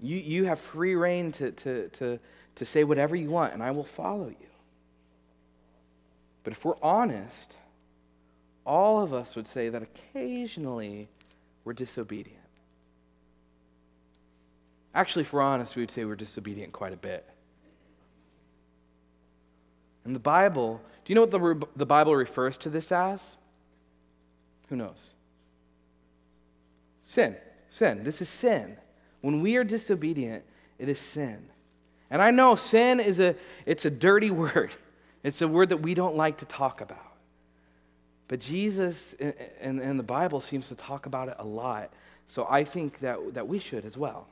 You, 0.00 0.18
you 0.18 0.44
have 0.44 0.60
free 0.60 0.94
reign 0.94 1.32
to, 1.32 1.50
to, 1.50 1.88
to, 1.88 2.20
to 2.54 2.64
say 2.64 2.84
whatever 2.84 3.16
you 3.16 3.28
want, 3.28 3.54
and 3.54 3.60
I 3.60 3.72
will 3.72 3.82
follow 3.82 4.28
you. 4.28 4.48
But 6.44 6.52
if 6.52 6.64
we're 6.64 6.80
honest, 6.80 7.56
all 8.64 9.02
of 9.02 9.12
us 9.12 9.34
would 9.34 9.48
say 9.48 9.68
that 9.68 9.82
occasionally 9.82 11.08
we're 11.64 11.72
disobedient. 11.72 12.37
Actually, 14.94 15.22
if 15.22 15.32
we're 15.32 15.42
honest, 15.42 15.76
we 15.76 15.82
would 15.82 15.90
say 15.90 16.04
we're 16.04 16.16
disobedient 16.16 16.72
quite 16.72 16.92
a 16.92 16.96
bit. 16.96 17.28
And 20.04 20.14
the 20.14 20.20
Bible, 20.20 20.80
do 21.04 21.12
you 21.12 21.14
know 21.14 21.22
what 21.22 21.30
the, 21.30 21.68
the 21.76 21.86
Bible 21.86 22.16
refers 22.16 22.56
to 22.58 22.70
this 22.70 22.90
as? 22.90 23.36
Who 24.68 24.76
knows? 24.76 25.10
Sin. 27.02 27.36
Sin. 27.70 28.04
This 28.04 28.20
is 28.20 28.28
sin. 28.28 28.76
When 29.20 29.42
we 29.42 29.56
are 29.56 29.64
disobedient, 29.64 30.44
it 30.78 30.88
is 30.88 30.98
sin. 30.98 31.48
And 32.10 32.22
I 32.22 32.30
know 32.30 32.54
sin 32.54 33.00
is 33.00 33.20
a 33.20 33.34
it's 33.66 33.84
a 33.84 33.90
dirty 33.90 34.30
word. 34.42 34.74
It's 35.22 35.42
a 35.42 35.48
word 35.48 35.70
that 35.70 35.78
we 35.78 35.94
don't 35.94 36.16
like 36.16 36.38
to 36.38 36.46
talk 36.46 36.80
about. 36.80 37.12
But 38.28 38.40
Jesus 38.40 39.14
and, 39.18 39.80
and 39.80 39.98
the 39.98 40.04
Bible 40.04 40.40
seems 40.40 40.68
to 40.68 40.74
talk 40.74 41.06
about 41.06 41.28
it 41.28 41.36
a 41.38 41.44
lot. 41.44 41.92
So 42.26 42.46
I 42.48 42.62
think 42.62 43.00
that, 43.00 43.34
that 43.34 43.48
we 43.48 43.58
should 43.58 43.84
as 43.84 43.96
well. 43.96 44.26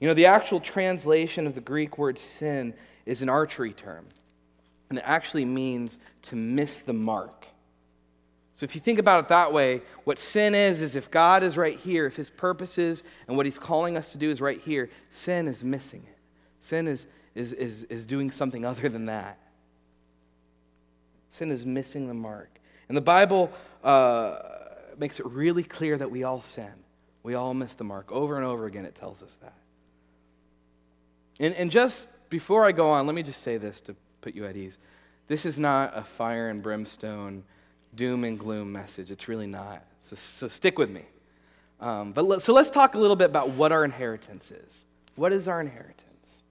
You 0.00 0.08
know, 0.08 0.14
the 0.14 0.26
actual 0.26 0.60
translation 0.60 1.46
of 1.46 1.54
the 1.54 1.60
Greek 1.60 1.98
word 1.98 2.18
sin 2.18 2.74
is 3.06 3.22
an 3.22 3.28
archery 3.28 3.72
term, 3.72 4.06
and 4.88 4.98
it 4.98 5.04
actually 5.06 5.44
means 5.44 5.98
to 6.22 6.36
miss 6.36 6.78
the 6.78 6.92
mark. 6.92 7.46
So 8.54 8.64
if 8.64 8.74
you 8.74 8.80
think 8.80 8.98
about 8.98 9.24
it 9.24 9.28
that 9.28 9.52
way, 9.52 9.82
what 10.04 10.18
sin 10.18 10.54
is, 10.54 10.80
is 10.80 10.94
if 10.94 11.10
God 11.10 11.42
is 11.42 11.56
right 11.56 11.78
here, 11.78 12.06
if 12.06 12.14
his 12.14 12.30
purposes 12.30 13.02
and 13.26 13.36
what 13.36 13.46
he's 13.46 13.58
calling 13.58 13.96
us 13.96 14.12
to 14.12 14.18
do 14.18 14.30
is 14.30 14.40
right 14.40 14.60
here, 14.60 14.90
sin 15.10 15.48
is 15.48 15.64
missing 15.64 16.04
it. 16.06 16.18
Sin 16.60 16.86
is, 16.86 17.06
is, 17.34 17.52
is, 17.52 17.82
is 17.84 18.06
doing 18.06 18.30
something 18.30 18.64
other 18.64 18.88
than 18.88 19.06
that. 19.06 19.38
Sin 21.32 21.50
is 21.50 21.66
missing 21.66 22.06
the 22.06 22.14
mark. 22.14 22.60
And 22.88 22.96
the 22.96 23.02
Bible 23.02 23.50
uh, 23.82 24.38
makes 24.98 25.18
it 25.18 25.26
really 25.26 25.64
clear 25.64 25.98
that 25.98 26.10
we 26.10 26.22
all 26.22 26.40
sin. 26.40 26.72
We 27.24 27.34
all 27.34 27.54
miss 27.54 27.74
the 27.74 27.84
mark. 27.84 28.12
Over 28.12 28.36
and 28.36 28.46
over 28.46 28.66
again, 28.66 28.84
it 28.84 28.94
tells 28.94 29.20
us 29.20 29.36
that. 29.42 29.54
And, 31.40 31.54
and 31.54 31.70
just 31.70 32.08
before 32.30 32.64
I 32.64 32.72
go 32.72 32.90
on, 32.90 33.06
let 33.06 33.14
me 33.14 33.22
just 33.22 33.42
say 33.42 33.56
this 33.56 33.80
to 33.82 33.96
put 34.20 34.34
you 34.34 34.46
at 34.46 34.56
ease. 34.56 34.78
This 35.26 35.46
is 35.46 35.58
not 35.58 35.96
a 35.96 36.02
fire 36.02 36.48
and 36.48 36.62
brimstone, 36.62 37.44
doom 37.94 38.24
and 38.24 38.38
gloom 38.38 38.72
message. 38.72 39.10
It's 39.10 39.28
really 39.28 39.46
not. 39.46 39.84
So, 40.00 40.16
so 40.16 40.48
stick 40.48 40.78
with 40.78 40.90
me. 40.90 41.02
Um, 41.80 42.12
but 42.12 42.24
let, 42.24 42.42
so 42.42 42.52
let's 42.52 42.70
talk 42.70 42.94
a 42.94 42.98
little 42.98 43.16
bit 43.16 43.26
about 43.26 43.50
what 43.50 43.72
our 43.72 43.84
inheritance 43.84 44.50
is. 44.50 44.84
What 45.16 45.32
is 45.32 45.48
our 45.48 45.60
inheritance? 45.60 46.42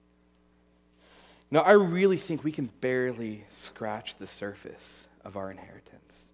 Now, 1.50 1.60
I 1.60 1.72
really 1.72 2.16
think 2.16 2.42
we 2.42 2.52
can 2.52 2.70
barely 2.80 3.44
scratch 3.50 4.16
the 4.16 4.26
surface 4.26 5.06
of 5.24 5.36
our 5.36 5.50
inheritance. 5.50 6.30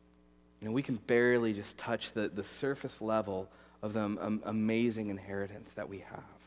You 0.60 0.68
know, 0.68 0.72
we 0.72 0.82
can 0.82 0.96
barely 0.96 1.52
just 1.52 1.78
touch 1.78 2.12
the, 2.12 2.28
the 2.28 2.44
surface 2.44 3.00
level 3.00 3.48
of 3.82 3.92
the 3.92 4.00
um, 4.00 4.42
amazing 4.44 5.08
inheritance 5.10 5.72
that 5.72 5.88
we 5.88 5.98
have. 5.98 6.39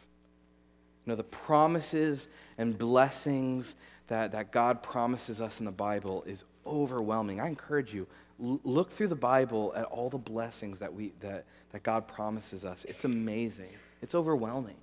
You 1.06 1.12
know, 1.12 1.16
the 1.16 1.24
promises 1.24 2.28
and 2.58 2.78
blessings 2.78 3.76
that, 4.08 4.32
that 4.32 4.52
God 4.52 4.84
promises 4.84 5.42
us 5.42 5.60
in 5.60 5.66
the 5.66 5.72
Bible 5.72 6.24
is 6.26 6.44
overwhelming. 6.66 7.42
I 7.42 7.48
encourage 7.48 7.94
you, 7.94 8.08
l- 8.42 8.60
look 8.64 8.92
through 8.92 9.10
the 9.10 9.16
Bible 9.16 9.74
at 9.76 9.86
all 9.86 10.10
the 10.10 10.18
blessings 10.18 10.80
that, 10.80 10.94
we, 10.94 11.14
that, 11.20 11.46
that 11.72 11.84
God 11.84 12.08
promises 12.08 12.64
us. 12.64 12.86
It's 12.86 13.06
amazing, 13.06 13.72
it's 14.02 14.16
overwhelming. 14.16 14.76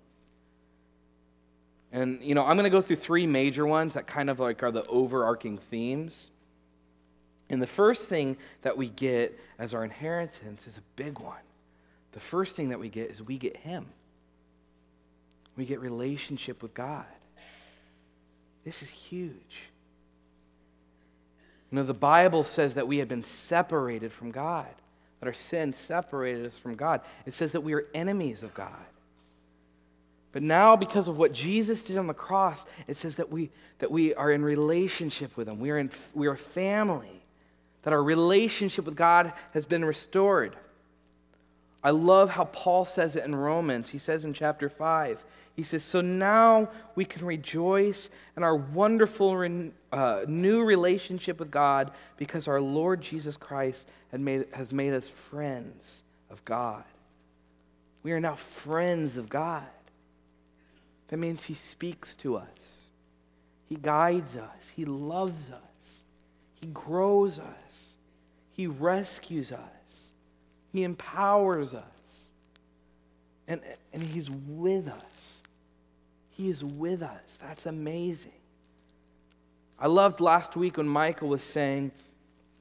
And, 1.93 2.23
you 2.23 2.35
know, 2.35 2.45
I'm 2.45 2.57
going 2.57 2.65
to 2.65 2.71
go 2.71 2.83
through 2.83 2.97
three 2.97 3.27
major 3.27 3.67
ones 3.67 3.95
that 3.95 4.07
kind 4.07 4.31
of 4.31 4.39
like 4.39 4.63
are 4.63 4.71
the 4.71 4.87
overarching 4.87 5.59
themes. 5.59 6.31
And 7.49 7.61
the 7.61 7.67
first 7.67 8.07
thing 8.07 8.37
that 8.63 8.77
we 8.77 8.89
get 8.89 9.39
as 9.59 9.75
our 9.75 9.85
inheritance 9.85 10.69
is 10.69 10.77
a 10.77 10.83
big 10.95 11.19
one. 11.19 11.41
The 12.13 12.21
first 12.21 12.55
thing 12.55 12.69
that 12.69 12.79
we 12.79 12.89
get 12.89 13.11
is 13.11 13.23
we 13.23 13.39
get 13.39 13.57
Him. 13.57 13.87
We 15.57 15.65
get 15.65 15.81
relationship 15.81 16.63
with 16.63 16.75
God. 16.75 17.05
This 18.65 18.83
is 18.83 18.91
huge. 18.91 19.63
You 21.71 21.77
know, 21.77 21.83
the 21.85 21.95
Bible 21.95 22.45
says 22.45 22.75
that 22.75 22.89
we 22.89 22.99
have 22.99 23.09
been 23.09 23.25
separated 23.25 24.13
from 24.13 24.31
God, 24.31 24.69
that 25.21 25.27
our 25.27 25.35
sin 25.35 25.73
separated 25.73 26.47
us 26.47 26.59
from 26.59 26.75
God. 26.75 27.01
It 27.27 27.33
says 27.33 27.53
that 27.53 27.61
we 27.61 27.75
are 27.75 27.87
enemies 27.95 28.43
of 28.43 28.55
God. 28.55 28.69
But 30.33 30.43
now, 30.43 30.77
because 30.77 31.09
of 31.09 31.19
what 31.19 31.33
Jesus 31.33 31.83
did 31.83 31.99
on 31.99 32.07
the 32.07 32.15
cross, 32.15 32.65
it 32.87 32.97
says 32.97 33.17
that 33.17 33.31
we, 33.31 33.51
that 33.79 33.91
we 33.91 34.15
are 34.15 34.31
in 34.31 34.45
relationship 34.45 35.37
with 35.37 35.49
Him. 35.49 35.59
We 35.59 35.71
are, 35.71 35.79
in, 35.79 35.91
we 36.15 36.29
are 36.29 36.37
family, 36.37 37.23
that 37.83 37.93
our 37.93 38.03
relationship 38.03 38.85
with 38.85 38.95
God 38.95 39.33
has 39.53 39.67
been 39.67 39.85
restored. 39.85 40.57
I 41.83 41.91
love 41.91 42.31
how 42.31 42.45
Paul 42.45 42.85
says 42.85 43.17
it 43.17 43.25
in 43.25 43.35
Romans. 43.35 43.91
He 43.91 43.99
says 43.99 44.25
in 44.25 44.35
chapter 44.35 44.69
5, 44.69 45.25
he 45.57 45.63
says, 45.63 45.83
So 45.83 46.01
now 46.01 46.71
we 46.95 47.05
can 47.05 47.25
rejoice 47.25 48.11
in 48.37 48.43
our 48.43 48.57
wonderful 48.57 49.71
uh, 49.93 50.25
new 50.27 50.63
relationship 50.63 51.39
with 51.39 51.51
God 51.51 51.91
because 52.17 52.49
our 52.49 52.61
Lord 52.61 53.01
Jesus 53.01 53.37
Christ 53.37 53.89
made, 54.13 54.47
has 54.53 54.73
made 54.73 54.93
us 54.93 55.09
friends 55.09 56.05
of 56.31 56.45
God. 56.45 56.85
We 58.03 58.13
are 58.13 58.21
now 58.21 58.37
friends 58.37 59.17
of 59.17 59.29
God. 59.29 59.67
That 61.09 61.19
means 61.19 61.45
He 61.45 61.55
speaks 61.55 62.15
to 62.17 62.37
us, 62.37 62.91
He 63.69 63.77
guides 63.77 64.37
us, 64.37 64.73
He 64.75 64.85
loves 64.85 65.51
us, 65.51 66.05
He 66.55 66.69
grows 66.69 67.39
us, 67.39 67.97
He 68.53 68.67
rescues 68.67 69.53
us, 69.53 69.80
He 70.73 70.85
empowers 70.85 71.75
us, 71.75 72.31
and, 73.49 73.61
and 73.93 74.03
He's 74.03 74.31
with 74.31 74.89
us. 74.89 75.43
He 76.31 76.49
is 76.49 76.65
with 76.65 77.03
us. 77.03 77.39
That's 77.41 77.67
amazing. 77.67 78.33
I 79.79 79.87
loved 79.87 80.21
last 80.21 80.57
week 80.57 80.77
when 80.77 80.89
Michael 80.89 81.29
was 81.29 81.43
saying, 81.43 81.91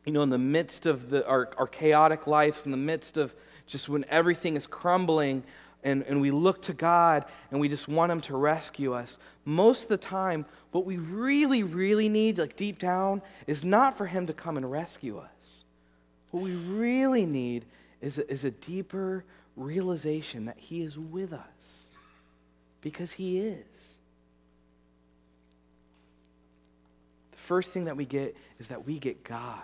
you 0.06 0.14
know, 0.14 0.24
in 0.24 0.30
the 0.30 0.38
midst 0.38 0.86
of 0.86 1.10
the, 1.10 1.28
our, 1.28 1.50
our 1.58 1.68
chaotic 1.68 2.26
lives, 2.26 2.66
in 2.66 2.72
the 2.72 2.78
midst 2.78 3.18
of 3.18 3.34
just 3.68 3.90
when 3.90 4.06
everything 4.10 4.56
is 4.56 4.66
crumbling, 4.66 5.44
and, 5.84 6.04
and 6.04 6.20
we 6.22 6.32
look 6.32 6.62
to 6.64 6.74
God 6.74 7.26
and 7.52 7.60
we 7.60 7.70
just 7.70 7.88
want 7.88 8.12
Him 8.12 8.22
to 8.22 8.36
rescue 8.36 8.94
us, 8.94 9.20
most 9.46 9.84
of 9.84 9.90
the 9.90 9.98
time, 9.98 10.46
what 10.72 10.86
we 10.86 10.98
really, 10.98 11.64
really 11.64 12.10
need, 12.10 12.38
like 12.38 12.56
deep 12.56 12.80
down, 12.80 13.22
is 13.48 13.64
not 13.64 13.98
for 13.98 14.06
Him 14.06 14.28
to 14.28 14.34
come 14.34 14.58
and 14.58 14.70
rescue 14.70 15.18
us. 15.18 15.64
What 16.32 16.44
we 16.44 16.52
really 16.52 17.26
need 17.26 17.66
is 18.02 18.18
a, 18.18 18.32
is 18.32 18.44
a 18.46 18.52
deeper 18.52 19.26
realization 19.56 20.46
that 20.46 20.58
He 20.58 20.82
is 20.82 20.98
with 20.98 21.34
us 21.34 21.90
because 22.82 23.14
He 23.14 23.40
is. 23.40 23.96
The 27.32 27.38
first 27.38 27.72
thing 27.72 27.86
that 27.86 27.98
we 27.98 28.06
get 28.06 28.36
is 28.60 28.68
that 28.68 28.86
we 28.86 29.00
get 29.00 29.24
God. 29.24 29.62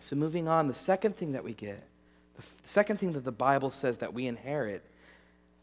So, 0.00 0.16
moving 0.16 0.48
on, 0.48 0.68
the 0.68 0.74
second 0.74 1.16
thing 1.16 1.32
that 1.32 1.44
we 1.44 1.54
get 1.54 1.82
the 2.38 2.68
second 2.68 2.98
thing 2.98 3.12
that 3.12 3.24
the 3.24 3.32
Bible 3.32 3.70
says 3.70 3.98
that 3.98 4.14
we 4.14 4.26
inherit 4.26 4.84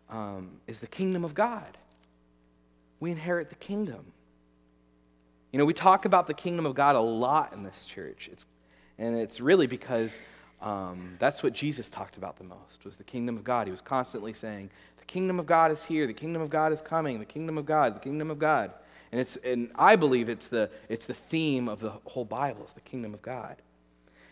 um, 0.09 0.51
is 0.67 0.79
the 0.79 0.87
kingdom 0.87 1.23
of 1.23 1.33
God. 1.33 1.77
we 2.99 3.11
inherit 3.11 3.49
the 3.49 3.55
kingdom. 3.55 4.05
You 5.51 5.59
know, 5.59 5.65
we 5.65 5.73
talk 5.73 6.05
about 6.05 6.27
the 6.27 6.33
kingdom 6.33 6.65
of 6.65 6.75
God 6.75 6.95
a 6.95 6.99
lot 6.99 7.53
in 7.53 7.63
this 7.63 7.85
church. 7.85 8.29
It's, 8.31 8.45
and 8.97 9.15
it's 9.15 9.39
really 9.39 9.67
because 9.67 10.17
um, 10.65 11.15
that's 11.19 11.43
what 11.43 11.53
Jesus 11.53 11.91
talked 11.91 12.17
about 12.17 12.37
the 12.37 12.43
most, 12.43 12.83
was 12.83 12.95
the 12.95 13.03
kingdom 13.03 13.37
of 13.37 13.43
God. 13.43 13.67
He 13.67 13.71
was 13.71 13.81
constantly 13.81 14.33
saying, 14.33 14.71
the 14.97 15.05
kingdom 15.05 15.39
of 15.39 15.45
God 15.45 15.71
is 15.71 15.85
here, 15.85 16.07
the 16.07 16.13
kingdom 16.13 16.41
of 16.41 16.49
God 16.49 16.73
is 16.73 16.81
coming, 16.81 17.19
the 17.19 17.25
kingdom 17.25 17.59
of 17.59 17.67
God, 17.67 17.95
the 17.95 17.99
kingdom 17.99 18.31
of 18.31 18.39
God. 18.39 18.71
And, 19.11 19.21
it's, 19.21 19.37
and 19.37 19.69
I 19.75 19.95
believe 19.95 20.27
it's 20.27 20.47
the, 20.47 20.71
it's 20.89 21.05
the 21.05 21.13
theme 21.13 21.69
of 21.69 21.81
the 21.81 21.91
whole 22.05 22.25
Bible, 22.25 22.65
is 22.65 22.73
the 22.73 22.81
kingdom 22.81 23.13
of 23.13 23.21
God. 23.21 23.57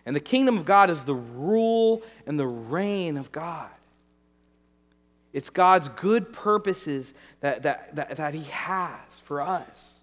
And 0.08 0.16
the 0.16 0.20
kingdom 0.20 0.58
of 0.58 0.66
God 0.66 0.90
is 0.90 1.04
the 1.04 1.14
rule 1.14 2.02
and 2.26 2.40
the 2.40 2.48
reign 2.48 3.16
of 3.16 3.32
God. 3.32 3.70
It's 5.34 5.52
God's 5.52 5.90
good 5.90 6.34
purposes 6.34 7.14
that, 7.42 7.62
that, 7.62 7.96
that, 7.96 8.18
that 8.18 8.34
He 8.34 8.44
has 8.46 9.20
for 9.24 9.40
us. 9.40 10.02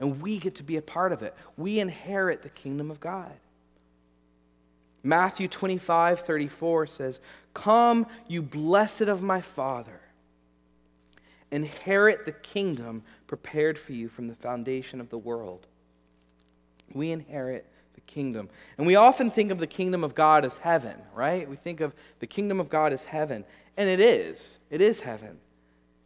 And 0.00 0.20
we 0.20 0.38
get 0.38 0.56
to 0.56 0.64
be 0.64 0.76
a 0.76 0.82
part 0.82 1.12
of 1.12 1.22
it. 1.22 1.34
We 1.56 1.78
inherit 1.78 2.42
the 2.42 2.48
kingdom 2.48 2.90
of 2.90 2.98
God. 2.98 3.32
Matthew 5.04 5.48
25, 5.48 6.20
34 6.20 6.86
says, 6.86 7.20
Come, 7.52 8.06
you 8.26 8.40
blessed 8.40 9.02
of 9.02 9.22
my 9.22 9.42
Father, 9.42 10.00
inherit 11.52 12.24
the 12.24 12.32
kingdom 12.32 13.02
prepared 13.26 13.78
for 13.78 13.92
you 13.92 14.08
from 14.08 14.28
the 14.28 14.34
foundation 14.34 15.00
of 15.00 15.10
the 15.10 15.18
world. 15.18 15.66
We 16.92 17.10
inherit 17.12 17.66
the 17.94 18.00
kingdom. 18.00 18.48
And 18.78 18.86
we 18.86 18.96
often 18.96 19.30
think 19.30 19.52
of 19.52 19.58
the 19.58 19.66
kingdom 19.66 20.02
of 20.02 20.14
God 20.14 20.44
as 20.44 20.56
heaven, 20.58 20.96
right? 21.14 21.48
We 21.48 21.56
think 21.56 21.80
of 21.80 21.94
the 22.18 22.26
kingdom 22.26 22.58
of 22.58 22.70
God 22.70 22.94
as 22.94 23.04
heaven. 23.04 23.44
And 23.76 23.90
it 23.90 24.00
is. 24.00 24.58
It 24.70 24.80
is 24.80 25.02
heaven. 25.02 25.38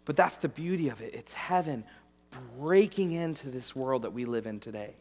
But 0.05 0.17
that's 0.17 0.37
the 0.37 0.49
beauty 0.49 0.89
of 0.89 1.01
it. 1.01 1.15
It's 1.15 1.33
heaven 1.33 1.85
breaking 2.59 3.13
into 3.13 3.49
this 3.49 3.77
world 3.77 4.03
that 4.03 4.13
we 4.13 4.25
live 4.25 4.47
in 4.47 4.59
today. 4.59 4.95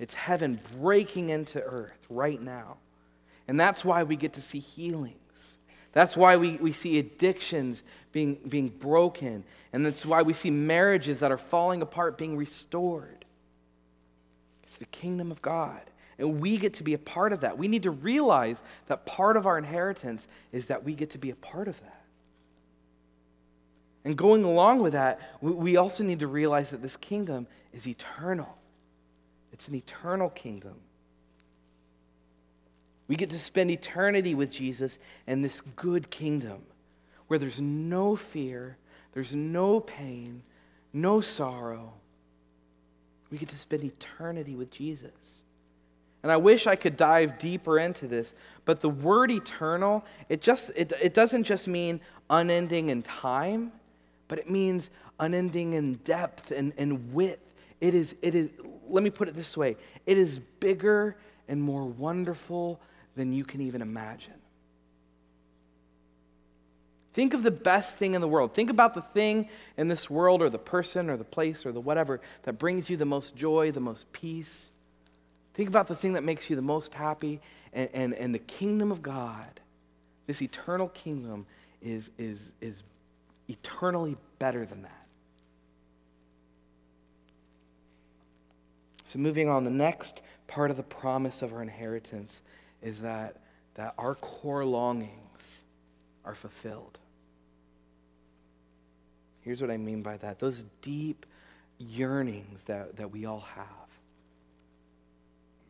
It's 0.00 0.14
heaven 0.14 0.58
breaking 0.78 1.28
into 1.28 1.62
earth 1.62 2.06
right 2.08 2.40
now. 2.40 2.78
And 3.46 3.60
that's 3.60 3.84
why 3.84 4.02
we 4.02 4.16
get 4.16 4.32
to 4.32 4.40
see 4.40 4.58
healings. 4.58 5.56
That's 5.92 6.16
why 6.16 6.36
we, 6.36 6.56
we 6.56 6.72
see 6.72 6.98
addictions 6.98 7.84
being, 8.10 8.36
being 8.48 8.68
broken. 8.68 9.44
And 9.72 9.84
that's 9.84 10.06
why 10.06 10.22
we 10.22 10.32
see 10.32 10.50
marriages 10.50 11.18
that 11.18 11.30
are 11.30 11.38
falling 11.38 11.82
apart 11.82 12.16
being 12.16 12.36
restored. 12.36 13.26
It's 14.62 14.76
the 14.76 14.86
kingdom 14.86 15.30
of 15.30 15.42
God. 15.42 15.82
And 16.18 16.40
we 16.40 16.56
get 16.56 16.74
to 16.74 16.82
be 16.82 16.94
a 16.94 16.98
part 16.98 17.32
of 17.32 17.40
that. 17.40 17.58
We 17.58 17.68
need 17.68 17.82
to 17.82 17.90
realize 17.90 18.62
that 18.86 19.04
part 19.04 19.36
of 19.36 19.46
our 19.46 19.58
inheritance 19.58 20.28
is 20.50 20.66
that 20.66 20.82
we 20.82 20.94
get 20.94 21.10
to 21.10 21.18
be 21.18 21.30
a 21.30 21.36
part 21.36 21.68
of 21.68 21.78
that. 21.80 22.02
And 24.04 24.16
going 24.16 24.44
along 24.44 24.80
with 24.80 24.94
that, 24.94 25.20
we 25.42 25.76
also 25.76 26.04
need 26.04 26.20
to 26.20 26.26
realize 26.26 26.70
that 26.70 26.80
this 26.80 26.96
kingdom 26.96 27.46
is 27.74 27.86
eternal. 27.86 28.56
It's 29.60 29.68
an 29.68 29.74
eternal 29.74 30.30
kingdom. 30.30 30.76
We 33.08 33.16
get 33.16 33.28
to 33.28 33.38
spend 33.38 33.70
eternity 33.70 34.34
with 34.34 34.50
Jesus 34.50 34.98
in 35.26 35.42
this 35.42 35.60
good 35.60 36.08
kingdom 36.08 36.62
where 37.26 37.38
there's 37.38 37.60
no 37.60 38.16
fear, 38.16 38.78
there's 39.12 39.34
no 39.34 39.80
pain, 39.80 40.40
no 40.94 41.20
sorrow. 41.20 41.92
We 43.30 43.36
get 43.36 43.50
to 43.50 43.58
spend 43.58 43.84
eternity 43.84 44.56
with 44.56 44.70
Jesus. 44.70 45.42
And 46.22 46.32
I 46.32 46.38
wish 46.38 46.66
I 46.66 46.74
could 46.74 46.96
dive 46.96 47.38
deeper 47.38 47.78
into 47.78 48.06
this, 48.06 48.34
but 48.64 48.80
the 48.80 48.88
word 48.88 49.30
eternal, 49.30 50.06
it 50.30 50.40
just 50.40 50.70
it, 50.74 50.94
it 51.02 51.12
doesn't 51.12 51.44
just 51.44 51.68
mean 51.68 52.00
unending 52.30 52.88
in 52.88 53.02
time, 53.02 53.72
but 54.26 54.38
it 54.38 54.48
means 54.48 54.88
unending 55.18 55.74
in 55.74 55.96
depth 55.96 56.50
and, 56.50 56.72
and 56.78 57.12
width. 57.12 57.44
It 57.82 57.94
is, 57.94 58.16
it 58.22 58.34
is, 58.34 58.50
let 58.90 59.02
me 59.02 59.10
put 59.10 59.28
it 59.28 59.34
this 59.34 59.56
way 59.56 59.76
it 60.06 60.18
is 60.18 60.38
bigger 60.38 61.16
and 61.48 61.62
more 61.62 61.84
wonderful 61.84 62.80
than 63.16 63.32
you 63.32 63.44
can 63.44 63.60
even 63.60 63.82
imagine. 63.82 64.34
Think 67.12 67.34
of 67.34 67.42
the 67.42 67.50
best 67.50 67.96
thing 67.96 68.14
in 68.14 68.20
the 68.20 68.28
world. 68.28 68.54
Think 68.54 68.70
about 68.70 68.94
the 68.94 69.02
thing 69.02 69.48
in 69.76 69.88
this 69.88 70.08
world, 70.08 70.42
or 70.42 70.48
the 70.48 70.58
person, 70.58 71.10
or 71.10 71.16
the 71.16 71.24
place, 71.24 71.66
or 71.66 71.72
the 71.72 71.80
whatever 71.80 72.20
that 72.44 72.54
brings 72.54 72.88
you 72.88 72.96
the 72.96 73.04
most 73.04 73.34
joy, 73.34 73.72
the 73.72 73.80
most 73.80 74.12
peace. 74.12 74.70
Think 75.54 75.68
about 75.68 75.88
the 75.88 75.96
thing 75.96 76.12
that 76.12 76.22
makes 76.22 76.48
you 76.48 76.56
the 76.56 76.62
most 76.62 76.94
happy. 76.94 77.40
And, 77.72 77.90
and, 77.92 78.14
and 78.14 78.34
the 78.34 78.38
kingdom 78.38 78.92
of 78.92 79.02
God, 79.02 79.60
this 80.26 80.40
eternal 80.40 80.88
kingdom, 80.88 81.46
is, 81.82 82.12
is, 82.16 82.52
is 82.60 82.84
eternally 83.48 84.16
better 84.38 84.64
than 84.64 84.82
that. 84.82 84.99
So, 89.10 89.18
moving 89.18 89.48
on, 89.48 89.64
the 89.64 89.70
next 89.70 90.22
part 90.46 90.70
of 90.70 90.76
the 90.76 90.84
promise 90.84 91.42
of 91.42 91.52
our 91.52 91.62
inheritance 91.62 92.42
is 92.80 93.00
that, 93.00 93.38
that 93.74 93.92
our 93.98 94.14
core 94.14 94.64
longings 94.64 95.62
are 96.24 96.36
fulfilled. 96.36 96.96
Here's 99.40 99.60
what 99.60 99.68
I 99.72 99.78
mean 99.78 100.02
by 100.02 100.16
that 100.18 100.38
those 100.38 100.64
deep 100.80 101.26
yearnings 101.76 102.62
that, 102.64 102.98
that 102.98 103.10
we 103.10 103.26
all 103.26 103.40
have. 103.40 103.66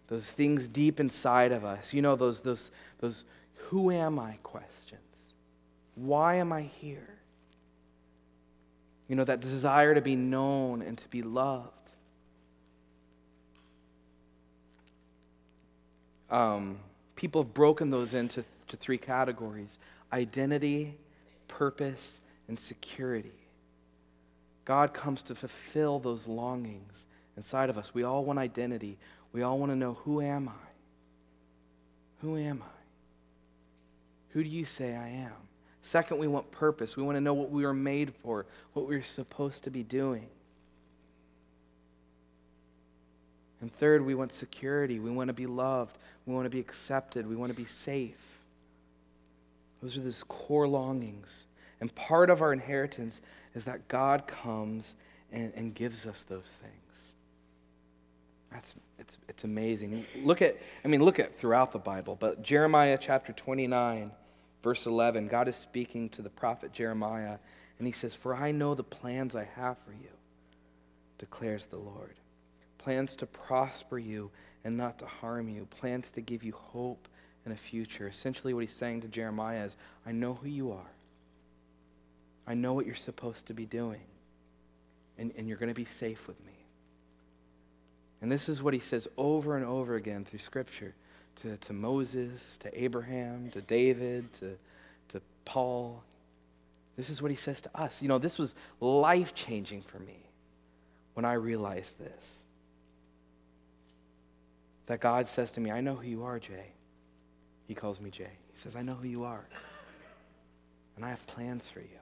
Those 0.08 0.26
things 0.26 0.68
deep 0.68 1.00
inside 1.00 1.52
of 1.52 1.64
us. 1.64 1.94
You 1.94 2.02
know, 2.02 2.16
those, 2.16 2.40
those, 2.40 2.70
those 2.98 3.24
who 3.54 3.90
am 3.90 4.18
I 4.18 4.36
questions. 4.42 5.32
Why 5.94 6.34
am 6.34 6.52
I 6.52 6.60
here? 6.60 7.16
You 9.08 9.16
know, 9.16 9.24
that 9.24 9.40
desire 9.40 9.94
to 9.94 10.02
be 10.02 10.14
known 10.14 10.82
and 10.82 10.98
to 10.98 11.08
be 11.08 11.22
loved. 11.22 11.79
Um, 16.30 16.78
people 17.16 17.42
have 17.42 17.52
broken 17.52 17.90
those 17.90 18.14
into 18.14 18.44
to 18.68 18.76
three 18.76 18.98
categories 18.98 19.78
identity, 20.12 20.96
purpose, 21.48 22.20
and 22.48 22.58
security. 22.58 23.32
God 24.64 24.92
comes 24.92 25.22
to 25.24 25.34
fulfill 25.34 25.98
those 25.98 26.26
longings 26.26 27.06
inside 27.36 27.70
of 27.70 27.78
us. 27.78 27.94
We 27.94 28.02
all 28.02 28.24
want 28.24 28.38
identity. 28.38 28.98
We 29.32 29.42
all 29.42 29.58
want 29.58 29.72
to 29.72 29.76
know 29.76 29.94
who 30.04 30.20
am 30.20 30.48
I? 30.48 30.68
Who 32.22 32.36
am 32.36 32.62
I? 32.62 32.80
Who 34.30 34.42
do 34.42 34.48
you 34.48 34.64
say 34.64 34.94
I 34.94 35.08
am? 35.08 35.32
Second, 35.82 36.18
we 36.18 36.28
want 36.28 36.50
purpose. 36.50 36.96
We 36.96 37.02
want 37.02 37.16
to 37.16 37.20
know 37.20 37.34
what 37.34 37.50
we 37.50 37.64
were 37.64 37.74
made 37.74 38.12
for, 38.22 38.46
what 38.74 38.86
we 38.86 38.96
we're 38.96 39.02
supposed 39.02 39.64
to 39.64 39.70
be 39.70 39.82
doing. 39.82 40.26
And 43.60 43.72
third, 43.72 44.04
we 44.04 44.14
want 44.14 44.32
security. 44.32 44.98
We 45.00 45.10
want 45.10 45.28
to 45.28 45.34
be 45.34 45.46
loved. 45.46 45.98
We 46.30 46.36
want 46.36 46.46
to 46.46 46.50
be 46.50 46.60
accepted. 46.60 47.26
We 47.26 47.34
want 47.34 47.50
to 47.50 47.56
be 47.56 47.64
safe. 47.64 48.14
Those 49.82 49.96
are 49.96 50.00
those 50.00 50.22
core 50.22 50.68
longings. 50.68 51.48
And 51.80 51.92
part 51.96 52.30
of 52.30 52.40
our 52.40 52.52
inheritance 52.52 53.20
is 53.52 53.64
that 53.64 53.88
God 53.88 54.28
comes 54.28 54.94
and, 55.32 55.52
and 55.56 55.74
gives 55.74 56.06
us 56.06 56.22
those 56.22 56.46
things. 56.62 57.14
That's, 58.52 58.76
it's, 59.00 59.18
it's 59.28 59.42
amazing. 59.42 60.06
Look 60.22 60.40
at, 60.40 60.56
I 60.84 60.88
mean, 60.88 61.02
look 61.02 61.18
at 61.18 61.36
throughout 61.36 61.72
the 61.72 61.80
Bible, 61.80 62.16
but 62.18 62.42
Jeremiah 62.42 62.96
chapter 63.00 63.32
29, 63.32 64.12
verse 64.62 64.86
11, 64.86 65.26
God 65.26 65.48
is 65.48 65.56
speaking 65.56 66.08
to 66.10 66.22
the 66.22 66.30
prophet 66.30 66.72
Jeremiah, 66.72 67.38
and 67.78 67.88
he 67.88 67.92
says, 67.92 68.14
For 68.14 68.36
I 68.36 68.52
know 68.52 68.76
the 68.76 68.84
plans 68.84 69.34
I 69.34 69.48
have 69.56 69.78
for 69.84 69.92
you, 69.92 70.10
declares 71.18 71.66
the 71.66 71.78
Lord 71.78 72.14
plans 72.80 73.14
to 73.16 73.26
prosper 73.26 73.98
you 73.98 74.30
and 74.64 74.76
not 74.76 74.98
to 74.98 75.06
harm 75.06 75.48
you, 75.48 75.66
plans 75.66 76.10
to 76.12 76.20
give 76.20 76.42
you 76.42 76.52
hope 76.52 77.08
and 77.44 77.54
a 77.54 77.56
future. 77.56 78.08
Essentially, 78.08 78.52
what 78.52 78.60
he's 78.60 78.72
saying 78.72 79.00
to 79.02 79.08
Jeremiah 79.08 79.64
is, 79.64 79.76
I 80.06 80.12
know 80.12 80.34
who 80.34 80.48
you 80.48 80.72
are. 80.72 80.90
I 82.46 82.54
know 82.54 82.72
what 82.72 82.86
you're 82.86 82.94
supposed 82.94 83.46
to 83.46 83.54
be 83.54 83.64
doing. 83.64 84.02
And, 85.18 85.32
and 85.36 85.48
you're 85.48 85.58
going 85.58 85.72
to 85.72 85.74
be 85.74 85.84
safe 85.84 86.26
with 86.26 86.38
me. 86.46 86.52
And 88.22 88.30
this 88.30 88.48
is 88.48 88.62
what 88.62 88.74
he 88.74 88.80
says 88.80 89.08
over 89.16 89.56
and 89.56 89.64
over 89.64 89.94
again 89.94 90.24
through 90.24 90.40
Scripture 90.40 90.94
to, 91.36 91.56
to 91.56 91.72
Moses, 91.72 92.58
to 92.58 92.82
Abraham, 92.82 93.50
to 93.50 93.60
David, 93.62 94.32
to, 94.34 94.58
to 95.08 95.22
Paul. 95.44 96.02
This 96.96 97.08
is 97.08 97.22
what 97.22 97.30
he 97.30 97.36
says 97.36 97.60
to 97.62 97.70
us. 97.74 98.02
You 98.02 98.08
know, 98.08 98.18
this 98.18 98.38
was 98.38 98.54
life 98.80 99.34
changing 99.34 99.82
for 99.82 99.98
me 99.98 100.18
when 101.14 101.24
I 101.24 101.34
realized 101.34 101.98
this 101.98 102.44
that 104.90 104.98
God 104.98 105.28
says 105.28 105.52
to 105.52 105.60
me, 105.60 105.70
I 105.70 105.80
know 105.80 105.94
who 105.94 106.08
you 106.08 106.24
are, 106.24 106.40
Jay. 106.40 106.72
He 107.68 107.76
calls 107.76 108.00
me 108.00 108.10
Jay. 108.10 108.24
He 108.24 108.58
says, 108.58 108.74
I 108.74 108.82
know 108.82 108.94
who 108.94 109.06
you 109.06 109.22
are. 109.22 109.46
And 110.96 111.04
I 111.04 111.10
have 111.10 111.24
plans 111.28 111.68
for 111.68 111.78
you. 111.78 112.00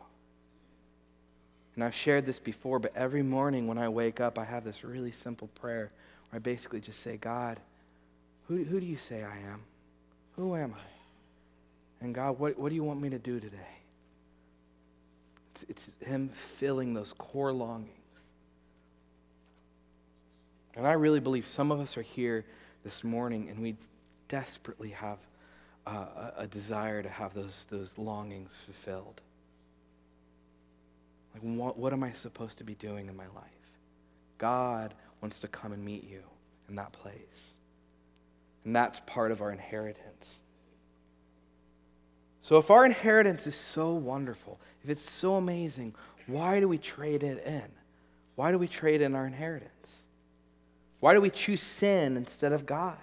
And 1.74 1.84
I've 1.84 1.94
shared 1.94 2.24
this 2.24 2.38
before, 2.38 2.78
but 2.78 2.96
every 2.96 3.22
morning 3.22 3.66
when 3.66 3.76
I 3.76 3.90
wake 3.90 4.20
up, 4.20 4.38
I 4.38 4.44
have 4.46 4.64
this 4.64 4.84
really 4.84 5.12
simple 5.12 5.48
prayer 5.48 5.90
where 6.30 6.36
I 6.36 6.38
basically 6.38 6.80
just 6.80 7.00
say, 7.00 7.18
God, 7.18 7.60
who, 8.48 8.64
who 8.64 8.80
do 8.80 8.86
you 8.86 8.96
say 8.96 9.22
I 9.22 9.36
am? 9.36 9.60
Who 10.36 10.56
am 10.56 10.72
I? 10.74 12.04
And 12.04 12.14
God, 12.14 12.38
what, 12.38 12.58
what 12.58 12.70
do 12.70 12.74
you 12.74 12.84
want 12.84 13.02
me 13.02 13.10
to 13.10 13.18
do 13.18 13.38
today? 13.38 13.58
It's, 15.50 15.64
it's 15.68 15.96
Him 16.06 16.30
filling 16.30 16.94
those 16.94 17.12
core 17.12 17.52
longings. 17.52 17.92
And 20.74 20.86
I 20.86 20.92
really 20.92 21.20
believe 21.20 21.46
some 21.46 21.70
of 21.70 21.80
us 21.80 21.98
are 21.98 22.02
here 22.02 22.46
this 22.88 23.04
morning 23.04 23.50
and 23.50 23.60
we 23.60 23.76
desperately 24.28 24.88
have 24.88 25.18
a, 25.86 26.32
a 26.38 26.46
desire 26.46 27.02
to 27.02 27.08
have 27.10 27.34
those, 27.34 27.66
those 27.68 27.98
longings 27.98 28.56
fulfilled. 28.64 29.20
Like, 31.34 31.42
what, 31.42 31.78
what 31.78 31.92
am 31.92 32.02
I 32.02 32.12
supposed 32.12 32.56
to 32.58 32.64
be 32.64 32.74
doing 32.74 33.06
in 33.08 33.14
my 33.14 33.26
life? 33.34 33.44
God 34.38 34.94
wants 35.20 35.38
to 35.40 35.48
come 35.48 35.72
and 35.72 35.84
meet 35.84 36.08
you 36.08 36.22
in 36.66 36.76
that 36.76 36.92
place. 36.92 37.56
And 38.64 38.74
that's 38.74 39.00
part 39.00 39.32
of 39.32 39.42
our 39.42 39.52
inheritance. 39.52 40.40
So, 42.40 42.56
if 42.56 42.70
our 42.70 42.86
inheritance 42.86 43.46
is 43.46 43.54
so 43.54 43.92
wonderful, 43.92 44.58
if 44.82 44.88
it's 44.88 45.08
so 45.08 45.34
amazing, 45.34 45.94
why 46.26 46.58
do 46.58 46.68
we 46.68 46.78
trade 46.78 47.22
it 47.22 47.44
in? 47.44 47.68
Why 48.34 48.50
do 48.50 48.56
we 48.56 48.66
trade 48.66 49.02
in 49.02 49.14
our 49.14 49.26
inheritance? 49.26 50.04
Why 51.00 51.14
do 51.14 51.20
we 51.20 51.30
choose 51.30 51.62
sin 51.62 52.16
instead 52.16 52.52
of 52.52 52.66
God? 52.66 52.96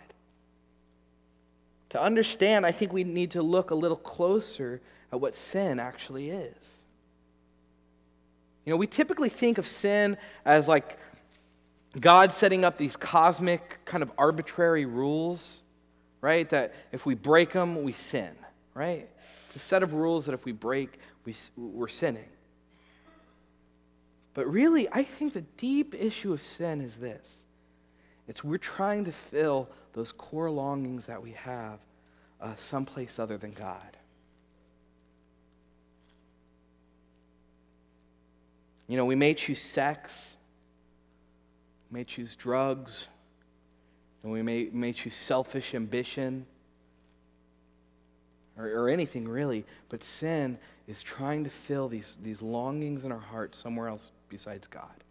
To 1.89 2.01
understand, 2.01 2.65
I 2.65 2.71
think 2.71 2.91
we 2.91 3.03
need 3.03 3.31
to 3.31 3.41
look 3.41 3.71
a 3.71 3.75
little 3.75 3.97
closer 3.97 4.81
at 5.11 5.21
what 5.21 5.33
sin 5.33 5.79
actually 5.79 6.29
is. 6.29 6.83
You 8.65 8.71
know, 8.71 8.77
we 8.77 8.87
typically 8.87 9.29
think 9.29 9.57
of 9.57 9.67
sin 9.67 10.17
as 10.43 10.67
like 10.67 10.97
God 11.99 12.31
setting 12.31 12.65
up 12.65 12.77
these 12.77 12.97
cosmic, 12.97 13.79
kind 13.85 14.03
of 14.03 14.11
arbitrary 14.17 14.85
rules, 14.85 15.63
right? 16.19 16.49
That 16.49 16.73
if 16.91 17.05
we 17.05 17.15
break 17.15 17.53
them, 17.53 17.83
we 17.83 17.93
sin, 17.93 18.31
right? 18.73 19.07
It's 19.47 19.55
a 19.55 19.59
set 19.59 19.83
of 19.83 19.93
rules 19.93 20.25
that 20.25 20.33
if 20.33 20.43
we 20.43 20.51
break, 20.51 20.99
we, 21.23 21.35
we're 21.55 21.87
sinning. 21.87 22.27
But 24.33 24.51
really, 24.51 24.89
I 24.91 25.03
think 25.03 25.33
the 25.33 25.41
deep 25.41 25.95
issue 25.95 26.33
of 26.33 26.41
sin 26.41 26.81
is 26.81 26.97
this 26.97 27.44
it's 28.27 28.43
we're 28.43 28.57
trying 28.57 29.05
to 29.05 29.11
fill 29.11 29.69
those 29.93 30.11
core 30.11 30.49
longings 30.49 31.05
that 31.05 31.21
we 31.21 31.31
have 31.31 31.79
uh, 32.41 32.53
someplace 32.57 33.19
other 33.19 33.37
than 33.37 33.51
God. 33.51 33.97
You 38.87 38.97
know, 38.97 39.05
we 39.05 39.15
may 39.15 39.33
choose 39.33 39.61
sex, 39.61 40.37
we 41.89 41.99
may 41.99 42.03
choose 42.03 42.35
drugs, 42.35 43.07
and 44.21 44.31
we 44.31 44.41
may, 44.41 44.69
may 44.71 44.93
choose 44.93 45.15
selfish 45.15 45.73
ambition 45.73 46.45
or, 48.57 48.67
or 48.67 48.89
anything 48.89 49.27
really, 49.27 49.65
but 49.89 50.03
sin 50.03 50.57
is 50.87 51.01
trying 51.01 51.43
to 51.43 51.49
fill 51.49 51.87
these, 51.87 52.17
these 52.21 52.41
longings 52.41 53.05
in 53.05 53.11
our 53.11 53.19
heart 53.19 53.55
somewhere 53.55 53.87
else 53.87 54.11
besides 54.29 54.67
God. 54.67 55.04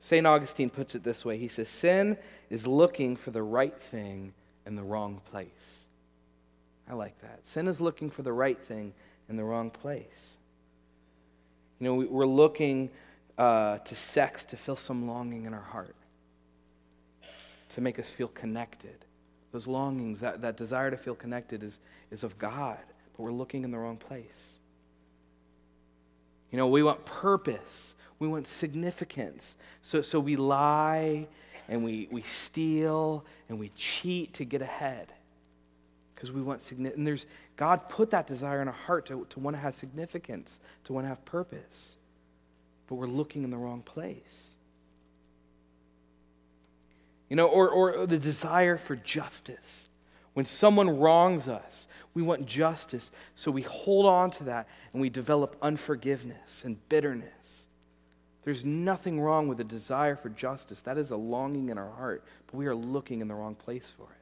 St. 0.00 0.26
Augustine 0.26 0.70
puts 0.70 0.94
it 0.94 1.02
this 1.02 1.24
way 1.24 1.38
He 1.38 1.48
says, 1.48 1.68
Sin 1.68 2.16
is 2.50 2.66
looking 2.66 3.16
for 3.16 3.30
the 3.30 3.42
right 3.42 3.78
thing 3.80 4.32
in 4.66 4.76
the 4.76 4.82
wrong 4.82 5.20
place. 5.30 5.88
I 6.88 6.94
like 6.94 7.20
that. 7.20 7.46
Sin 7.46 7.68
is 7.68 7.80
looking 7.80 8.10
for 8.10 8.22
the 8.22 8.32
right 8.32 8.58
thing 8.58 8.94
in 9.28 9.36
the 9.36 9.44
wrong 9.44 9.70
place. 9.70 10.36
You 11.80 11.84
know, 11.84 11.94
we're 11.94 12.26
looking 12.26 12.90
uh, 13.36 13.78
to 13.78 13.94
sex 13.94 14.44
to 14.46 14.56
fill 14.56 14.76
some 14.76 15.06
longing 15.06 15.44
in 15.44 15.54
our 15.54 15.60
heart, 15.60 15.94
to 17.70 17.80
make 17.80 17.98
us 17.98 18.10
feel 18.10 18.28
connected. 18.28 19.04
Those 19.52 19.66
longings, 19.66 20.20
that, 20.20 20.42
that 20.42 20.56
desire 20.56 20.90
to 20.90 20.96
feel 20.96 21.14
connected 21.14 21.62
is, 21.62 21.78
is 22.10 22.24
of 22.24 22.36
God, 22.36 22.78
but 23.16 23.22
we're 23.22 23.32
looking 23.32 23.64
in 23.64 23.70
the 23.70 23.78
wrong 23.78 23.96
place. 23.96 24.60
You 26.50 26.58
know, 26.58 26.66
we 26.66 26.82
want 26.82 27.04
purpose, 27.04 27.94
we 28.18 28.28
want 28.28 28.46
significance. 28.46 29.56
So, 29.82 30.02
so 30.02 30.18
we 30.20 30.36
lie 30.36 31.26
and 31.68 31.84
we, 31.84 32.08
we 32.10 32.22
steal 32.22 33.24
and 33.48 33.58
we 33.58 33.70
cheat 33.76 34.34
to 34.34 34.44
get 34.44 34.62
ahead 34.62 35.12
because 36.14 36.32
we 36.32 36.42
want 36.42 36.62
significance. 36.62 36.98
And 36.98 37.06
there's, 37.06 37.26
God 37.56 37.88
put 37.88 38.10
that 38.10 38.26
desire 38.26 38.60
in 38.60 38.68
our 38.68 38.74
heart 38.74 39.06
to, 39.06 39.26
to 39.30 39.40
want 39.40 39.54
to 39.56 39.60
have 39.60 39.74
significance, 39.74 40.60
to 40.84 40.92
want 40.92 41.04
to 41.04 41.08
have 41.08 41.24
purpose. 41.24 41.96
But 42.88 42.96
we're 42.96 43.06
looking 43.06 43.44
in 43.44 43.50
the 43.50 43.56
wrong 43.56 43.82
place. 43.82 44.56
You 47.28 47.36
know, 47.36 47.46
or, 47.46 47.68
or 47.68 48.06
the 48.06 48.18
desire 48.18 48.78
for 48.78 48.96
justice. 48.96 49.90
When 50.32 50.46
someone 50.46 50.98
wrongs 50.98 51.46
us, 51.46 51.86
we 52.14 52.22
want 52.22 52.46
justice, 52.46 53.10
so 53.34 53.50
we 53.50 53.62
hold 53.62 54.06
on 54.06 54.30
to 54.32 54.44
that 54.44 54.68
and 54.92 55.02
we 55.02 55.10
develop 55.10 55.56
unforgiveness 55.60 56.64
and 56.64 56.76
bitterness. 56.88 57.67
There's 58.44 58.64
nothing 58.64 59.20
wrong 59.20 59.48
with 59.48 59.60
a 59.60 59.64
desire 59.64 60.16
for 60.16 60.28
justice. 60.28 60.80
That 60.82 60.98
is 60.98 61.10
a 61.10 61.16
longing 61.16 61.68
in 61.68 61.78
our 61.78 61.90
heart, 61.90 62.24
but 62.46 62.56
we 62.56 62.66
are 62.66 62.74
looking 62.74 63.20
in 63.20 63.28
the 63.28 63.34
wrong 63.34 63.54
place 63.54 63.92
for 63.96 64.04
it. 64.04 64.18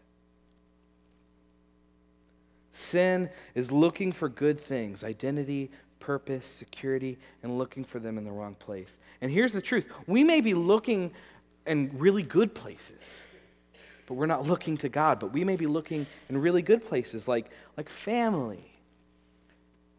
Sin 2.73 3.31
is 3.55 3.73
looking 3.73 4.13
for 4.13 4.29
good 4.29 4.61
things 4.61 5.03
identity, 5.03 5.71
purpose, 6.01 6.47
security, 6.47 7.19
and 7.43 7.59
looking 7.59 7.85
for 7.85 7.99
them 7.99 8.19
in 8.19 8.25
the 8.25 8.31
wrong 8.31 8.55
place. 8.55 8.99
And 9.21 9.31
here's 9.31 9.53
the 9.53 9.63
truth 9.63 9.87
we 10.07 10.25
may 10.25 10.41
be 10.41 10.55
looking 10.55 11.13
in 11.67 11.91
really 11.99 12.23
good 12.23 12.55
places, 12.55 13.23
but 14.07 14.15
we're 14.15 14.27
not 14.27 14.47
looking 14.47 14.77
to 14.79 14.89
God. 14.89 15.19
But 15.19 15.33
we 15.33 15.43
may 15.43 15.57
be 15.57 15.67
looking 15.67 16.07
in 16.29 16.39
really 16.39 16.63
good 16.63 16.85
places 16.85 17.27
like, 17.27 17.51
like 17.77 17.89
family, 17.89 18.73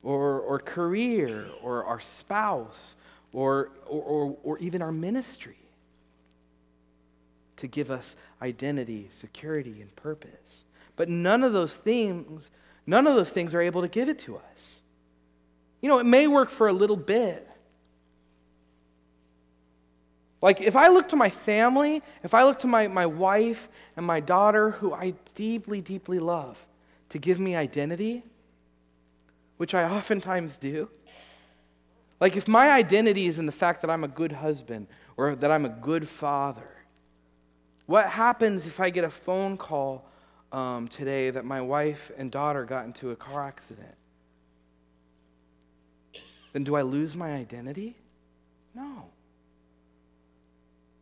or, 0.03 0.39
or 0.39 0.59
career, 0.59 1.47
or 1.61 1.83
our 1.83 1.99
spouse, 1.99 2.95
or, 3.37 3.71
or, 3.85 4.01
or, 4.01 4.37
or 4.43 4.57
even 4.59 4.81
our 4.81 4.91
ministry 4.91 5.57
to 7.57 7.67
give 7.67 7.91
us 7.91 8.15
identity, 8.41 9.07
security, 9.11 9.81
and 9.81 9.95
purpose. 9.95 10.63
But 10.95 11.09
none 11.09 11.43
of 11.43 11.53
those 11.53 11.75
things 11.75 12.49
None 12.87 13.05
of 13.05 13.15
those 13.15 13.29
things 13.29 13.53
are 13.53 13.61
able 13.61 13.81
to 13.81 13.89
give 13.89 14.07
it 14.07 14.17
to 14.19 14.37
us. 14.37 14.81
You 15.81 15.89
know, 15.89 15.99
it 15.99 16.05
may 16.05 16.25
work 16.25 16.49
for 16.49 16.69
a 16.69 16.73
little 16.73 16.95
bit. 16.95 17.45
Like, 20.41 20.61
if 20.61 20.75
I 20.75 20.87
look 20.87 21.09
to 21.09 21.17
my 21.17 21.29
family, 21.29 22.01
if 22.23 22.33
I 22.33 22.43
look 22.43 22.59
to 22.59 22.67
my, 22.67 22.87
my 22.87 23.05
wife 23.05 23.67
and 23.97 24.05
my 24.05 24.21
daughter, 24.21 24.71
who 24.71 24.93
I 24.93 25.15
deeply, 25.35 25.81
deeply 25.81 26.19
love, 26.19 26.63
to 27.09 27.19
give 27.19 27.39
me 27.39 27.55
identity, 27.55 28.23
which 29.57 29.73
I 29.73 29.83
oftentimes 29.83 30.55
do, 30.55 30.89
like, 32.19 32.35
if 32.35 32.47
my 32.47 32.71
identity 32.71 33.27
is 33.27 33.37
in 33.39 33.45
the 33.45 33.51
fact 33.51 33.81
that 33.81 33.89
I'm 33.89 34.03
a 34.03 34.07
good 34.07 34.31
husband 34.31 34.87
or 35.17 35.35
that 35.35 35.51
I'm 35.51 35.65
a 35.65 35.69
good 35.69 36.07
father, 36.07 36.69
what 37.85 38.09
happens 38.09 38.65
if 38.65 38.79
I 38.79 38.89
get 38.89 39.03
a 39.03 39.09
phone 39.09 39.57
call 39.57 40.09
um, 40.51 40.87
today 40.87 41.29
that 41.29 41.45
my 41.45 41.61
wife 41.61 42.11
and 42.17 42.31
daughter 42.31 42.65
got 42.65 42.85
into 42.85 43.11
a 43.11 43.15
car 43.15 43.45
accident, 43.45 43.95
then 46.53 46.63
do 46.63 46.75
I 46.75 46.81
lose 46.81 47.15
my 47.15 47.33
identity? 47.33 47.95
No. 48.73 49.05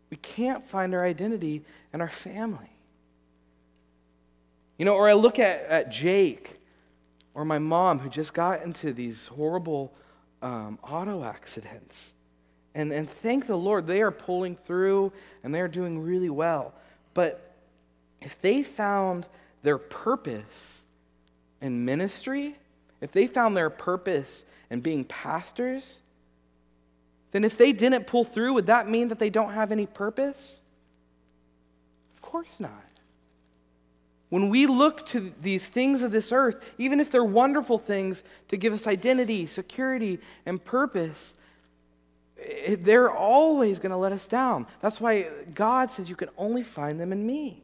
We 0.10 0.18
can't 0.18 0.66
find 0.66 0.94
our 0.94 1.04
identity 1.04 1.64
in 1.94 2.02
our 2.02 2.10
family. 2.10 2.70
You 4.78 4.86
know, 4.86 4.96
or 4.96 5.08
I 5.08 5.14
look 5.14 5.40
at, 5.40 5.62
at 5.68 5.92
Jake 5.92 6.60
or 7.34 7.46
my 7.46 7.60
mom 7.60 8.00
who 8.00 8.10
just 8.10 8.34
got 8.34 8.64
into 8.64 8.94
these 8.94 9.28
horrible 9.28 9.94
um, 10.42 10.80
auto 10.84 11.24
accidents. 11.24 12.14
And, 12.74 12.92
and 12.92 13.10
thank 13.10 13.48
the 13.48 13.58
Lord, 13.58 13.88
they 13.88 14.02
are 14.02 14.12
pulling 14.12 14.56
through 14.56 15.14
and 15.44 15.54
they're 15.54 15.68
doing 15.68 16.04
really 16.04 16.30
well. 16.30 16.74
But 17.14 17.56
if 18.22 18.42
they 18.42 18.64
found 18.64 19.26
their 19.64 19.78
purpose 19.78 20.86
in 21.62 21.86
ministry, 21.86 22.56
if 23.02 23.12
they 23.12 23.28
found 23.28 23.56
their 23.56 23.70
purpose 23.70 24.46
in 24.70 24.82
being 24.82 25.06
pastors, 25.06 26.02
then 27.32 27.44
if 27.44 27.58
they 27.58 27.72
didn't 27.72 28.08
pull 28.08 28.24
through, 28.24 28.54
would 28.54 28.68
that 28.68 28.90
mean 28.90 29.10
that 29.10 29.20
they 29.20 29.30
don't 29.30 29.54
have 29.54 29.72
any 29.72 29.86
purpose? 29.86 30.62
Of 32.14 32.22
course 32.22 32.60
not. 32.60 32.85
When 34.30 34.50
we 34.50 34.66
look 34.66 35.06
to 35.08 35.34
these 35.42 35.66
things 35.66 36.04
of 36.04 36.12
this 36.12 36.32
earth, 36.32 36.74
even 36.78 37.00
if 37.00 37.12
they're 37.12 37.24
wonderful 37.24 37.78
things 37.78 38.24
to 38.48 38.58
give 38.58 38.74
us 38.74 38.88
identity, 38.88 39.46
security, 39.46 40.20
and 40.46 40.64
purpose, 40.64 41.36
they're 42.80 43.12
always 43.12 43.80
going 43.80 43.92
to 43.92 43.98
let 43.98 44.12
us 44.12 44.28
down. 44.28 44.68
That's 44.82 45.00
why 45.00 45.28
God 45.54 45.92
says 45.92 46.10
you 46.10 46.16
can 46.16 46.30
only 46.38 46.64
find 46.64 47.00
them 47.00 47.12
in 47.12 47.26
me. 47.26 47.64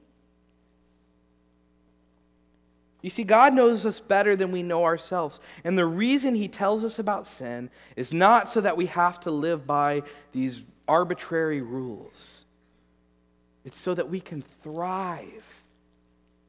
You 3.01 3.09
see, 3.09 3.23
God 3.23 3.53
knows 3.53 3.85
us 3.85 3.99
better 3.99 4.35
than 4.35 4.51
we 4.51 4.61
know 4.61 4.83
ourselves. 4.83 5.39
And 5.63 5.75
the 5.75 5.85
reason 5.85 6.35
He 6.35 6.47
tells 6.47 6.85
us 6.85 6.99
about 6.99 7.25
sin 7.25 7.71
is 7.95 8.13
not 8.13 8.47
so 8.47 8.61
that 8.61 8.77
we 8.77 8.85
have 8.85 9.19
to 9.21 9.31
live 9.31 9.65
by 9.65 10.03
these 10.31 10.61
arbitrary 10.87 11.61
rules, 11.61 12.45
it's 13.65 13.79
so 13.79 13.93
that 13.93 14.09
we 14.09 14.19
can 14.19 14.43
thrive. 14.61 15.60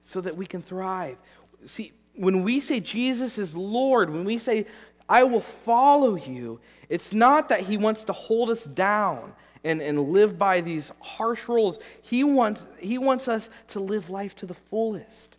So 0.02 0.20
that 0.20 0.36
we 0.36 0.46
can 0.46 0.62
thrive. 0.62 1.16
See, 1.64 1.92
when 2.14 2.42
we 2.42 2.60
say 2.60 2.80
Jesus 2.80 3.38
is 3.38 3.54
Lord, 3.54 4.10
when 4.10 4.24
we 4.24 4.38
say, 4.38 4.66
I 5.08 5.24
will 5.24 5.40
follow 5.40 6.14
you. 6.14 6.60
It's 6.88 7.12
not 7.12 7.48
that 7.50 7.60
he 7.60 7.76
wants 7.76 8.04
to 8.04 8.12
hold 8.12 8.50
us 8.50 8.64
down 8.64 9.34
and, 9.64 9.80
and 9.80 10.08
live 10.08 10.38
by 10.38 10.60
these 10.60 10.90
harsh 11.00 11.48
rules. 11.48 11.78
He 12.00 12.24
wants, 12.24 12.66
he 12.80 12.98
wants 12.98 13.28
us 13.28 13.48
to 13.68 13.80
live 13.80 14.10
life 14.10 14.34
to 14.36 14.46
the 14.46 14.54
fullest. 14.54 15.38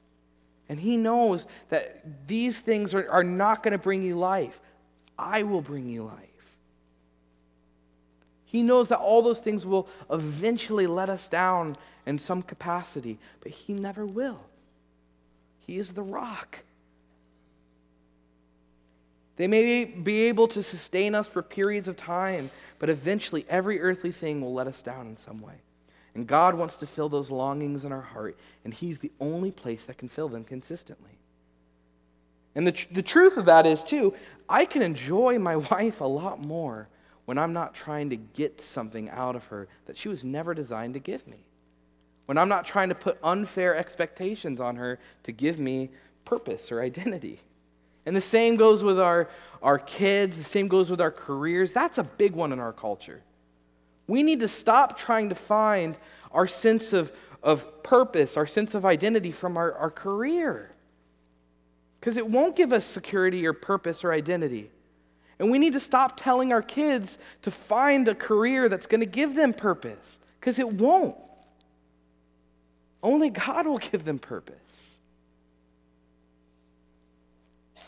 And 0.70 0.80
he 0.80 0.98
knows 0.98 1.48
that 1.70 2.28
these 2.28 2.60
things 2.60 2.94
are, 2.94 3.10
are 3.10 3.24
not 3.24 3.64
going 3.64 3.74
to 3.74 3.78
bring 3.78 4.04
you 4.04 4.18
life. 4.18 4.60
I 5.18 5.44
will 5.44 5.62
bring 5.62 5.90
you 5.90 6.06
life. 6.06 6.30
He 8.46 8.62
knows 8.62 8.90
that 8.90 9.00
all 9.00 9.24
those 9.24 9.40
things 9.40 9.66
will 9.66 9.88
eventually 10.12 10.86
let 10.86 11.10
us 11.10 11.28
down 11.28 11.76
in 12.06 12.20
some 12.20 12.44
capacity, 12.44 13.18
but 13.42 13.52
He 13.52 13.74
never 13.74 14.06
will. 14.06 14.40
He 15.66 15.78
is 15.78 15.94
the 15.94 16.04
rock. 16.04 16.60
They 19.36 19.48
may 19.48 19.86
be 19.86 20.24
able 20.24 20.48
to 20.50 20.62
sustain 20.62 21.16
us 21.16 21.28
for 21.28 21.42
periods 21.42 21.88
of 21.88 21.98
time, 21.98 22.52
but 22.80 22.90
eventually 22.90 23.46
every 23.50 23.82
earthly 23.82 24.12
thing 24.12 24.42
will 24.42 24.54
let 24.54 24.68
us 24.68 24.82
down 24.82 25.08
in 25.08 25.18
some 25.18 25.42
way. 25.42 25.56
And 26.14 26.28
God 26.28 26.56
wants 26.56 26.78
to 26.78 26.88
fill 26.88 27.10
those 27.10 27.32
longings 27.32 27.86
in 27.86 27.92
our 27.92 28.02
heart, 28.02 28.38
and 28.64 28.74
He's 28.74 29.00
the 29.00 29.12
only 29.20 29.52
place 29.52 29.86
that 29.86 29.98
can 29.98 30.10
fill 30.10 30.30
them 30.30 30.44
consistently. 30.44 31.18
And 32.54 32.68
the, 32.68 32.72
tr- 32.74 32.88
the 32.92 33.02
truth 33.02 33.38
of 33.38 33.46
that 33.46 33.66
is, 33.66 33.84
too, 33.84 34.14
I 34.48 34.66
can 34.66 34.84
enjoy 34.84 35.40
my 35.40 35.56
wife 35.72 36.02
a 36.02 36.06
lot 36.06 36.40
more 36.40 36.88
when 37.26 37.38
I'm 37.38 37.54
not 37.54 37.74
trying 37.74 38.10
to 38.12 38.16
get 38.18 38.62
something 38.62 39.10
out 39.10 39.36
of 39.36 39.46
her 39.46 39.68
that 39.88 39.98
she 39.98 40.10
was 40.10 40.24
never 40.24 40.54
designed 40.54 40.94
to 40.94 41.00
give 41.00 41.26
me. 41.26 41.46
When 42.26 42.38
I'm 42.38 42.50
not 42.50 42.66
trying 42.66 42.90
to 42.90 42.96
put 42.96 43.18
unfair 43.24 43.76
expectations 43.76 44.62
on 44.62 44.78
her 44.78 45.00
to 45.24 45.32
give 45.32 45.60
me 45.60 45.90
purpose 46.26 46.72
or 46.72 46.82
identity. 46.82 47.40
And 48.06 48.16
the 48.16 48.22
same 48.22 48.56
goes 48.56 48.84
with 48.84 49.00
our, 49.00 49.30
our 49.62 49.80
kids, 49.80 50.38
the 50.38 50.44
same 50.44 50.68
goes 50.68 50.90
with 50.90 51.02
our 51.02 51.12
careers. 51.12 51.72
That's 51.72 51.98
a 51.98 52.04
big 52.04 52.34
one 52.34 52.52
in 52.52 52.60
our 52.60 52.74
culture. 52.74 53.22
We 54.08 54.24
need 54.24 54.42
to 54.42 54.48
stop 54.48 54.98
trying 54.98 55.30
to 55.30 55.36
find 55.36 55.98
our 56.32 56.48
sense 56.48 56.94
of, 56.94 57.12
of 57.42 57.84
purpose, 57.84 58.36
our 58.38 58.48
sense 58.48 58.74
of 58.74 58.86
identity 58.86 59.32
from 59.32 59.58
our, 59.58 59.74
our 59.74 59.92
career. 59.92 60.72
Because 62.00 62.18
it 62.18 62.28
won't 62.28 62.56
give 62.56 62.74
us 62.74 62.86
security 62.86 63.46
or 63.46 63.54
purpose 63.54 64.04
or 64.04 64.12
identity. 64.12 64.70
And 65.40 65.50
we 65.50 65.58
need 65.58 65.74
to 65.74 65.80
stop 65.80 66.18
telling 66.18 66.52
our 66.52 66.62
kids 66.62 67.18
to 67.42 67.52
find 67.52 68.08
a 68.08 68.16
career 68.16 68.70
that's 68.70 68.88
going 68.88 69.02
to 69.02 69.06
give 69.06 69.36
them 69.36 69.54
purpose, 69.54 70.20
because 70.40 70.60
it 70.60 70.74
won't. 70.74 71.16
Only 73.04 73.30
God 73.30 73.68
will 73.68 73.78
give 73.78 74.06
them 74.06 74.18
purpose. 74.18 75.00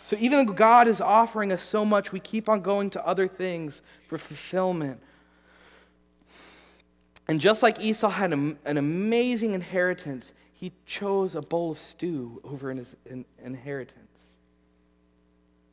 So 0.04 0.15
even 0.19 0.45
though 0.45 0.54
God 0.54 0.88
is 0.88 1.01
offering 1.01 1.51
us 1.51 1.63
so 1.63 1.84
much, 1.84 2.12
we 2.12 2.19
keep 2.19 2.47
on 2.47 2.62
going 2.62 2.91
to 2.91 3.08
other 3.08 3.28
things 3.28 3.82
for 4.08 4.19
fulfillment. 4.19 5.01
And 7.28 7.41
just 7.41 7.63
like 7.63 7.80
Esau 7.80 8.10
had 8.10 8.32
an 8.32 8.58
amazing 8.65 9.56
inheritance, 9.56 10.34
he 10.54 10.73
chose 10.86 11.34
a 11.34 11.41
bowl 11.41 11.71
of 11.71 11.80
stew 11.80 12.39
over 12.43 12.71
his 12.71 12.95
inheritance. 13.43 14.38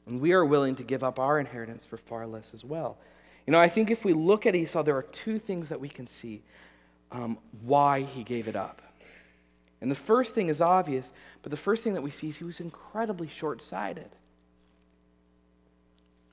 And 0.06 0.18
we 0.18 0.32
are 0.32 0.44
willing 0.46 0.76
to 0.76 0.82
give 0.82 1.04
up 1.04 1.18
our 1.18 1.38
inheritance 1.38 1.84
for 1.84 1.98
far 1.98 2.26
less 2.26 2.54
as 2.54 2.64
well. 2.64 2.96
You 3.46 3.52
know, 3.52 3.60
I 3.60 3.68
think 3.68 3.90
if 3.90 4.04
we 4.04 4.14
look 4.14 4.46
at 4.46 4.54
Esau, 4.54 4.82
there 4.82 4.96
are 4.96 5.02
two 5.02 5.38
things 5.38 5.68
that 5.68 5.80
we 5.80 5.88
can 5.88 6.06
see 6.06 6.42
um, 7.10 7.36
why 7.60 8.00
he 8.00 8.24
gave 8.24 8.48
it 8.48 8.56
up. 8.56 8.80
And 9.82 9.90
the 9.90 9.96
first 9.96 10.32
thing 10.32 10.46
is 10.46 10.60
obvious, 10.60 11.12
but 11.42 11.50
the 11.50 11.56
first 11.56 11.82
thing 11.82 11.94
that 11.94 12.02
we 12.02 12.12
see 12.12 12.28
is 12.28 12.36
he 12.36 12.44
was 12.44 12.60
incredibly 12.60 13.26
short 13.26 13.60
sighted. 13.60 14.10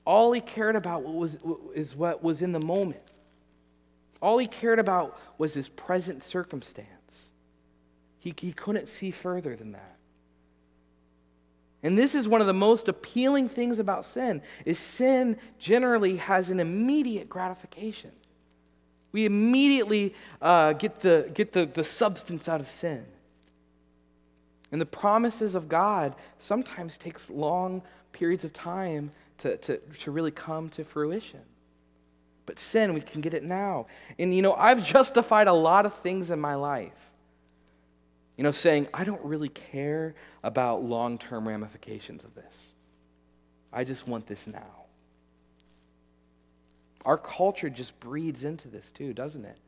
All 0.04 0.30
he 0.30 0.40
cared 0.40 0.76
about 0.76 1.02
was, 1.02 1.36
is 1.74 1.96
what 1.96 2.22
was 2.22 2.42
in 2.42 2.52
the 2.52 2.60
moment. 2.60 3.02
All 4.22 4.38
he 4.38 4.46
cared 4.46 4.78
about 4.78 5.18
was 5.36 5.52
his 5.52 5.68
present 5.68 6.22
circumstance. 6.22 7.32
He, 8.20 8.32
he 8.38 8.52
couldn't 8.52 8.86
see 8.86 9.10
further 9.10 9.56
than 9.56 9.72
that. 9.72 9.96
And 11.82 11.98
this 11.98 12.14
is 12.14 12.28
one 12.28 12.40
of 12.40 12.46
the 12.46 12.52
most 12.52 12.86
appealing 12.86 13.48
things 13.48 13.80
about 13.80 14.06
sin 14.06 14.42
is 14.64 14.78
sin 14.78 15.38
generally 15.58 16.18
has 16.18 16.50
an 16.50 16.60
immediate 16.60 17.28
gratification. 17.28 18.12
We 19.10 19.24
immediately 19.24 20.14
uh, 20.40 20.74
get, 20.74 21.00
the, 21.00 21.28
get 21.34 21.50
the, 21.50 21.66
the 21.66 21.82
substance 21.82 22.48
out 22.48 22.60
of 22.60 22.68
sin. 22.68 23.06
And 24.72 24.80
the 24.80 24.86
promises 24.86 25.54
of 25.54 25.68
God 25.68 26.14
sometimes 26.38 26.96
takes 26.96 27.30
long 27.30 27.82
periods 28.12 28.44
of 28.44 28.52
time 28.52 29.10
to, 29.38 29.56
to, 29.56 29.78
to 29.78 30.10
really 30.10 30.30
come 30.30 30.68
to 30.70 30.84
fruition. 30.84 31.40
But 32.46 32.58
sin, 32.58 32.94
we 32.94 33.00
can 33.00 33.20
get 33.20 33.34
it 33.34 33.42
now. 33.42 33.86
And 34.18 34.34
you 34.34 34.42
know, 34.42 34.54
I've 34.54 34.84
justified 34.84 35.46
a 35.46 35.52
lot 35.52 35.86
of 35.86 35.94
things 35.94 36.30
in 36.30 36.40
my 36.40 36.54
life 36.54 37.10
you 38.40 38.44
know, 38.44 38.52
saying, 38.52 38.88
I 38.94 39.04
don't 39.04 39.22
really 39.22 39.50
care 39.50 40.14
about 40.42 40.82
long 40.82 41.18
term 41.18 41.46
ramifications 41.46 42.24
of 42.24 42.34
this. 42.34 42.72
I 43.70 43.84
just 43.84 44.08
want 44.08 44.26
this 44.26 44.46
now. 44.46 44.86
Our 47.04 47.18
culture 47.18 47.68
just 47.68 48.00
breeds 48.00 48.42
into 48.42 48.68
this 48.68 48.92
too, 48.92 49.12
doesn't 49.12 49.44
it? 49.44 49.58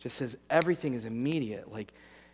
Just 0.00 0.16
says 0.16 0.36
everything 0.50 0.94
is 0.94 1.04
immediate. 1.04 1.70
Like, 1.70 1.92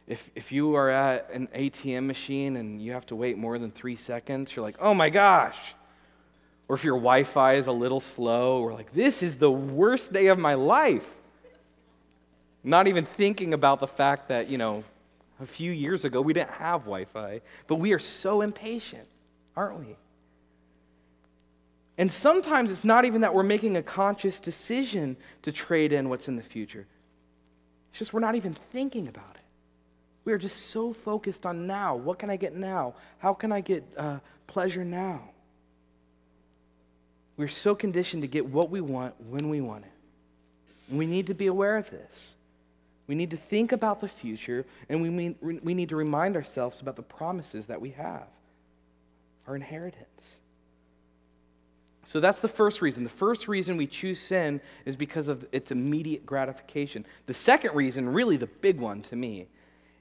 if, 0.08 0.30
if 0.34 0.50
you 0.50 0.74
are 0.74 0.88
at 0.88 1.28
an 1.32 1.48
ATM 1.54 2.06
machine 2.06 2.56
and 2.56 2.80
you 2.80 2.92
have 2.92 3.04
to 3.06 3.16
wait 3.16 3.36
more 3.36 3.58
than 3.58 3.70
three 3.70 3.94
seconds, 3.94 4.56
you're 4.56 4.64
like, 4.64 4.76
oh 4.80 4.94
my 4.94 5.10
gosh. 5.10 5.74
Or 6.66 6.76
if 6.76 6.82
your 6.82 6.96
Wi 6.96 7.24
Fi 7.24 7.54
is 7.54 7.66
a 7.66 7.72
little 7.72 8.00
slow, 8.00 8.62
we're 8.62 8.72
like, 8.72 8.94
this 8.94 9.22
is 9.22 9.36
the 9.36 9.50
worst 9.50 10.12
day 10.14 10.28
of 10.28 10.38
my 10.38 10.54
life. 10.54 11.06
Not 12.64 12.88
even 12.88 13.04
thinking 13.04 13.52
about 13.52 13.80
the 13.80 13.86
fact 13.86 14.28
that, 14.28 14.48
you 14.48 14.56
know, 14.56 14.82
a 15.40 15.46
few 15.46 15.70
years 15.70 16.06
ago, 16.06 16.22
we 16.22 16.32
didn't 16.32 16.52
have 16.52 16.80
Wi 16.80 17.04
Fi, 17.04 17.42
but 17.66 17.76
we 17.76 17.92
are 17.92 17.98
so 17.98 18.40
impatient, 18.40 19.06
aren't 19.54 19.78
we? 19.78 19.96
And 21.98 22.10
sometimes 22.10 22.70
it's 22.70 22.84
not 22.84 23.04
even 23.04 23.20
that 23.20 23.34
we're 23.34 23.42
making 23.42 23.76
a 23.76 23.82
conscious 23.82 24.40
decision 24.40 25.18
to 25.42 25.52
trade 25.52 25.92
in 25.92 26.08
what's 26.08 26.28
in 26.28 26.36
the 26.36 26.42
future. 26.42 26.86
It's 27.90 27.98
just 27.98 28.14
we're 28.14 28.20
not 28.20 28.36
even 28.36 28.54
thinking 28.54 29.06
about 29.06 29.34
it. 29.34 29.37
We 30.28 30.34
are 30.34 30.36
just 30.36 30.66
so 30.66 30.92
focused 30.92 31.46
on 31.46 31.66
now. 31.66 31.96
What 31.96 32.18
can 32.18 32.28
I 32.28 32.36
get 32.36 32.54
now? 32.54 32.92
How 33.18 33.32
can 33.32 33.50
I 33.50 33.62
get 33.62 33.82
uh, 33.96 34.18
pleasure 34.46 34.84
now? 34.84 35.22
We're 37.38 37.48
so 37.48 37.74
conditioned 37.74 38.20
to 38.24 38.28
get 38.28 38.44
what 38.44 38.68
we 38.68 38.82
want 38.82 39.14
when 39.30 39.48
we 39.48 39.62
want 39.62 39.86
it. 39.86 40.94
We 40.94 41.06
need 41.06 41.28
to 41.28 41.34
be 41.34 41.46
aware 41.46 41.78
of 41.78 41.88
this. 41.88 42.36
We 43.06 43.14
need 43.14 43.30
to 43.30 43.38
think 43.38 43.72
about 43.72 44.02
the 44.02 44.08
future, 44.08 44.66
and 44.90 45.00
we, 45.00 45.08
mean, 45.08 45.34
we 45.40 45.72
need 45.72 45.88
to 45.88 45.96
remind 45.96 46.36
ourselves 46.36 46.82
about 46.82 46.96
the 46.96 47.02
promises 47.02 47.64
that 47.64 47.80
we 47.80 47.92
have, 47.92 48.26
our 49.46 49.56
inheritance. 49.56 50.40
So 52.04 52.20
that's 52.20 52.40
the 52.40 52.48
first 52.48 52.82
reason. 52.82 53.02
The 53.02 53.08
first 53.08 53.48
reason 53.48 53.78
we 53.78 53.86
choose 53.86 54.20
sin 54.20 54.60
is 54.84 54.94
because 54.94 55.28
of 55.28 55.46
its 55.52 55.70
immediate 55.70 56.26
gratification. 56.26 57.06
The 57.24 57.32
second 57.32 57.74
reason, 57.74 58.06
really 58.10 58.36
the 58.36 58.46
big 58.46 58.78
one 58.78 59.00
to 59.04 59.16
me, 59.16 59.46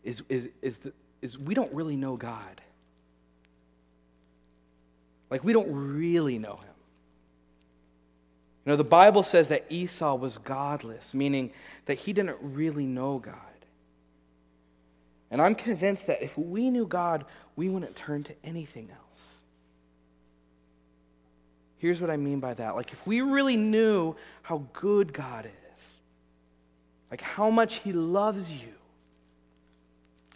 is, 0.08 0.24
is, 0.30 0.48
is, 0.62 0.78
the, 0.78 0.94
is 1.22 1.38
we 1.38 1.54
don't 1.54 1.72
really 1.74 1.98
know 1.98 2.16
God. 2.16 2.62
Like, 5.30 5.44
we 5.44 5.52
don't 5.52 5.70
really 5.70 6.40
know 6.40 6.56
Him. 6.56 6.76
You 8.66 8.72
know, 8.72 8.78
the 8.78 8.86
Bible 8.86 9.24
says 9.24 9.50
that 9.50 9.66
Esau 9.70 10.16
was 10.16 10.38
godless, 10.38 11.14
meaning 11.14 11.52
that 11.88 11.96
he 11.96 12.14
didn't 12.14 12.38
really 12.42 12.86
know 12.86 13.20
God. 13.20 13.34
And 15.30 15.42
I'm 15.42 15.56
convinced 15.56 16.08
that 16.08 16.22
if 16.22 16.38
we 16.38 16.70
knew 16.70 16.86
God, 16.86 17.26
we 17.58 17.68
wouldn't 17.68 17.96
turn 17.98 18.24
to 18.24 18.34
anything 18.46 18.90
else. 18.90 19.42
Here's 21.80 22.00
what 22.00 22.10
I 22.10 22.16
mean 22.16 22.40
by 22.40 22.54
that. 22.54 22.76
Like, 22.76 22.94
if 22.94 23.06
we 23.06 23.20
really 23.20 23.58
knew 23.58 24.16
how 24.42 24.64
good 24.72 25.12
God 25.12 25.50
is, 25.78 26.00
like 27.12 27.22
how 27.22 27.50
much 27.50 27.80
He 27.80 27.92
loves 27.92 28.52
you, 28.52 28.77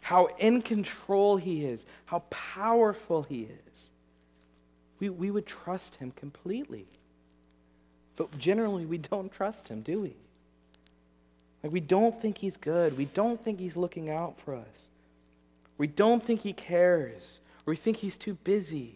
how 0.01 0.27
in 0.37 0.61
control 0.61 1.37
He 1.37 1.65
is, 1.65 1.85
how 2.05 2.19
powerful 2.29 3.23
He 3.23 3.47
is, 3.71 3.89
we, 4.99 5.09
we 5.09 5.31
would 5.31 5.45
trust 5.45 5.95
Him 5.95 6.11
completely. 6.11 6.85
But 8.15 8.37
generally, 8.37 8.85
we 8.85 8.97
don't 8.97 9.31
trust 9.31 9.67
him, 9.67 9.81
do 9.81 10.01
we? 10.01 10.13
Like, 11.63 11.71
we 11.71 11.79
don't 11.79 12.19
think 12.21 12.37
he's 12.37 12.57
good. 12.57 12.97
We 12.97 13.05
don't 13.05 13.43
think 13.43 13.59
he's 13.59 13.77
looking 13.77 14.09
out 14.09 14.39
for 14.39 14.55
us. 14.55 14.89
We 15.77 15.87
don't 15.87 16.23
think 16.23 16.41
he 16.41 16.53
cares. 16.53 17.39
Or 17.65 17.71
we 17.71 17.75
think 17.75 17.97
he's 17.97 18.17
too 18.17 18.35
busy. 18.43 18.95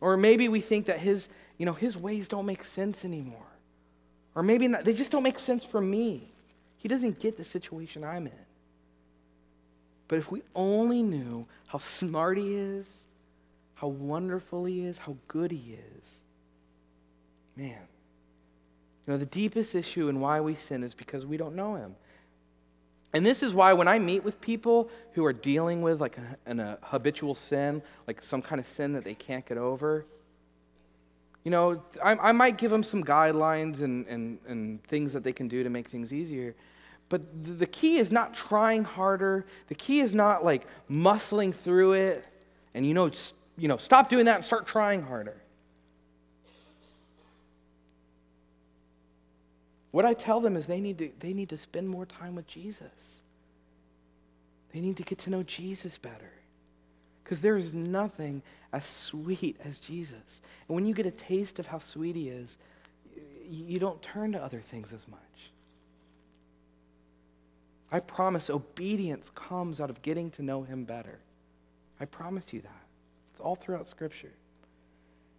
Or 0.00 0.16
maybe 0.16 0.48
we 0.48 0.60
think 0.60 0.86
that 0.86 0.98
his, 0.98 1.28
you 1.58 1.66
know, 1.66 1.72
his 1.72 1.96
ways 1.96 2.28
don't 2.28 2.46
make 2.46 2.64
sense 2.64 3.04
anymore. 3.04 3.40
Or 4.34 4.42
maybe 4.42 4.68
not, 4.68 4.84
they 4.84 4.94
just 4.94 5.10
don't 5.10 5.22
make 5.22 5.38
sense 5.38 5.64
for 5.64 5.80
me. 5.80 6.30
He 6.78 6.88
doesn't 6.88 7.18
get 7.18 7.36
the 7.36 7.44
situation 7.44 8.04
I'm 8.04 8.26
in. 8.26 8.32
But 10.08 10.18
if 10.18 10.30
we 10.30 10.42
only 10.54 11.02
knew 11.02 11.46
how 11.66 11.78
smart 11.78 12.36
he 12.36 12.54
is, 12.54 13.06
how 13.74 13.88
wonderful 13.88 14.64
He 14.64 14.84
is, 14.84 14.98
how 14.98 15.16
good 15.28 15.50
He 15.50 15.76
is. 16.00 16.22
Man. 17.56 17.86
You 19.06 19.12
know, 19.12 19.18
the 19.18 19.26
deepest 19.26 19.74
issue 19.74 20.08
and 20.08 20.20
why 20.22 20.40
we 20.40 20.54
sin 20.54 20.82
is 20.82 20.94
because 20.94 21.26
we 21.26 21.36
don't 21.36 21.54
know 21.54 21.74
Him. 21.74 21.94
And 23.12 23.24
this 23.24 23.42
is 23.42 23.54
why 23.54 23.74
when 23.74 23.86
I 23.86 23.98
meet 23.98 24.24
with 24.24 24.40
people 24.40 24.90
who 25.12 25.24
are 25.24 25.32
dealing 25.32 25.82
with 25.82 26.00
like 26.00 26.16
a, 26.16 26.36
an, 26.46 26.60
a 26.60 26.78
habitual 26.82 27.34
sin, 27.34 27.82
like 28.06 28.22
some 28.22 28.42
kind 28.42 28.58
of 28.58 28.66
sin 28.66 28.92
that 28.94 29.04
they 29.04 29.14
can't 29.14 29.46
get 29.46 29.58
over, 29.58 30.06
you 31.44 31.50
know, 31.50 31.82
I, 32.02 32.12
I 32.12 32.32
might 32.32 32.56
give 32.56 32.70
them 32.70 32.82
some 32.82 33.04
guidelines 33.04 33.82
and, 33.82 34.06
and, 34.06 34.38
and 34.48 34.82
things 34.84 35.12
that 35.12 35.22
they 35.22 35.32
can 35.32 35.46
do 35.46 35.62
to 35.62 35.68
make 35.68 35.88
things 35.88 36.12
easier. 36.12 36.54
But 37.08 37.22
the, 37.58 37.66
key 37.66 37.98
is 37.98 38.10
not 38.10 38.34
trying 38.34 38.84
harder. 38.84 39.46
The 39.68 39.74
key 39.74 40.00
is 40.00 40.14
not 40.14 40.44
like 40.44 40.66
muscling 40.90 41.54
through 41.54 41.92
it 41.92 42.24
and, 42.74 42.86
you 42.86 42.94
know, 42.94 43.10
you 43.56 43.68
know, 43.68 43.76
stop 43.76 44.08
doing 44.08 44.24
that 44.24 44.36
and 44.36 44.44
start 44.44 44.66
trying 44.66 45.02
harder. 45.02 45.36
What 49.92 50.04
I 50.04 50.14
tell 50.14 50.40
them 50.40 50.56
is 50.56 50.66
they 50.66 50.80
need 50.80 50.98
to, 50.98 51.10
they 51.20 51.32
need 51.32 51.50
to 51.50 51.58
spend 51.58 51.88
more 51.88 52.04
time 52.04 52.34
with 52.34 52.48
Jesus. 52.48 53.20
They 54.72 54.80
need 54.80 54.96
to 54.96 55.04
get 55.04 55.18
to 55.18 55.30
know 55.30 55.44
Jesus 55.44 55.98
better. 55.98 56.32
Because 57.22 57.40
there 57.40 57.56
is 57.56 57.72
nothing 57.72 58.42
as 58.72 58.84
sweet 58.84 59.56
as 59.64 59.78
Jesus. 59.78 60.42
And 60.68 60.74
when 60.74 60.84
you 60.84 60.94
get 60.94 61.06
a 61.06 61.12
taste 61.12 61.60
of 61.60 61.68
how 61.68 61.78
sweet 61.78 62.16
he 62.16 62.28
is, 62.28 62.58
you 63.48 63.78
don't 63.78 64.02
turn 64.02 64.32
to 64.32 64.42
other 64.42 64.60
things 64.60 64.92
as 64.92 65.06
much. 65.06 65.20
I 67.94 68.00
promise 68.00 68.50
obedience 68.50 69.30
comes 69.36 69.80
out 69.80 69.88
of 69.88 70.02
getting 70.02 70.28
to 70.32 70.42
know 70.42 70.64
him 70.64 70.82
better. 70.82 71.20
I 72.00 72.06
promise 72.06 72.52
you 72.52 72.60
that. 72.60 72.82
It's 73.30 73.40
all 73.40 73.54
throughout 73.54 73.86
Scripture. 73.86 74.32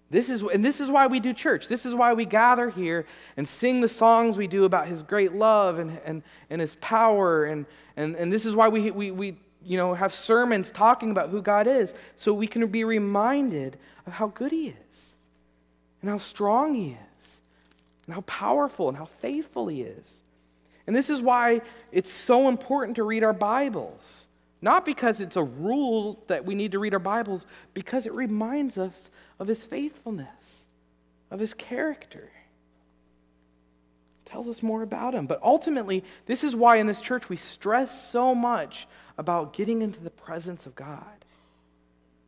This 0.10 0.30
is, 0.30 0.42
and 0.42 0.64
this 0.64 0.80
is 0.80 0.90
why 0.90 1.08
we 1.08 1.20
do 1.20 1.34
church. 1.34 1.68
This 1.68 1.86
is 1.86 1.94
why 1.94 2.14
we 2.14 2.24
gather 2.24 2.70
here 2.70 3.08
and 3.36 3.46
sing 3.46 3.82
the 3.82 3.90
songs 3.90 4.38
we 4.38 4.48
do 4.48 4.64
about 4.64 4.88
his 4.88 5.04
great 5.04 5.34
love 5.34 5.80
and, 5.80 6.00
and, 6.06 6.24
and 6.50 6.62
his 6.62 6.76
power. 6.76 7.44
And, 7.44 7.66
and, 7.98 8.16
and 8.16 8.32
this 8.32 8.46
is 8.46 8.56
why 8.56 8.70
we, 8.70 8.90
we, 8.90 9.12
we 9.12 9.36
you 9.62 9.76
know, 9.76 9.94
have 9.94 10.14
sermons 10.14 10.72
talking 10.72 11.12
about 11.12 11.32
who 11.32 11.42
God 11.42 11.68
is, 11.68 11.94
so 12.16 12.34
we 12.34 12.48
can 12.48 12.66
be 12.68 12.86
reminded 12.86 13.76
of 14.08 14.14
how 14.14 14.28
good 14.28 14.54
he 14.54 14.74
is, 14.92 15.18
and 16.02 16.10
how 16.10 16.20
strong 16.20 16.74
he 16.74 16.96
is, 17.20 17.42
and 18.06 18.16
how 18.16 18.22
powerful 18.22 18.88
and 18.88 18.98
how 18.98 19.04
faithful 19.04 19.68
he 19.68 19.82
is. 19.82 20.22
And 20.88 20.96
this 20.96 21.10
is 21.10 21.22
why 21.22 21.62
it's 21.92 22.12
so 22.12 22.48
important 22.48 22.96
to 22.98 23.04
read 23.04 23.24
our 23.24 23.34
Bibles. 23.34 24.28
Not 24.62 24.86
because 24.86 25.22
it's 25.22 25.36
a 25.36 25.44
rule 25.44 26.24
that 26.28 26.46
we 26.46 26.56
need 26.56 26.72
to 26.72 26.80
read 26.80 26.94
our 26.94 27.00
Bibles, 27.00 27.46
because 27.74 28.06
it 28.06 28.14
reminds 28.14 28.78
us 28.78 29.12
of 29.40 29.48
his 29.48 29.66
faithfulness, 29.66 30.68
of 31.30 31.40
his 31.40 31.54
character. 31.54 32.32
It 34.24 34.30
tells 34.30 34.48
us 34.48 34.64
more 34.64 34.82
about 34.82 35.14
him. 35.14 35.28
But 35.28 35.42
ultimately, 35.44 36.04
this 36.26 36.44
is 36.44 36.56
why 36.56 36.78
in 36.78 36.88
this 36.88 37.02
church 37.02 37.30
we 37.30 37.38
stress 37.38 38.10
so 38.10 38.34
much 38.34 38.88
about 39.18 39.54
getting 39.54 39.82
into 39.82 40.02
the 40.02 40.10
presence 40.10 40.66
of 40.66 40.76
God. 40.76 41.04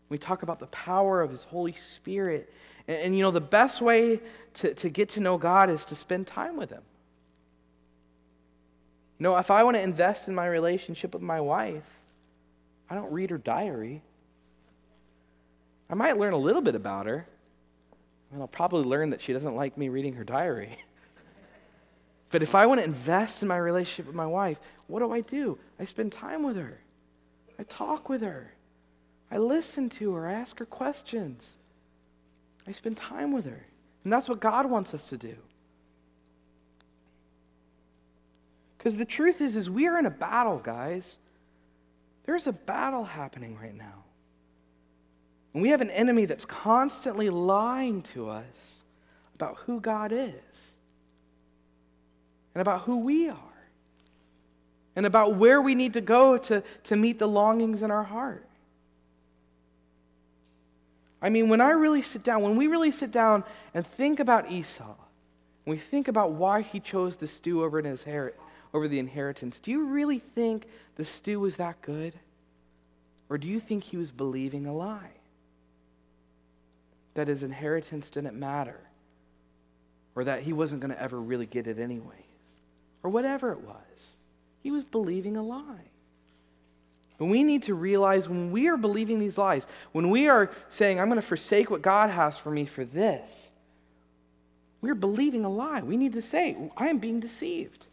We 0.09 0.17
talk 0.17 0.43
about 0.43 0.59
the 0.59 0.67
power 0.67 1.21
of 1.21 1.31
his 1.31 1.43
Holy 1.43 1.73
Spirit. 1.73 2.53
And, 2.87 2.97
and 2.97 3.17
you 3.17 3.23
know, 3.23 3.31
the 3.31 3.41
best 3.41 3.81
way 3.81 4.21
to, 4.55 4.73
to 4.75 4.89
get 4.89 5.09
to 5.09 5.19
know 5.19 5.37
God 5.37 5.69
is 5.69 5.85
to 5.85 5.95
spend 5.95 6.27
time 6.27 6.55
with 6.55 6.69
him. 6.69 6.83
Know, 9.19 9.35
if 9.37 9.49
I 9.49 9.63
want 9.63 9.77
to 9.77 9.81
invest 9.81 10.27
in 10.27 10.35
my 10.35 10.47
relationship 10.47 11.13
with 11.13 11.23
my 11.23 11.41
wife, 11.41 11.83
I 12.89 12.95
don't 12.95 13.11
read 13.11 13.31
her 13.31 13.37
diary. 13.37 14.01
I 15.89 15.95
might 15.95 16.17
learn 16.17 16.33
a 16.33 16.37
little 16.37 16.61
bit 16.61 16.75
about 16.75 17.07
her. 17.07 17.27
And 18.31 18.41
I'll 18.41 18.47
probably 18.47 18.83
learn 18.83 19.11
that 19.11 19.21
she 19.21 19.33
doesn't 19.33 19.55
like 19.55 19.77
me 19.77 19.89
reading 19.89 20.13
her 20.13 20.23
diary. 20.23 20.77
but 22.29 22.43
if 22.43 22.55
I 22.55 22.65
want 22.65 22.79
to 22.79 22.85
invest 22.85 23.41
in 23.41 23.47
my 23.47 23.57
relationship 23.57 24.05
with 24.05 24.15
my 24.15 24.27
wife, 24.27 24.59
what 24.87 24.99
do 24.99 25.11
I 25.11 25.21
do? 25.21 25.57
I 25.79 25.85
spend 25.85 26.11
time 26.11 26.43
with 26.43 26.57
her. 26.57 26.79
I 27.57 27.63
talk 27.63 28.09
with 28.09 28.21
her. 28.21 28.53
I 29.31 29.37
listen 29.37 29.89
to 29.91 30.13
her. 30.13 30.27
I 30.27 30.33
ask 30.33 30.59
her 30.59 30.65
questions. 30.65 31.57
I 32.67 32.73
spend 32.73 32.97
time 32.97 33.31
with 33.31 33.45
her. 33.45 33.65
And 34.03 34.11
that's 34.11 34.29
what 34.29 34.39
God 34.39 34.69
wants 34.69 34.93
us 34.93 35.09
to 35.09 35.17
do. 35.17 35.35
Because 38.77 38.97
the 38.97 39.05
truth 39.05 39.41
is, 39.41 39.55
is 39.55 39.69
we 39.69 39.87
are 39.87 39.97
in 39.97 40.05
a 40.05 40.11
battle, 40.11 40.59
guys. 40.59 41.17
There's 42.25 42.47
a 42.47 42.53
battle 42.53 43.03
happening 43.03 43.57
right 43.59 43.75
now. 43.75 44.03
And 45.53 45.63
we 45.63 45.69
have 45.69 45.81
an 45.81 45.89
enemy 45.89 46.25
that's 46.25 46.45
constantly 46.45 47.29
lying 47.29 48.03
to 48.03 48.29
us 48.29 48.83
about 49.33 49.57
who 49.65 49.79
God 49.79 50.11
is 50.11 50.75
and 52.53 52.61
about 52.61 52.81
who 52.81 52.97
we 52.97 53.29
are 53.29 53.37
and 54.95 55.05
about 55.05 55.35
where 55.35 55.61
we 55.61 55.75
need 55.75 55.93
to 55.93 56.01
go 56.01 56.37
to, 56.37 56.63
to 56.83 56.95
meet 56.95 57.19
the 57.19 57.27
longings 57.27 57.83
in 57.83 57.91
our 57.91 58.03
heart. 58.03 58.47
I 61.21 61.29
mean, 61.29 61.49
when 61.49 61.61
I 61.61 61.71
really 61.71 62.01
sit 62.01 62.23
down, 62.23 62.41
when 62.41 62.55
we 62.55 62.67
really 62.67 62.91
sit 62.91 63.11
down 63.11 63.43
and 63.73 63.85
think 63.85 64.19
about 64.19 64.51
Esau, 64.51 64.95
we 65.65 65.77
think 65.77 66.07
about 66.07 66.31
why 66.31 66.61
he 66.61 66.79
chose 66.79 67.15
the 67.15 67.27
stew 67.27 67.63
over 67.63 67.79
in 67.79 67.85
his 67.85 68.03
hair, 68.05 68.33
over 68.77 68.87
the 68.87 68.99
inheritance, 68.99 69.59
do 69.59 69.71
you 69.71 69.85
really 69.85 70.19
think 70.19 70.67
the 70.95 71.03
stew 71.03 71.39
was 71.39 71.57
that 71.57 71.81
good? 71.81 72.13
Or 73.29 73.37
do 73.37 73.47
you 73.47 73.59
think 73.59 73.83
he 73.83 73.97
was 73.97 74.11
believing 74.11 74.65
a 74.65 74.73
lie? 74.73 75.11
That 77.15 77.27
his 77.27 77.43
inheritance 77.43 78.09
didn't 78.09 78.39
matter? 78.39 78.79
Or 80.15 80.23
that 80.23 80.43
he 80.43 80.53
wasn't 80.53 80.81
going 80.81 80.93
to 80.93 81.01
ever 81.01 81.19
really 81.19 81.45
get 81.45 81.67
it 81.67 81.79
anyways? 81.79 82.13
Or 83.03 83.09
whatever 83.09 83.51
it 83.51 83.61
was. 83.61 84.15
He 84.63 84.71
was 84.71 84.83
believing 84.83 85.35
a 85.35 85.43
lie. 85.43 85.89
And 87.19 87.31
we 87.31 87.43
need 87.43 87.63
to 87.63 87.73
realize 87.73 88.29
when 88.29 88.51
we 88.51 88.67
are 88.67 88.77
believing 88.77 89.19
these 89.19 89.37
lies, 89.37 89.65
when 89.91 90.11
we 90.11 90.27
are 90.27 90.51
saying, 90.69 90.99
I'm 90.99 91.07
going 91.07 91.19
to 91.19 91.27
forsake 91.27 91.71
what 91.71 91.81
God 91.81 92.11
has 92.11 92.37
for 92.37 92.51
me 92.51 92.65
for 92.65 92.85
this, 92.85 93.51
we're 94.81 94.95
believing 94.95 95.43
a 95.43 95.49
lie. 95.49 95.81
We 95.81 95.97
need 95.97 96.13
to 96.13 96.21
say, 96.21 96.55
I 96.77 96.89
am 96.89 96.99
being 96.99 97.19
deceived. 97.19 97.87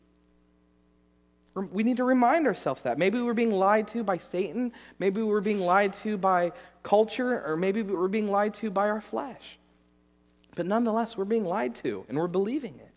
We 1.55 1.85
need 1.85 1.99
to 1.99 2.05
remind 2.05 2.47
ourselves 2.47 2.83
that. 2.83 2.99
Maybe 2.99 3.21
we're 3.21 3.33
being 3.33 3.53
lied 3.53 3.87
to 3.89 4.03
by 4.03 4.19
Satan. 4.19 4.73
Maybe 4.99 5.23
we're 5.23 5.41
being 5.41 5.61
lied 5.61 5.93
to 5.95 6.17
by 6.19 6.53
culture, 6.83 7.45
or 7.47 7.57
maybe 7.57 7.83
we're 7.83 8.09
being 8.09 8.29
lied 8.29 8.55
to 8.55 8.71
by 8.71 8.89
our 8.89 9.01
flesh. 9.01 9.59
But 10.57 10.67
nonetheless, 10.67 11.17
we're 11.17 11.25
being 11.25 11.45
lied 11.45 11.77
to, 11.77 12.05
and 12.09 12.19
we're 12.19 12.27
believing 12.27 12.75
it. 12.81 12.91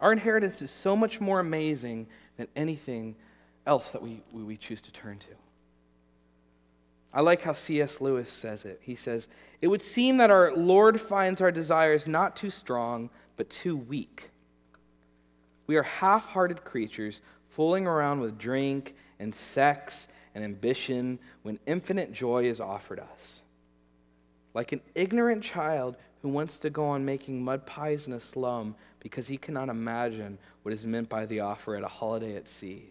Our 0.00 0.12
inheritance 0.12 0.62
is 0.62 0.70
so 0.70 0.96
much 0.96 1.20
more 1.20 1.40
amazing 1.40 2.06
than 2.36 2.48
anything 2.56 3.16
else 3.66 3.90
that 3.90 4.02
we, 4.02 4.22
we 4.32 4.56
choose 4.56 4.80
to 4.82 4.92
turn 4.92 5.18
to. 5.18 5.28
I 7.12 7.20
like 7.22 7.42
how 7.42 7.52
C.S. 7.52 8.00
Lewis 8.00 8.30
says 8.30 8.64
it. 8.64 8.80
He 8.82 8.94
says, 8.94 9.28
It 9.60 9.68
would 9.68 9.82
seem 9.82 10.18
that 10.18 10.30
our 10.30 10.54
Lord 10.54 11.00
finds 11.00 11.40
our 11.40 11.50
desires 11.50 12.06
not 12.06 12.36
too 12.36 12.50
strong, 12.50 13.10
but 13.36 13.50
too 13.50 13.76
weak. 13.76 14.29
We 15.70 15.76
are 15.76 15.84
half 15.84 16.26
hearted 16.30 16.64
creatures 16.64 17.20
fooling 17.50 17.86
around 17.86 18.18
with 18.18 18.36
drink 18.36 18.96
and 19.20 19.32
sex 19.32 20.08
and 20.34 20.42
ambition 20.42 21.20
when 21.44 21.60
infinite 21.64 22.12
joy 22.12 22.46
is 22.46 22.58
offered 22.58 22.98
us. 22.98 23.42
Like 24.52 24.72
an 24.72 24.80
ignorant 24.96 25.44
child 25.44 25.96
who 26.22 26.28
wants 26.28 26.58
to 26.58 26.70
go 26.70 26.86
on 26.86 27.04
making 27.04 27.44
mud 27.44 27.66
pies 27.66 28.08
in 28.08 28.12
a 28.14 28.18
slum 28.18 28.74
because 28.98 29.28
he 29.28 29.36
cannot 29.36 29.68
imagine 29.68 30.38
what 30.62 30.74
is 30.74 30.84
meant 30.84 31.08
by 31.08 31.24
the 31.24 31.38
offer 31.38 31.76
at 31.76 31.84
a 31.84 31.88
holiday 31.88 32.34
at 32.34 32.48
sea. 32.48 32.90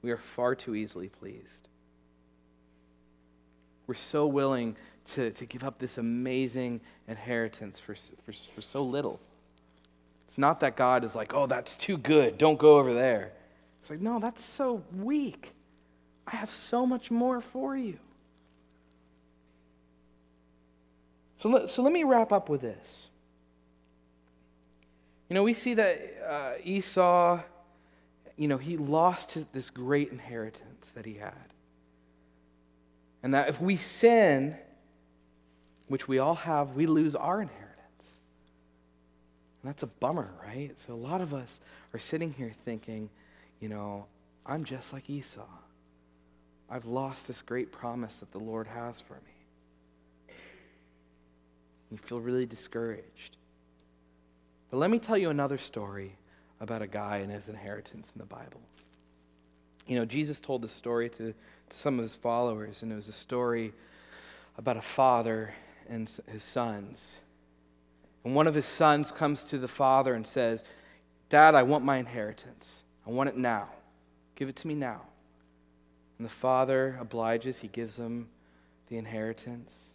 We 0.00 0.12
are 0.12 0.16
far 0.16 0.54
too 0.54 0.76
easily 0.76 1.08
pleased. 1.08 1.66
We're 3.88 3.94
so 3.94 4.28
willing 4.28 4.76
to, 5.14 5.32
to 5.32 5.44
give 5.44 5.64
up 5.64 5.80
this 5.80 5.98
amazing 5.98 6.82
inheritance 7.08 7.80
for, 7.80 7.96
for, 8.24 8.32
for 8.32 8.60
so 8.60 8.84
little. 8.84 9.18
It's 10.34 10.38
not 10.40 10.58
that 10.60 10.74
God 10.74 11.04
is 11.04 11.14
like, 11.14 11.32
oh, 11.32 11.46
that's 11.46 11.76
too 11.76 11.96
good. 11.96 12.38
Don't 12.38 12.58
go 12.58 12.76
over 12.78 12.92
there. 12.92 13.30
It's 13.80 13.88
like, 13.88 14.00
no, 14.00 14.18
that's 14.18 14.44
so 14.44 14.82
weak. 14.96 15.52
I 16.26 16.34
have 16.34 16.50
so 16.50 16.84
much 16.84 17.08
more 17.12 17.40
for 17.40 17.76
you. 17.76 18.00
So 21.36 21.48
let, 21.50 21.70
so 21.70 21.84
let 21.84 21.92
me 21.92 22.02
wrap 22.02 22.32
up 22.32 22.48
with 22.48 22.62
this. 22.62 23.10
You 25.28 25.34
know, 25.34 25.44
we 25.44 25.54
see 25.54 25.74
that 25.74 26.00
uh, 26.28 26.52
Esau, 26.64 27.40
you 28.36 28.48
know, 28.48 28.58
he 28.58 28.76
lost 28.76 29.34
his, 29.34 29.44
this 29.52 29.70
great 29.70 30.10
inheritance 30.10 30.90
that 30.96 31.06
he 31.06 31.14
had. 31.14 31.52
And 33.22 33.34
that 33.34 33.48
if 33.48 33.60
we 33.60 33.76
sin, 33.76 34.56
which 35.86 36.08
we 36.08 36.18
all 36.18 36.34
have, 36.34 36.74
we 36.74 36.86
lose 36.86 37.14
our 37.14 37.40
inheritance. 37.40 37.63
And 39.64 39.70
that's 39.70 39.82
a 39.82 39.86
bummer, 39.86 40.30
right? 40.46 40.78
So 40.78 40.92
a 40.92 40.94
lot 40.94 41.22
of 41.22 41.32
us 41.32 41.58
are 41.94 41.98
sitting 41.98 42.34
here 42.34 42.52
thinking, 42.66 43.08
you 43.60 43.70
know, 43.70 44.04
I'm 44.44 44.62
just 44.62 44.92
like 44.92 45.08
Esau. 45.08 45.46
I've 46.68 46.84
lost 46.84 47.26
this 47.26 47.40
great 47.40 47.72
promise 47.72 48.16
that 48.16 48.30
the 48.30 48.38
Lord 48.38 48.66
has 48.66 49.00
for 49.00 49.14
me. 49.14 50.34
You 51.90 51.96
feel 51.96 52.20
really 52.20 52.44
discouraged. 52.44 53.38
But 54.70 54.76
let 54.76 54.90
me 54.90 54.98
tell 54.98 55.16
you 55.16 55.30
another 55.30 55.56
story 55.56 56.14
about 56.60 56.82
a 56.82 56.86
guy 56.86 57.18
and 57.18 57.32
his 57.32 57.48
inheritance 57.48 58.12
in 58.14 58.18
the 58.18 58.26
Bible. 58.26 58.60
You 59.86 59.98
know, 59.98 60.04
Jesus 60.04 60.40
told 60.40 60.60
this 60.60 60.72
story 60.72 61.08
to, 61.08 61.32
to 61.32 61.76
some 61.76 61.98
of 61.98 62.02
his 62.02 62.16
followers, 62.16 62.82
and 62.82 62.92
it 62.92 62.96
was 62.96 63.08
a 63.08 63.12
story 63.12 63.72
about 64.58 64.76
a 64.76 64.82
father 64.82 65.54
and 65.88 66.10
his 66.30 66.42
sons. 66.42 67.20
And 68.24 68.34
one 68.34 68.46
of 68.46 68.54
his 68.54 68.66
sons 68.66 69.12
comes 69.12 69.44
to 69.44 69.58
the 69.58 69.68
father 69.68 70.14
and 70.14 70.26
says, 70.26 70.64
Dad, 71.28 71.54
I 71.54 71.62
want 71.62 71.84
my 71.84 71.98
inheritance. 71.98 72.84
I 73.06 73.10
want 73.10 73.28
it 73.28 73.36
now. 73.36 73.68
Give 74.34 74.48
it 74.48 74.56
to 74.56 74.66
me 74.66 74.74
now. 74.74 75.02
And 76.18 76.24
the 76.24 76.32
father 76.32 76.96
obliges, 77.00 77.58
he 77.58 77.68
gives 77.68 77.96
him 77.96 78.28
the 78.88 78.96
inheritance. 78.96 79.90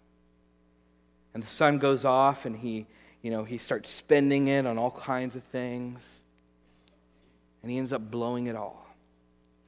And 1.34 1.42
the 1.42 1.48
son 1.48 1.80
goes 1.80 2.06
off 2.06 2.46
and 2.46 2.58
he 2.58 2.88
you 3.22 3.32
know, 3.32 3.44
he 3.44 3.58
starts 3.58 3.90
spending 3.90 4.48
it 4.48 4.66
on 4.66 4.78
all 4.78 4.92
kinds 4.92 5.36
of 5.36 5.44
things. 5.44 6.24
And 7.62 7.70
he 7.70 7.78
ends 7.78 7.92
up 7.92 8.10
blowing 8.10 8.48
it 8.48 8.56
all. 8.56 8.86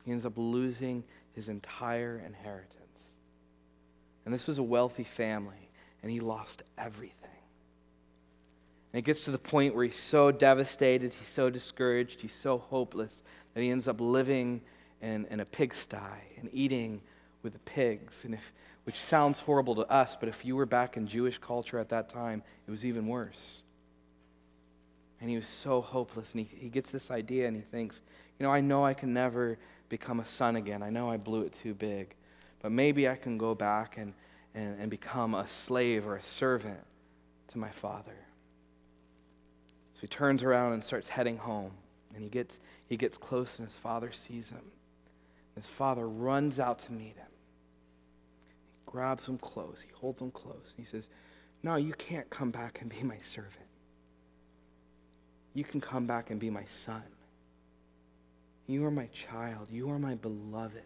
He 0.05 0.11
ends 0.11 0.25
up 0.25 0.33
losing 0.37 1.03
his 1.33 1.49
entire 1.49 2.21
inheritance. 2.25 2.77
And 4.25 4.33
this 4.33 4.47
was 4.47 4.57
a 4.57 4.63
wealthy 4.63 5.03
family, 5.03 5.69
and 6.01 6.11
he 6.11 6.19
lost 6.19 6.63
everything. 6.77 7.20
And 8.93 8.99
it 8.99 9.03
gets 9.03 9.21
to 9.21 9.31
the 9.31 9.37
point 9.37 9.73
where 9.73 9.85
he's 9.85 9.99
so 9.99 10.31
devastated, 10.31 11.13
he's 11.13 11.29
so 11.29 11.49
discouraged, 11.49 12.21
he's 12.21 12.33
so 12.33 12.57
hopeless 12.57 13.23
that 13.53 13.61
he 13.61 13.69
ends 13.69 13.87
up 13.87 14.01
living 14.01 14.61
in, 15.01 15.25
in 15.29 15.39
a 15.39 15.45
pigsty 15.45 15.97
and 16.39 16.49
eating 16.51 17.01
with 17.43 17.53
the 17.53 17.59
pigs. 17.59 18.25
And 18.25 18.33
if, 18.33 18.51
which 18.83 18.99
sounds 18.99 19.39
horrible 19.39 19.75
to 19.75 19.89
us, 19.89 20.17
but 20.19 20.27
if 20.27 20.43
you 20.43 20.55
were 20.55 20.65
back 20.65 20.97
in 20.97 21.07
Jewish 21.07 21.37
culture 21.37 21.79
at 21.79 21.89
that 21.89 22.09
time, 22.09 22.43
it 22.67 22.71
was 22.71 22.85
even 22.85 23.07
worse. 23.07 23.63
And 25.21 25.29
he 25.29 25.35
was 25.35 25.47
so 25.47 25.81
hopeless. 25.81 26.33
And 26.33 26.45
he, 26.45 26.57
he 26.57 26.69
gets 26.69 26.91
this 26.91 27.11
idea 27.11 27.47
and 27.47 27.55
he 27.55 27.61
thinks, 27.61 28.01
you 28.39 28.45
know, 28.45 28.51
I 28.51 28.59
know 28.59 28.83
I 28.83 28.93
can 28.93 29.13
never 29.13 29.57
become 29.87 30.19
a 30.19 30.25
son 30.25 30.55
again. 30.55 30.81
I 30.81 30.89
know 30.89 31.09
I 31.09 31.17
blew 31.17 31.43
it 31.43 31.53
too 31.53 31.73
big. 31.73 32.15
But 32.61 32.71
maybe 32.71 33.07
I 33.07 33.15
can 33.15 33.37
go 33.37 33.55
back 33.55 33.97
and, 33.97 34.13
and, 34.55 34.79
and 34.79 34.89
become 34.89 35.35
a 35.35 35.47
slave 35.47 36.07
or 36.07 36.15
a 36.15 36.23
servant 36.23 36.79
to 37.49 37.57
my 37.57 37.69
father. 37.69 38.17
So 40.01 40.05
he 40.05 40.07
turns 40.07 40.41
around 40.41 40.73
and 40.73 40.83
starts 40.83 41.09
heading 41.09 41.37
home. 41.37 41.73
And 42.15 42.23
he 42.23 42.29
gets, 42.29 42.59
he 42.87 42.97
gets 42.97 43.17
close, 43.17 43.59
and 43.59 43.67
his 43.67 43.77
father 43.77 44.11
sees 44.11 44.49
him. 44.49 44.71
His 45.55 45.67
father 45.67 46.09
runs 46.09 46.59
out 46.59 46.79
to 46.79 46.91
meet 46.91 47.17
him 47.17 47.27
He 48.49 48.91
grabs 48.91 49.27
him 49.27 49.37
close. 49.37 49.85
He 49.87 49.93
holds 49.93 50.19
him 50.19 50.31
close. 50.31 50.73
And 50.75 50.83
He 50.83 50.89
says, 50.89 51.07
No, 51.61 51.75
you 51.75 51.93
can't 51.93 52.27
come 52.31 52.49
back 52.49 52.81
and 52.81 52.89
be 52.89 53.03
my 53.03 53.19
servant. 53.19 53.67
You 55.53 55.63
can 55.63 55.79
come 55.79 56.07
back 56.07 56.31
and 56.31 56.39
be 56.39 56.49
my 56.49 56.65
son. 56.67 57.03
You 58.65 58.83
are 58.85 58.91
my 58.91 59.07
child. 59.07 59.67
You 59.69 59.91
are 59.91 59.99
my 59.99 60.15
beloved. 60.15 60.81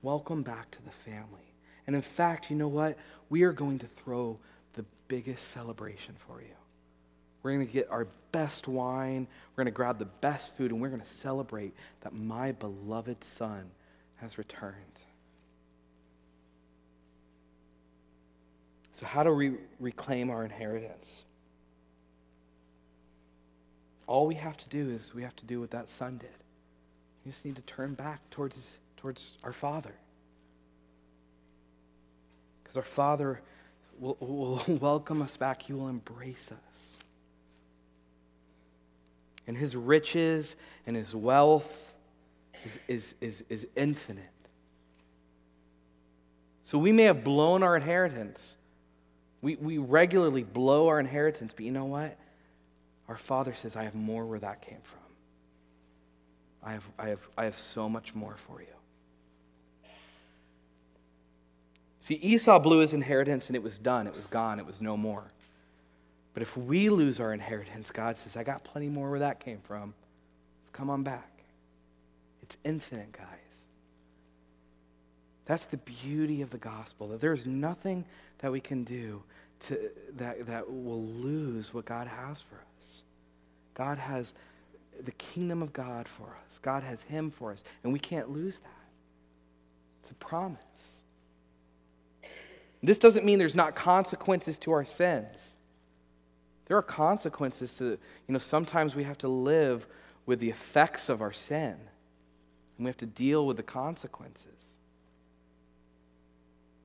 Welcome 0.00 0.42
back 0.42 0.70
to 0.70 0.82
the 0.82 0.90
family. 0.90 1.52
And 1.86 1.94
in 1.94 2.02
fact, 2.02 2.48
you 2.48 2.56
know 2.56 2.68
what? 2.68 2.96
We 3.28 3.42
are 3.42 3.52
going 3.52 3.78
to 3.80 3.86
throw 3.86 4.38
the 4.72 4.86
biggest 5.06 5.50
celebration 5.50 6.14
for 6.26 6.40
you. 6.40 6.54
We're 7.44 7.52
going 7.52 7.66
to 7.66 7.72
get 7.72 7.90
our 7.90 8.08
best 8.32 8.66
wine. 8.66 9.28
We're 9.54 9.64
going 9.64 9.72
to 9.72 9.76
grab 9.76 9.98
the 9.98 10.06
best 10.06 10.56
food, 10.56 10.72
and 10.72 10.80
we're 10.80 10.88
going 10.88 11.02
to 11.02 11.06
celebrate 11.06 11.74
that 12.00 12.14
my 12.14 12.52
beloved 12.52 13.22
son 13.22 13.70
has 14.16 14.38
returned. 14.38 14.74
So, 18.94 19.04
how 19.04 19.22
do 19.22 19.32
we 19.32 19.52
reclaim 19.78 20.30
our 20.30 20.42
inheritance? 20.42 21.26
All 24.06 24.26
we 24.26 24.36
have 24.36 24.56
to 24.56 24.68
do 24.70 24.90
is 24.90 25.14
we 25.14 25.22
have 25.22 25.36
to 25.36 25.44
do 25.44 25.60
what 25.60 25.70
that 25.72 25.90
son 25.90 26.16
did. 26.16 26.30
We 27.24 27.30
just 27.30 27.44
need 27.44 27.56
to 27.56 27.62
turn 27.62 27.92
back 27.92 28.30
towards, 28.30 28.78
towards 28.96 29.32
our 29.42 29.52
Father. 29.52 29.94
Because 32.62 32.78
our 32.78 32.82
Father 32.82 33.40
will, 33.98 34.16
will 34.20 34.62
welcome 34.80 35.20
us 35.20 35.36
back, 35.36 35.62
He 35.62 35.74
will 35.74 35.88
embrace 35.88 36.50
us. 36.70 36.98
And 39.46 39.56
His 39.56 39.76
riches 39.76 40.56
and 40.86 40.96
His 40.96 41.14
wealth 41.14 41.92
is, 42.64 42.78
is, 42.88 43.14
is, 43.20 43.44
is 43.48 43.66
infinite. 43.76 44.24
So 46.62 46.78
we 46.78 46.92
may 46.92 47.04
have 47.04 47.24
blown 47.24 47.62
our 47.62 47.76
inheritance 47.76 48.56
we, 49.44 49.56
we 49.56 49.76
regularly 49.76 50.42
blow 50.42 50.88
our 50.88 50.98
inheritance, 50.98 51.52
but 51.54 51.66
you 51.66 51.70
know 51.70 51.84
what? 51.84 52.16
Our 53.10 53.16
Father 53.16 53.52
says, 53.52 53.76
I 53.76 53.84
have 53.84 53.94
more 53.94 54.24
where 54.24 54.38
that 54.38 54.62
came 54.62 54.80
from. 54.82 55.00
I 56.62 56.72
have, 56.72 56.90
I 56.98 57.08
have, 57.08 57.28
I 57.36 57.44
have 57.44 57.58
so 57.58 57.86
much 57.86 58.14
more 58.14 58.36
for 58.46 58.62
you. 58.62 59.90
See, 61.98 62.14
Esau 62.14 62.58
blew 62.58 62.78
his 62.78 62.94
inheritance 62.94 63.48
and 63.48 63.56
it 63.56 63.62
was 63.62 63.78
done. 63.78 64.06
It 64.06 64.16
was 64.16 64.24
gone. 64.24 64.58
It 64.58 64.64
was 64.64 64.80
no 64.80 64.96
more. 64.96 65.24
But 66.34 66.42
if 66.42 66.56
we 66.56 66.90
lose 66.90 67.20
our 67.20 67.32
inheritance, 67.32 67.90
God 67.90 68.16
says, 68.16 68.36
I 68.36 68.42
got 68.42 68.64
plenty 68.64 68.88
more 68.88 69.08
where 69.08 69.20
that 69.20 69.40
came 69.40 69.60
from. 69.62 69.94
Let's 70.60 70.70
come 70.70 70.90
on 70.90 71.04
back. 71.04 71.30
It's 72.42 72.58
infinite, 72.64 73.12
guys. 73.12 73.28
That's 75.46 75.64
the 75.64 75.76
beauty 75.76 76.42
of 76.42 76.50
the 76.50 76.58
gospel, 76.58 77.08
that 77.08 77.20
there's 77.20 77.46
nothing 77.46 78.04
that 78.38 78.50
we 78.50 78.60
can 78.60 78.82
do 78.82 79.22
to, 79.60 79.90
that, 80.16 80.46
that 80.46 80.70
will 80.70 81.04
lose 81.04 81.72
what 81.72 81.84
God 81.84 82.06
has 82.06 82.42
for 82.42 82.56
us. 82.78 83.04
God 83.74 83.98
has 83.98 84.34
the 85.02 85.12
kingdom 85.12 85.62
of 85.62 85.72
God 85.72 86.08
for 86.08 86.36
us, 86.46 86.58
God 86.62 86.82
has 86.82 87.02
Him 87.04 87.30
for 87.30 87.52
us, 87.52 87.64
and 87.82 87.92
we 87.92 87.98
can't 87.98 88.30
lose 88.30 88.58
that. 88.58 88.68
It's 90.00 90.10
a 90.10 90.14
promise. 90.14 91.02
This 92.82 92.98
doesn't 92.98 93.24
mean 93.24 93.38
there's 93.38 93.54
not 93.54 93.74
consequences 93.74 94.58
to 94.58 94.72
our 94.72 94.84
sins. 94.84 95.56
There 96.66 96.76
are 96.76 96.82
consequences 96.82 97.74
to, 97.78 97.84
you 97.84 97.98
know, 98.28 98.38
sometimes 98.38 98.96
we 98.96 99.04
have 99.04 99.18
to 99.18 99.28
live 99.28 99.86
with 100.26 100.40
the 100.40 100.50
effects 100.50 101.08
of 101.08 101.20
our 101.20 101.32
sin, 101.32 101.76
and 102.76 102.84
we 102.84 102.86
have 102.86 102.96
to 102.98 103.06
deal 103.06 103.46
with 103.46 103.56
the 103.56 103.62
consequences. 103.62 104.48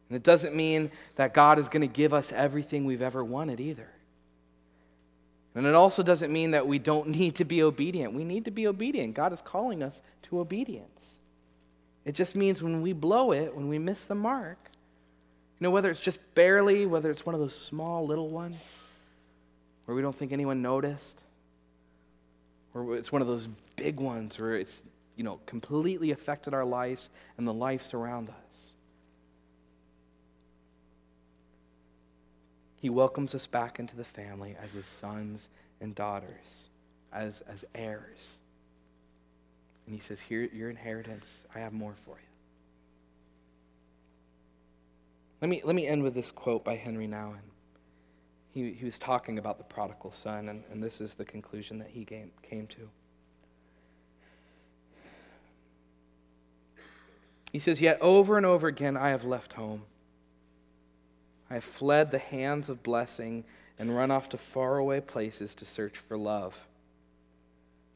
And 0.10 0.16
it 0.16 0.24
doesn't 0.24 0.56
mean 0.56 0.92
that 1.16 1.34
God 1.34 1.60
is 1.60 1.70
going 1.70 1.82
to 1.82 1.88
give 1.88 2.14
us 2.14 2.34
everything 2.34 2.86
we've 2.86 3.02
ever 3.02 3.24
wanted 3.24 3.60
either. 3.60 3.90
And 5.56 5.66
it 5.66 5.76
also 5.76 6.04
doesn't 6.04 6.32
mean 6.32 6.52
that 6.52 6.68
we 6.68 6.80
don't 6.80 7.08
need 7.20 7.36
to 7.36 7.46
be 7.46 7.64
obedient. 7.64 8.14
We 8.14 8.24
need 8.24 8.46
to 8.46 8.52
be 8.52 8.68
obedient. 8.68 9.14
God 9.14 9.32
is 9.34 9.42
calling 9.42 9.82
us 9.82 10.02
to 10.24 10.40
obedience. 10.40 11.20
It 12.06 12.16
just 12.16 12.36
means 12.36 12.62
when 12.64 12.82
we 12.82 12.92
blow 12.92 13.32
it, 13.32 13.56
when 13.56 13.68
we 13.68 13.78
miss 13.78 14.04
the 14.04 14.16
mark, 14.16 14.58
you 15.60 15.66
know, 15.66 15.72
whether 15.72 15.90
it's 15.90 16.00
just 16.00 16.20
barely, 16.34 16.86
whether 16.86 17.12
it's 17.12 17.26
one 17.26 17.36
of 17.36 17.42
those 17.42 17.56
small 17.56 18.06
little 18.06 18.30
ones 18.30 18.86
where 19.90 19.96
we 19.96 20.04
don't 20.04 20.16
think 20.16 20.32
anyone 20.32 20.62
noticed, 20.62 21.24
or 22.76 22.96
it's 22.96 23.12
one 23.12 23.24
of 23.24 23.28
those 23.28 23.50
big 23.76 24.00
ones 24.00 24.38
where 24.40 24.54
it's, 24.54 24.84
you 25.16 25.24
know, 25.24 25.40
completely 25.48 26.12
affected 26.12 26.54
our 26.54 26.64
lives 26.64 27.10
and 27.40 27.48
the 27.48 27.54
lives 27.54 27.92
around 27.96 28.30
us. 28.30 28.74
He 32.76 32.92
welcomes 32.92 33.34
us 33.34 33.48
back 33.48 33.80
into 33.80 33.96
the 33.96 34.04
family 34.04 34.56
as 34.62 34.74
his 34.74 34.86
sons 34.86 35.50
and 35.82 35.96
daughters, 35.96 36.70
as, 37.12 37.42
as 37.52 37.66
heirs. 37.74 38.38
And 39.88 39.96
he 39.96 40.02
says, 40.02 40.20
Here, 40.20 40.48
your 40.54 40.70
inheritance, 40.70 41.46
I 41.56 41.62
have 41.62 41.74
more 41.74 41.96
for 42.06 42.12
you. 42.12 42.30
Let 45.42 45.50
me, 45.50 45.62
let 45.64 45.76
me 45.76 45.88
end 45.88 46.04
with 46.04 46.14
this 46.14 46.30
quote 46.30 46.64
by 46.64 46.76
Henri 46.76 47.08
Nouwen. 47.08 47.49
He, 48.54 48.74
he 48.74 48.86
was 48.86 48.98
talking 48.98 49.38
about 49.38 49.58
the 49.58 49.64
prodigal 49.64 50.12
son, 50.12 50.50
and, 50.50 50.64
and 50.72 50.84
this 50.84 51.00
is 51.00 51.14
the 51.14 51.26
conclusion 51.26 51.80
that 51.80 51.90
he 51.90 52.04
came, 52.04 52.32
came 52.42 52.68
to. 52.68 52.90
He 57.52 57.60
says, 57.60 57.80
Yet 57.80 58.00
over 58.02 58.38
and 58.38 58.46
over 58.46 58.68
again 58.68 58.98
I 58.98 59.10
have 59.10 59.24
left 59.24 59.54
home 59.54 59.84
I 61.50 61.56
have 61.56 61.64
fled 61.64 62.12
the 62.12 62.20
hands 62.20 62.70
of 62.70 62.84
blessing 62.84 63.44
and 63.78 63.96
run 63.96 64.12
off 64.12 64.30
to 64.30 64.38
faraway 64.38 65.02
places 65.02 65.56
to 65.56 65.66
search 65.66 65.98
for 65.98 66.18
love. 66.18 66.68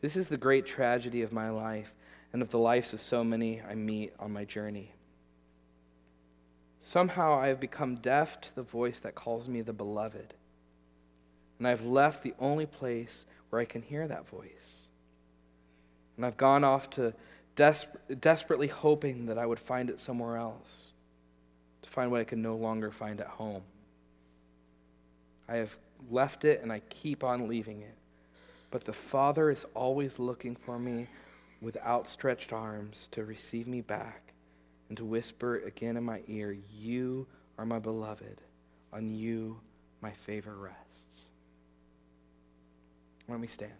This 0.01 0.15
is 0.15 0.27
the 0.27 0.37
great 0.37 0.65
tragedy 0.65 1.21
of 1.21 1.31
my 1.31 1.49
life 1.49 1.93
and 2.31 2.41
of 2.41 2.49
the 2.49 2.57
lives 2.57 2.93
of 2.93 3.01
so 3.01 3.23
many 3.23 3.61
I 3.61 3.75
meet 3.75 4.13
on 4.19 4.33
my 4.33 4.43
journey. 4.43 4.91
Somehow 6.81 7.33
I 7.33 7.47
have 7.47 7.59
become 7.59 7.95
deaf 7.95 8.41
to 8.41 8.55
the 8.55 8.63
voice 8.63 8.99
that 8.99 9.15
calls 9.15 9.47
me 9.47 9.61
the 9.61 9.71
beloved, 9.71 10.33
and 11.59 11.67
I've 11.67 11.85
left 11.85 12.23
the 12.23 12.33
only 12.39 12.65
place 12.65 13.25
where 13.49 13.61
I 13.61 13.65
can 13.65 13.81
hear 13.81 14.07
that 14.07 14.27
voice. 14.27 14.87
And 16.17 16.25
I've 16.25 16.37
gone 16.37 16.63
off 16.63 16.89
to, 16.91 17.13
desper- 17.55 18.19
desperately 18.19 18.67
hoping 18.67 19.27
that 19.27 19.37
I 19.37 19.45
would 19.45 19.59
find 19.59 19.89
it 19.89 19.99
somewhere 19.99 20.37
else, 20.37 20.93
to 21.81 21.89
find 21.89 22.11
what 22.11 22.21
I 22.21 22.25
can 22.25 22.41
no 22.41 22.55
longer 22.55 22.91
find 22.91 23.19
at 23.21 23.27
home. 23.27 23.63
I 25.47 25.55
have 25.55 25.77
left 26.09 26.45
it 26.45 26.61
and 26.61 26.71
I 26.71 26.81
keep 26.89 27.23
on 27.23 27.47
leaving 27.47 27.81
it. 27.81 27.95
But 28.71 28.85
the 28.85 28.93
Father 28.93 29.49
is 29.49 29.65
always 29.75 30.17
looking 30.17 30.55
for 30.55 30.79
me 30.79 31.07
with 31.61 31.77
outstretched 31.77 32.51
arms 32.51 33.07
to 33.11 33.23
receive 33.23 33.67
me 33.67 33.81
back 33.81 34.33
and 34.89 34.97
to 34.97 35.05
whisper 35.05 35.57
again 35.57 35.95
in 35.95 36.03
my 36.03 36.21
ear, 36.27 36.57
You 36.75 37.27
are 37.57 37.65
my 37.65 37.79
beloved. 37.79 38.41
On 38.91 39.09
you 39.09 39.59
my 40.01 40.11
favor 40.11 40.55
rests. 40.55 41.27
Don't 43.33 43.41
we 43.41 43.47
stand? 43.47 43.71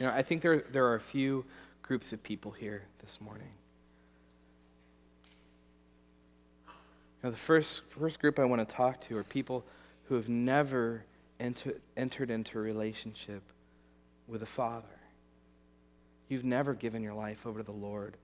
You 0.00 0.06
know, 0.06 0.12
I 0.12 0.22
think 0.22 0.42
there, 0.42 0.64
there 0.72 0.86
are 0.86 0.96
a 0.96 1.00
few 1.00 1.44
groups 1.82 2.12
of 2.12 2.20
people 2.24 2.50
here 2.50 2.82
this 2.98 3.20
morning. 3.20 3.52
You 6.66 6.72
know, 7.22 7.30
the 7.30 7.36
first, 7.36 7.82
first 7.90 8.18
group 8.18 8.40
I 8.40 8.44
want 8.44 8.68
to 8.68 8.74
talk 8.74 9.00
to 9.02 9.16
are 9.18 9.22
people 9.22 9.64
who 10.06 10.16
have 10.16 10.28
never 10.28 11.04
enter, 11.38 11.74
entered 11.96 12.32
into 12.32 12.58
a 12.58 12.62
relationship 12.62 13.44
with 14.26 14.42
a 14.42 14.46
Father. 14.46 14.98
You've 16.28 16.44
never 16.44 16.74
given 16.74 17.04
your 17.04 17.14
life 17.14 17.46
over 17.46 17.60
to 17.60 17.64
the 17.64 17.70
Lord. 17.70 18.16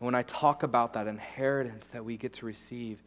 And 0.00 0.06
when 0.06 0.14
I 0.14 0.22
talk 0.22 0.62
about 0.62 0.92
that 0.92 1.06
inheritance 1.06 1.86
that 1.88 2.04
we 2.04 2.16
get 2.16 2.34
to 2.34 2.46
receive, 2.46 3.02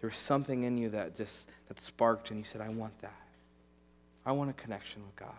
there 0.00 0.10
was 0.10 0.18
something 0.18 0.64
in 0.64 0.76
you 0.76 0.90
that 0.90 1.16
just 1.16 1.48
that 1.68 1.80
sparked 1.80 2.30
and 2.30 2.38
you 2.38 2.44
said, 2.44 2.60
I 2.60 2.68
want 2.68 2.98
that. 3.00 3.14
I 4.26 4.32
want 4.32 4.50
a 4.50 4.54
connection 4.54 5.02
with 5.02 5.16
God. 5.16 5.30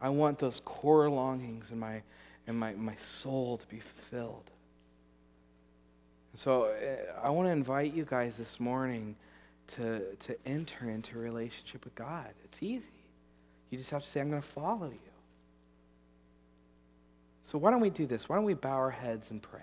I 0.00 0.10
want 0.10 0.38
those 0.38 0.60
core 0.64 1.08
longings 1.08 1.70
in 1.70 1.78
my, 1.78 2.02
in 2.46 2.56
my, 2.56 2.72
my 2.74 2.94
soul 2.96 3.58
to 3.58 3.66
be 3.66 3.80
fulfilled. 3.80 4.50
So 6.34 6.64
eh, 6.64 6.96
I 7.22 7.30
want 7.30 7.48
to 7.48 7.52
invite 7.52 7.94
you 7.94 8.04
guys 8.04 8.36
this 8.36 8.60
morning 8.60 9.16
to, 9.68 10.14
to 10.14 10.36
enter 10.44 10.90
into 10.90 11.16
a 11.18 11.20
relationship 11.20 11.84
with 11.84 11.94
God. 11.94 12.28
It's 12.44 12.62
easy. 12.62 12.88
You 13.70 13.78
just 13.78 13.90
have 13.90 14.02
to 14.02 14.08
say, 14.08 14.20
I'm 14.20 14.28
going 14.28 14.42
to 14.42 14.46
follow 14.46 14.88
you. 14.88 14.98
So 17.46 17.58
why 17.58 17.70
don't 17.70 17.80
we 17.80 17.90
do 17.90 18.06
this? 18.06 18.28
Why 18.28 18.34
don't 18.34 18.44
we 18.44 18.54
bow 18.54 18.72
our 18.72 18.90
heads 18.90 19.30
and 19.30 19.40
pray? 19.40 19.60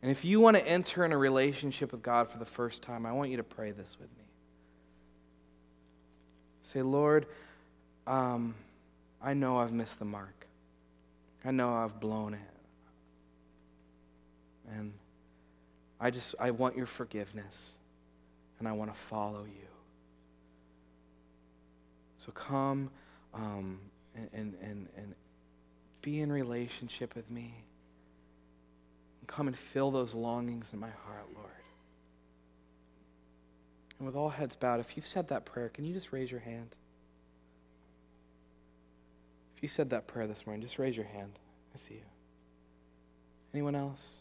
And 0.00 0.10
if 0.10 0.24
you 0.24 0.40
want 0.40 0.56
to 0.56 0.66
enter 0.66 1.04
in 1.04 1.12
a 1.12 1.18
relationship 1.18 1.92
with 1.92 2.02
God 2.02 2.30
for 2.30 2.38
the 2.38 2.46
first 2.46 2.82
time, 2.82 3.04
I 3.04 3.12
want 3.12 3.30
you 3.30 3.36
to 3.36 3.42
pray 3.42 3.72
this 3.72 3.98
with 4.00 4.08
me. 4.08 4.24
Say, 6.62 6.80
Lord, 6.80 7.26
um, 8.06 8.54
I 9.22 9.34
know 9.34 9.58
I've 9.58 9.72
missed 9.72 9.98
the 9.98 10.06
mark. 10.06 10.46
I 11.44 11.50
know 11.50 11.74
I've 11.74 12.00
blown 12.00 12.32
it. 12.32 12.40
And 14.76 14.94
I 16.00 16.10
just, 16.10 16.36
I 16.40 16.52
want 16.52 16.74
your 16.74 16.86
forgiveness. 16.86 17.74
And 18.58 18.66
I 18.66 18.72
want 18.72 18.94
to 18.94 18.98
follow 18.98 19.44
you. 19.44 19.68
So 22.16 22.32
come 22.32 22.88
um, 23.34 23.78
and, 24.18 24.30
and, 24.32 24.54
and, 24.62 24.88
and 24.96 25.14
be 26.02 26.20
in 26.20 26.32
relationship 26.32 27.14
with 27.14 27.30
me. 27.30 27.54
And 29.20 29.28
come 29.28 29.46
and 29.46 29.56
fill 29.56 29.90
those 29.90 30.14
longings 30.14 30.72
in 30.72 30.78
my 30.78 30.90
heart, 30.90 31.26
Lord. 31.34 31.46
And 33.98 34.06
with 34.06 34.16
all 34.16 34.28
heads 34.28 34.56
bowed, 34.56 34.80
if 34.80 34.96
you've 34.96 35.06
said 35.06 35.28
that 35.28 35.44
prayer, 35.44 35.68
can 35.68 35.84
you 35.84 35.92
just 35.92 36.12
raise 36.12 36.30
your 36.30 36.40
hand? 36.40 36.76
If 39.56 39.62
you 39.62 39.68
said 39.68 39.90
that 39.90 40.06
prayer 40.06 40.28
this 40.28 40.46
morning, 40.46 40.62
just 40.62 40.78
raise 40.78 40.96
your 40.96 41.06
hand. 41.06 41.32
I 41.74 41.78
see 41.78 41.94
you. 41.94 42.00
Anyone 43.52 43.74
else? 43.74 44.20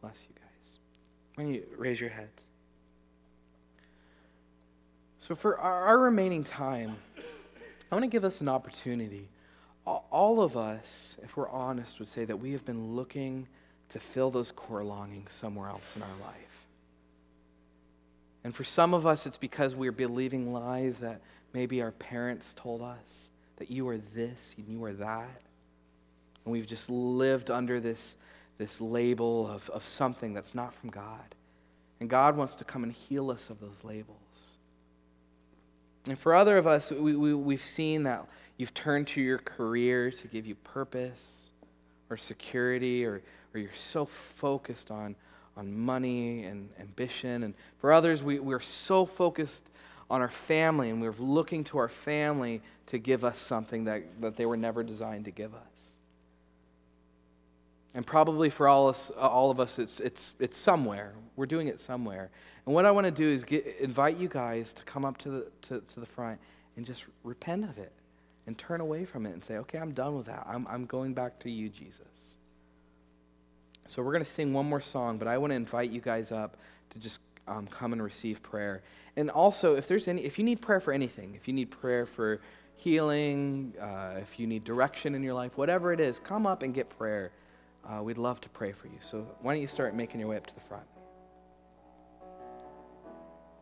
Bless 0.00 0.26
you 0.28 0.34
guys. 0.36 0.78
Don't 1.36 1.52
you 1.52 1.64
raise 1.76 2.00
your 2.00 2.10
heads? 2.10 2.46
So, 5.26 5.34
for 5.34 5.58
our, 5.58 5.98
remaining 5.98 6.44
time, 6.44 6.98
I 7.18 7.94
want 7.96 8.04
to 8.04 8.08
give 8.08 8.24
us 8.24 8.40
an 8.40 8.48
opportunity. 8.48 9.26
All 9.84 10.40
of 10.40 10.56
us, 10.56 11.16
if 11.20 11.36
we're 11.36 11.48
honest, 11.48 11.98
would 11.98 12.06
say 12.06 12.24
that 12.24 12.36
we 12.36 12.52
have 12.52 12.64
been 12.64 12.94
looking 12.94 13.48
to 13.88 13.98
fill 13.98 14.30
those 14.30 14.52
core 14.52 14.84
longings 14.84 15.32
somewhere 15.32 15.68
else 15.68 15.96
in 15.96 16.02
our 16.02 16.16
life. 16.22 16.66
And 18.44 18.54
for 18.54 18.62
some 18.62 18.94
of 18.94 19.04
us, 19.04 19.26
it's 19.26 19.36
because 19.36 19.74
we're 19.74 19.90
believing 19.90 20.52
lies 20.52 20.98
that 20.98 21.20
maybe 21.52 21.82
our 21.82 21.90
parents 21.90 22.54
told 22.54 22.80
us 22.80 23.30
that 23.56 23.68
you 23.68 23.88
are 23.88 23.98
this 23.98 24.54
and 24.56 24.68
you 24.68 24.84
are 24.84 24.92
that. 24.92 25.42
And 26.44 26.52
we've 26.52 26.68
just 26.68 26.88
lived 26.88 27.50
under 27.50 27.80
this, 27.80 28.14
this 28.58 28.80
label 28.80 29.50
of, 29.50 29.68
of 29.70 29.84
something 29.84 30.34
that's 30.34 30.54
not 30.54 30.72
from 30.72 30.90
God. 30.90 31.34
And 31.98 32.08
God 32.08 32.36
wants 32.36 32.54
to 32.56 32.64
come 32.64 32.84
and 32.84 32.92
heal 32.92 33.32
us 33.32 33.50
of 33.50 33.58
those 33.58 33.82
labels. 33.82 34.55
And 36.08 36.18
for 36.18 36.34
other 36.34 36.56
of 36.56 36.66
us, 36.66 36.90
we, 36.90 37.16
we, 37.16 37.34
we've 37.34 37.64
seen 37.64 38.04
that 38.04 38.26
you've 38.56 38.74
turned 38.74 39.08
to 39.08 39.20
your 39.20 39.38
career 39.38 40.10
to 40.10 40.28
give 40.28 40.46
you 40.46 40.54
purpose 40.54 41.50
or 42.08 42.16
security, 42.16 43.04
or, 43.04 43.22
or 43.52 43.60
you're 43.60 43.70
so 43.74 44.04
focused 44.04 44.90
on, 44.90 45.16
on 45.56 45.76
money 45.76 46.44
and 46.44 46.68
ambition. 46.78 47.42
And 47.42 47.54
for 47.78 47.92
others, 47.92 48.22
we, 48.22 48.38
we're 48.38 48.60
so 48.60 49.04
focused 49.04 49.68
on 50.08 50.20
our 50.20 50.28
family, 50.28 50.90
and 50.90 51.02
we're 51.02 51.14
looking 51.18 51.64
to 51.64 51.78
our 51.78 51.88
family 51.88 52.62
to 52.86 52.98
give 52.98 53.24
us 53.24 53.40
something 53.40 53.84
that, 53.84 54.04
that 54.20 54.36
they 54.36 54.46
were 54.46 54.56
never 54.56 54.84
designed 54.84 55.24
to 55.24 55.32
give 55.32 55.52
us. 55.52 55.95
And 57.96 58.06
probably 58.06 58.50
for 58.50 58.68
all, 58.68 58.88
us, 58.88 59.10
all 59.16 59.50
of 59.50 59.58
us, 59.58 59.78
it's, 59.78 60.00
it's, 60.00 60.34
it's 60.38 60.58
somewhere. 60.58 61.14
We're 61.34 61.46
doing 61.46 61.68
it 61.68 61.80
somewhere. 61.80 62.28
And 62.66 62.74
what 62.74 62.84
I 62.84 62.90
want 62.90 63.06
to 63.06 63.10
do 63.10 63.26
is 63.26 63.42
get, 63.42 63.78
invite 63.80 64.18
you 64.18 64.28
guys 64.28 64.74
to 64.74 64.82
come 64.82 65.06
up 65.06 65.16
to 65.18 65.30
the, 65.30 65.46
to, 65.62 65.80
to 65.80 66.00
the 66.00 66.04
front 66.04 66.38
and 66.76 66.84
just 66.84 67.06
repent 67.24 67.64
of 67.64 67.78
it 67.78 67.92
and 68.46 68.58
turn 68.58 68.82
away 68.82 69.06
from 69.06 69.24
it 69.24 69.32
and 69.32 69.42
say, 69.42 69.56
okay, 69.56 69.78
I'm 69.78 69.92
done 69.92 70.14
with 70.14 70.26
that. 70.26 70.46
I'm, 70.46 70.66
I'm 70.68 70.84
going 70.84 71.14
back 71.14 71.38
to 71.40 71.50
you, 71.50 71.70
Jesus. 71.70 72.36
So 73.86 74.02
we're 74.02 74.12
going 74.12 74.24
to 74.24 74.30
sing 74.30 74.52
one 74.52 74.66
more 74.66 74.82
song, 74.82 75.16
but 75.16 75.26
I 75.26 75.38
want 75.38 75.52
to 75.52 75.54
invite 75.56 75.90
you 75.90 76.02
guys 76.02 76.30
up 76.32 76.58
to 76.90 76.98
just 76.98 77.22
um, 77.48 77.66
come 77.66 77.94
and 77.94 78.02
receive 78.02 78.42
prayer. 78.42 78.82
And 79.16 79.30
also, 79.30 79.74
if 79.74 79.88
there's 79.88 80.06
any, 80.06 80.22
if 80.22 80.38
you 80.38 80.44
need 80.44 80.60
prayer 80.60 80.80
for 80.80 80.92
anything, 80.92 81.34
if 81.34 81.48
you 81.48 81.54
need 81.54 81.70
prayer 81.70 82.04
for 82.04 82.42
healing, 82.74 83.72
uh, 83.80 84.18
if 84.20 84.38
you 84.38 84.46
need 84.46 84.64
direction 84.64 85.14
in 85.14 85.22
your 85.22 85.32
life, 85.32 85.56
whatever 85.56 85.94
it 85.94 86.00
is, 86.00 86.20
come 86.20 86.46
up 86.46 86.62
and 86.62 86.74
get 86.74 86.90
prayer. 86.90 87.32
Uh, 87.88 88.02
we'd 88.02 88.18
love 88.18 88.40
to 88.40 88.48
pray 88.48 88.72
for 88.72 88.88
you. 88.88 88.98
So 89.00 89.26
why 89.40 89.54
don't 89.54 89.62
you 89.62 89.68
start 89.68 89.94
making 89.94 90.20
your 90.20 90.28
way 90.28 90.36
up 90.36 90.46
to 90.46 90.54
the 90.54 90.60
front? 90.60 90.86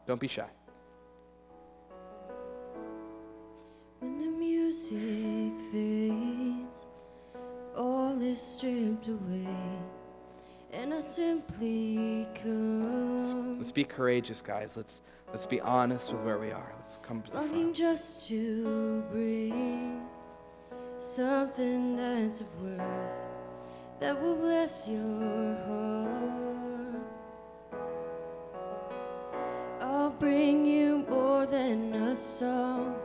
Don't 0.07 0.21
be 0.21 0.29
shy. 0.29 0.49
When 4.01 4.19
the 4.19 4.27
music 4.27 5.61
fades, 5.71 6.87
all 7.77 8.21
is 8.23 8.41
stripped 8.41 9.09
away 9.09 9.47
and 10.75 10.93
I 10.93 11.01
simply 11.01 12.27
come. 12.35 13.59
Let's 13.59 13.73
be 13.73 13.85
courageous, 13.85 14.43
guys. 14.43 14.77
Let's 14.77 15.03
let's 15.33 15.47
be 15.47 15.61
honest 15.61 16.13
with 16.13 16.23
where 16.23 16.39
we 16.39 16.51
are. 16.51 16.75
Let's 16.79 16.99
come 17.03 17.23
to 17.23 17.31
the 17.31 17.37
Longing 17.39 17.53
front. 17.53 17.77
just 17.77 18.29
to 18.29 19.05
bring 19.11 20.03
something 20.99 21.97
that's 21.97 22.41
of 22.41 22.63
worth 22.63 23.24
that 24.01 24.21
will 24.21 24.37
bless 24.37 24.89
your 24.89 25.55
heart. 25.67 26.15
I'll 29.81 30.11
bring 30.11 30.67
you 30.67 31.05
more 31.09 31.47
than 31.47 31.95
a 31.95 32.17
song, 32.17 32.97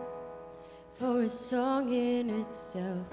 for 0.96 1.22
a 1.24 1.30
song 1.30 1.94
in 1.94 2.30
itself. 2.42 3.08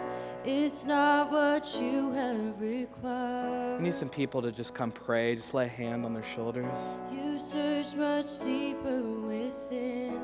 It's 0.44 0.84
not 0.84 1.30
what 1.32 1.76
you 1.80 2.12
have 2.12 2.60
required. 2.60 3.78
We 3.78 3.84
need 3.86 3.94
some 3.94 4.08
people 4.08 4.40
to 4.42 4.52
just 4.52 4.74
come 4.74 4.92
pray. 4.92 5.34
Just 5.34 5.54
lay 5.54 5.64
a 5.64 5.68
hand 5.68 6.04
on 6.04 6.14
their 6.14 6.22
shoulders. 6.22 6.98
You 7.12 7.38
search 7.38 7.94
much 7.94 8.38
deeper 8.38 9.02
within 9.02 10.20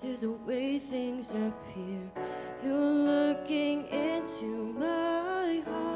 through 0.00 0.16
the 0.16 0.32
way 0.32 0.78
things 0.80 1.30
appear. 1.30 2.00
You're 2.64 2.76
looking 2.76 3.86
into 3.86 4.74
my 4.78 5.62
heart. 5.64 5.93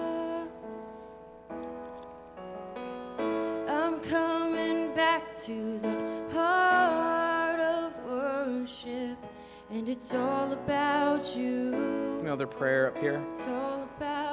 To 5.44 5.78
the 5.78 6.24
heart 6.32 7.60
of 7.60 7.92
worship, 8.04 9.16
and 9.70 9.88
it's 9.88 10.12
all 10.12 10.52
about 10.52 11.36
you. 11.36 12.18
Another 12.20 12.46
prayer 12.46 12.88
up 12.88 12.98
here. 12.98 13.22
It's 13.30 13.46
all 13.46 13.88
about 13.96 14.27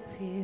things 0.00 0.12
appear, 0.14 0.39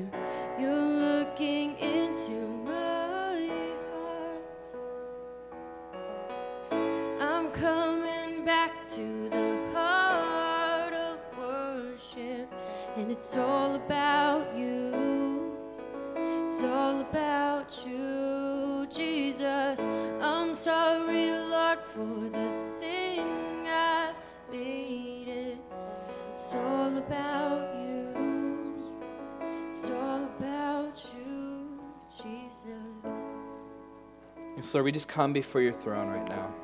And 34.56 34.64
so, 34.64 34.78
Lord, 34.78 34.86
we 34.86 34.92
just 34.92 35.08
come 35.08 35.32
before 35.32 35.60
your 35.60 35.72
throne 35.72 36.08
right 36.08 36.28
now. 36.28 36.54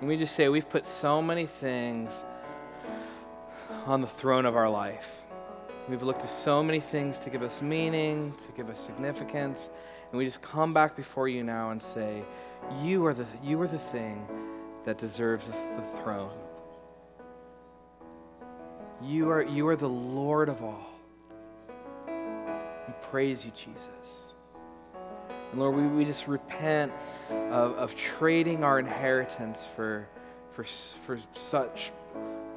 And 0.00 0.08
we 0.08 0.16
just 0.16 0.34
say, 0.34 0.48
we've 0.48 0.68
put 0.68 0.84
so 0.84 1.22
many 1.22 1.46
things 1.46 2.24
on 3.86 4.00
the 4.00 4.06
throne 4.06 4.46
of 4.46 4.56
our 4.56 4.68
life. 4.68 5.22
We've 5.88 6.02
looked 6.02 6.20
to 6.20 6.26
so 6.26 6.62
many 6.62 6.80
things 6.80 7.18
to 7.20 7.30
give 7.30 7.42
us 7.42 7.62
meaning, 7.62 8.34
to 8.46 8.52
give 8.52 8.68
us 8.68 8.80
significance, 8.80 9.70
and 10.10 10.18
we 10.18 10.24
just 10.24 10.42
come 10.42 10.74
back 10.74 10.96
before 10.96 11.26
you 11.28 11.42
now 11.42 11.70
and 11.70 11.82
say, 11.82 12.22
You 12.82 13.06
are 13.06 13.14
the, 13.14 13.26
you 13.42 13.60
are 13.62 13.66
the 13.66 13.78
thing 13.78 14.26
that 14.84 14.98
deserves 14.98 15.46
the, 15.46 15.52
throne. 16.02 16.30
You 19.02 19.30
are, 19.30 19.42
you 19.42 19.66
are 19.68 19.76
the 19.76 19.88
Lord 19.88 20.48
of 20.48 20.62
all. 20.62 20.91
Praise 23.10 23.44
you, 23.44 23.50
Jesus. 23.50 24.32
And 25.50 25.60
Lord, 25.60 25.76
we, 25.76 25.86
we 25.86 26.04
just 26.04 26.26
repent 26.28 26.92
of, 27.30 27.76
of 27.76 27.94
trading 27.94 28.64
our 28.64 28.78
inheritance 28.78 29.68
for, 29.76 30.08
for, 30.52 30.64
for 30.64 31.18
such 31.34 31.92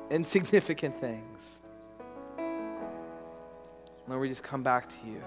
insignificant 0.10 1.00
things. 1.00 1.62
Lord, 4.08 4.22
we 4.22 4.30
just 4.30 4.44
come 4.44 4.64
back 4.64 4.88
to 4.90 4.98
you 5.06 5.22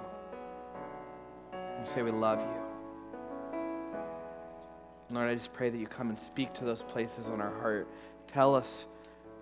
and 1.52 1.86
say 1.86 2.02
we 2.02 2.10
love 2.10 2.40
you. 2.40 2.68
Lord, 5.10 5.28
I 5.28 5.34
just 5.34 5.52
pray 5.52 5.70
that 5.70 5.78
you 5.78 5.86
come 5.86 6.10
and 6.10 6.18
speak 6.18 6.52
to 6.54 6.64
those 6.64 6.82
places 6.82 7.28
in 7.28 7.40
our 7.40 7.54
heart. 7.60 7.88
Tell 8.26 8.54
us 8.54 8.86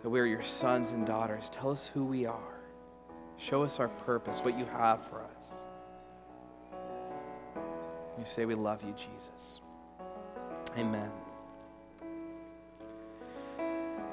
that 0.02 0.10
we 0.10 0.20
are 0.20 0.26
your 0.26 0.42
sons 0.42 0.92
and 0.92 1.04
daughters. 1.04 1.50
Tell 1.50 1.70
us 1.70 1.90
who 1.92 2.04
we 2.04 2.24
are. 2.24 2.60
Show 3.36 3.62
us 3.62 3.80
our 3.80 3.88
purpose, 3.88 4.40
what 4.40 4.58
you 4.58 4.64
have 4.64 5.06
for 5.08 5.22
us. 5.22 5.35
We 8.18 8.24
say 8.24 8.44
we 8.44 8.54
love 8.54 8.82
you, 8.82 8.92
Jesus. 8.92 9.60
Amen. 10.78 11.10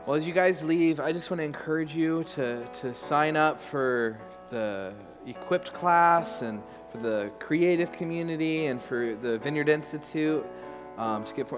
Well, 0.05 0.15
as 0.15 0.27
you 0.27 0.33
guys 0.33 0.63
leave, 0.63 0.99
I 0.99 1.13
just 1.13 1.31
want 1.31 1.39
to 1.39 1.45
encourage 1.45 1.95
you 1.95 2.25
to, 2.25 2.65
to 2.65 2.93
sign 2.93 3.37
up 3.37 3.61
for 3.61 4.19
the 4.49 4.93
Equipped 5.25 5.71
class 5.73 6.41
and 6.41 6.61
for 6.91 6.97
the 6.97 7.31
creative 7.39 7.93
community 7.93 8.65
and 8.65 8.83
for 8.83 9.15
the 9.15 9.37
Vineyard 9.37 9.69
Institute 9.69 10.45
um, 10.97 11.23
to 11.23 11.33
get 11.33 11.49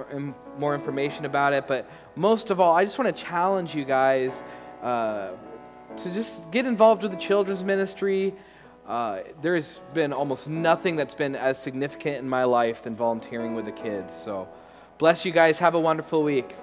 more, 0.60 0.76
information 0.76 1.26
about 1.26 1.54
it. 1.54 1.66
But 1.68 1.90
most 2.16 2.52
of 2.52 2.60
all, 2.60 2.76
I 2.76 2.86
just 2.86 3.00
want 3.00 3.16
to 3.16 3.24
challenge 3.24 3.76
you 3.76 3.84
guys 3.84 4.44
uh, 4.82 5.32
to 5.98 6.14
just 6.14 6.52
get 6.52 6.66
involved 6.66 7.04
with 7.04 7.12
the 7.12 7.18
children's 7.18 7.64
ministry. 7.64 8.34
Uh, 8.88 9.20
there's 9.42 9.80
been 9.94 10.14
almost 10.14 10.48
nothing 10.48 10.96
that's 10.96 11.16
been 11.16 11.36
as 11.36 11.58
significant 11.58 12.18
in 12.18 12.30
my 12.30 12.44
life 12.44 12.84
than 12.84 12.96
volunteering 12.96 13.56
with 13.56 13.66
the 13.66 13.72
kids. 13.72 14.16
So, 14.16 14.48
bless 15.00 15.26
you 15.26 15.32
guys. 15.32 15.58
Have 15.60 15.74
a 15.74 15.80
wonderful 15.80 16.24
week. 16.24 16.56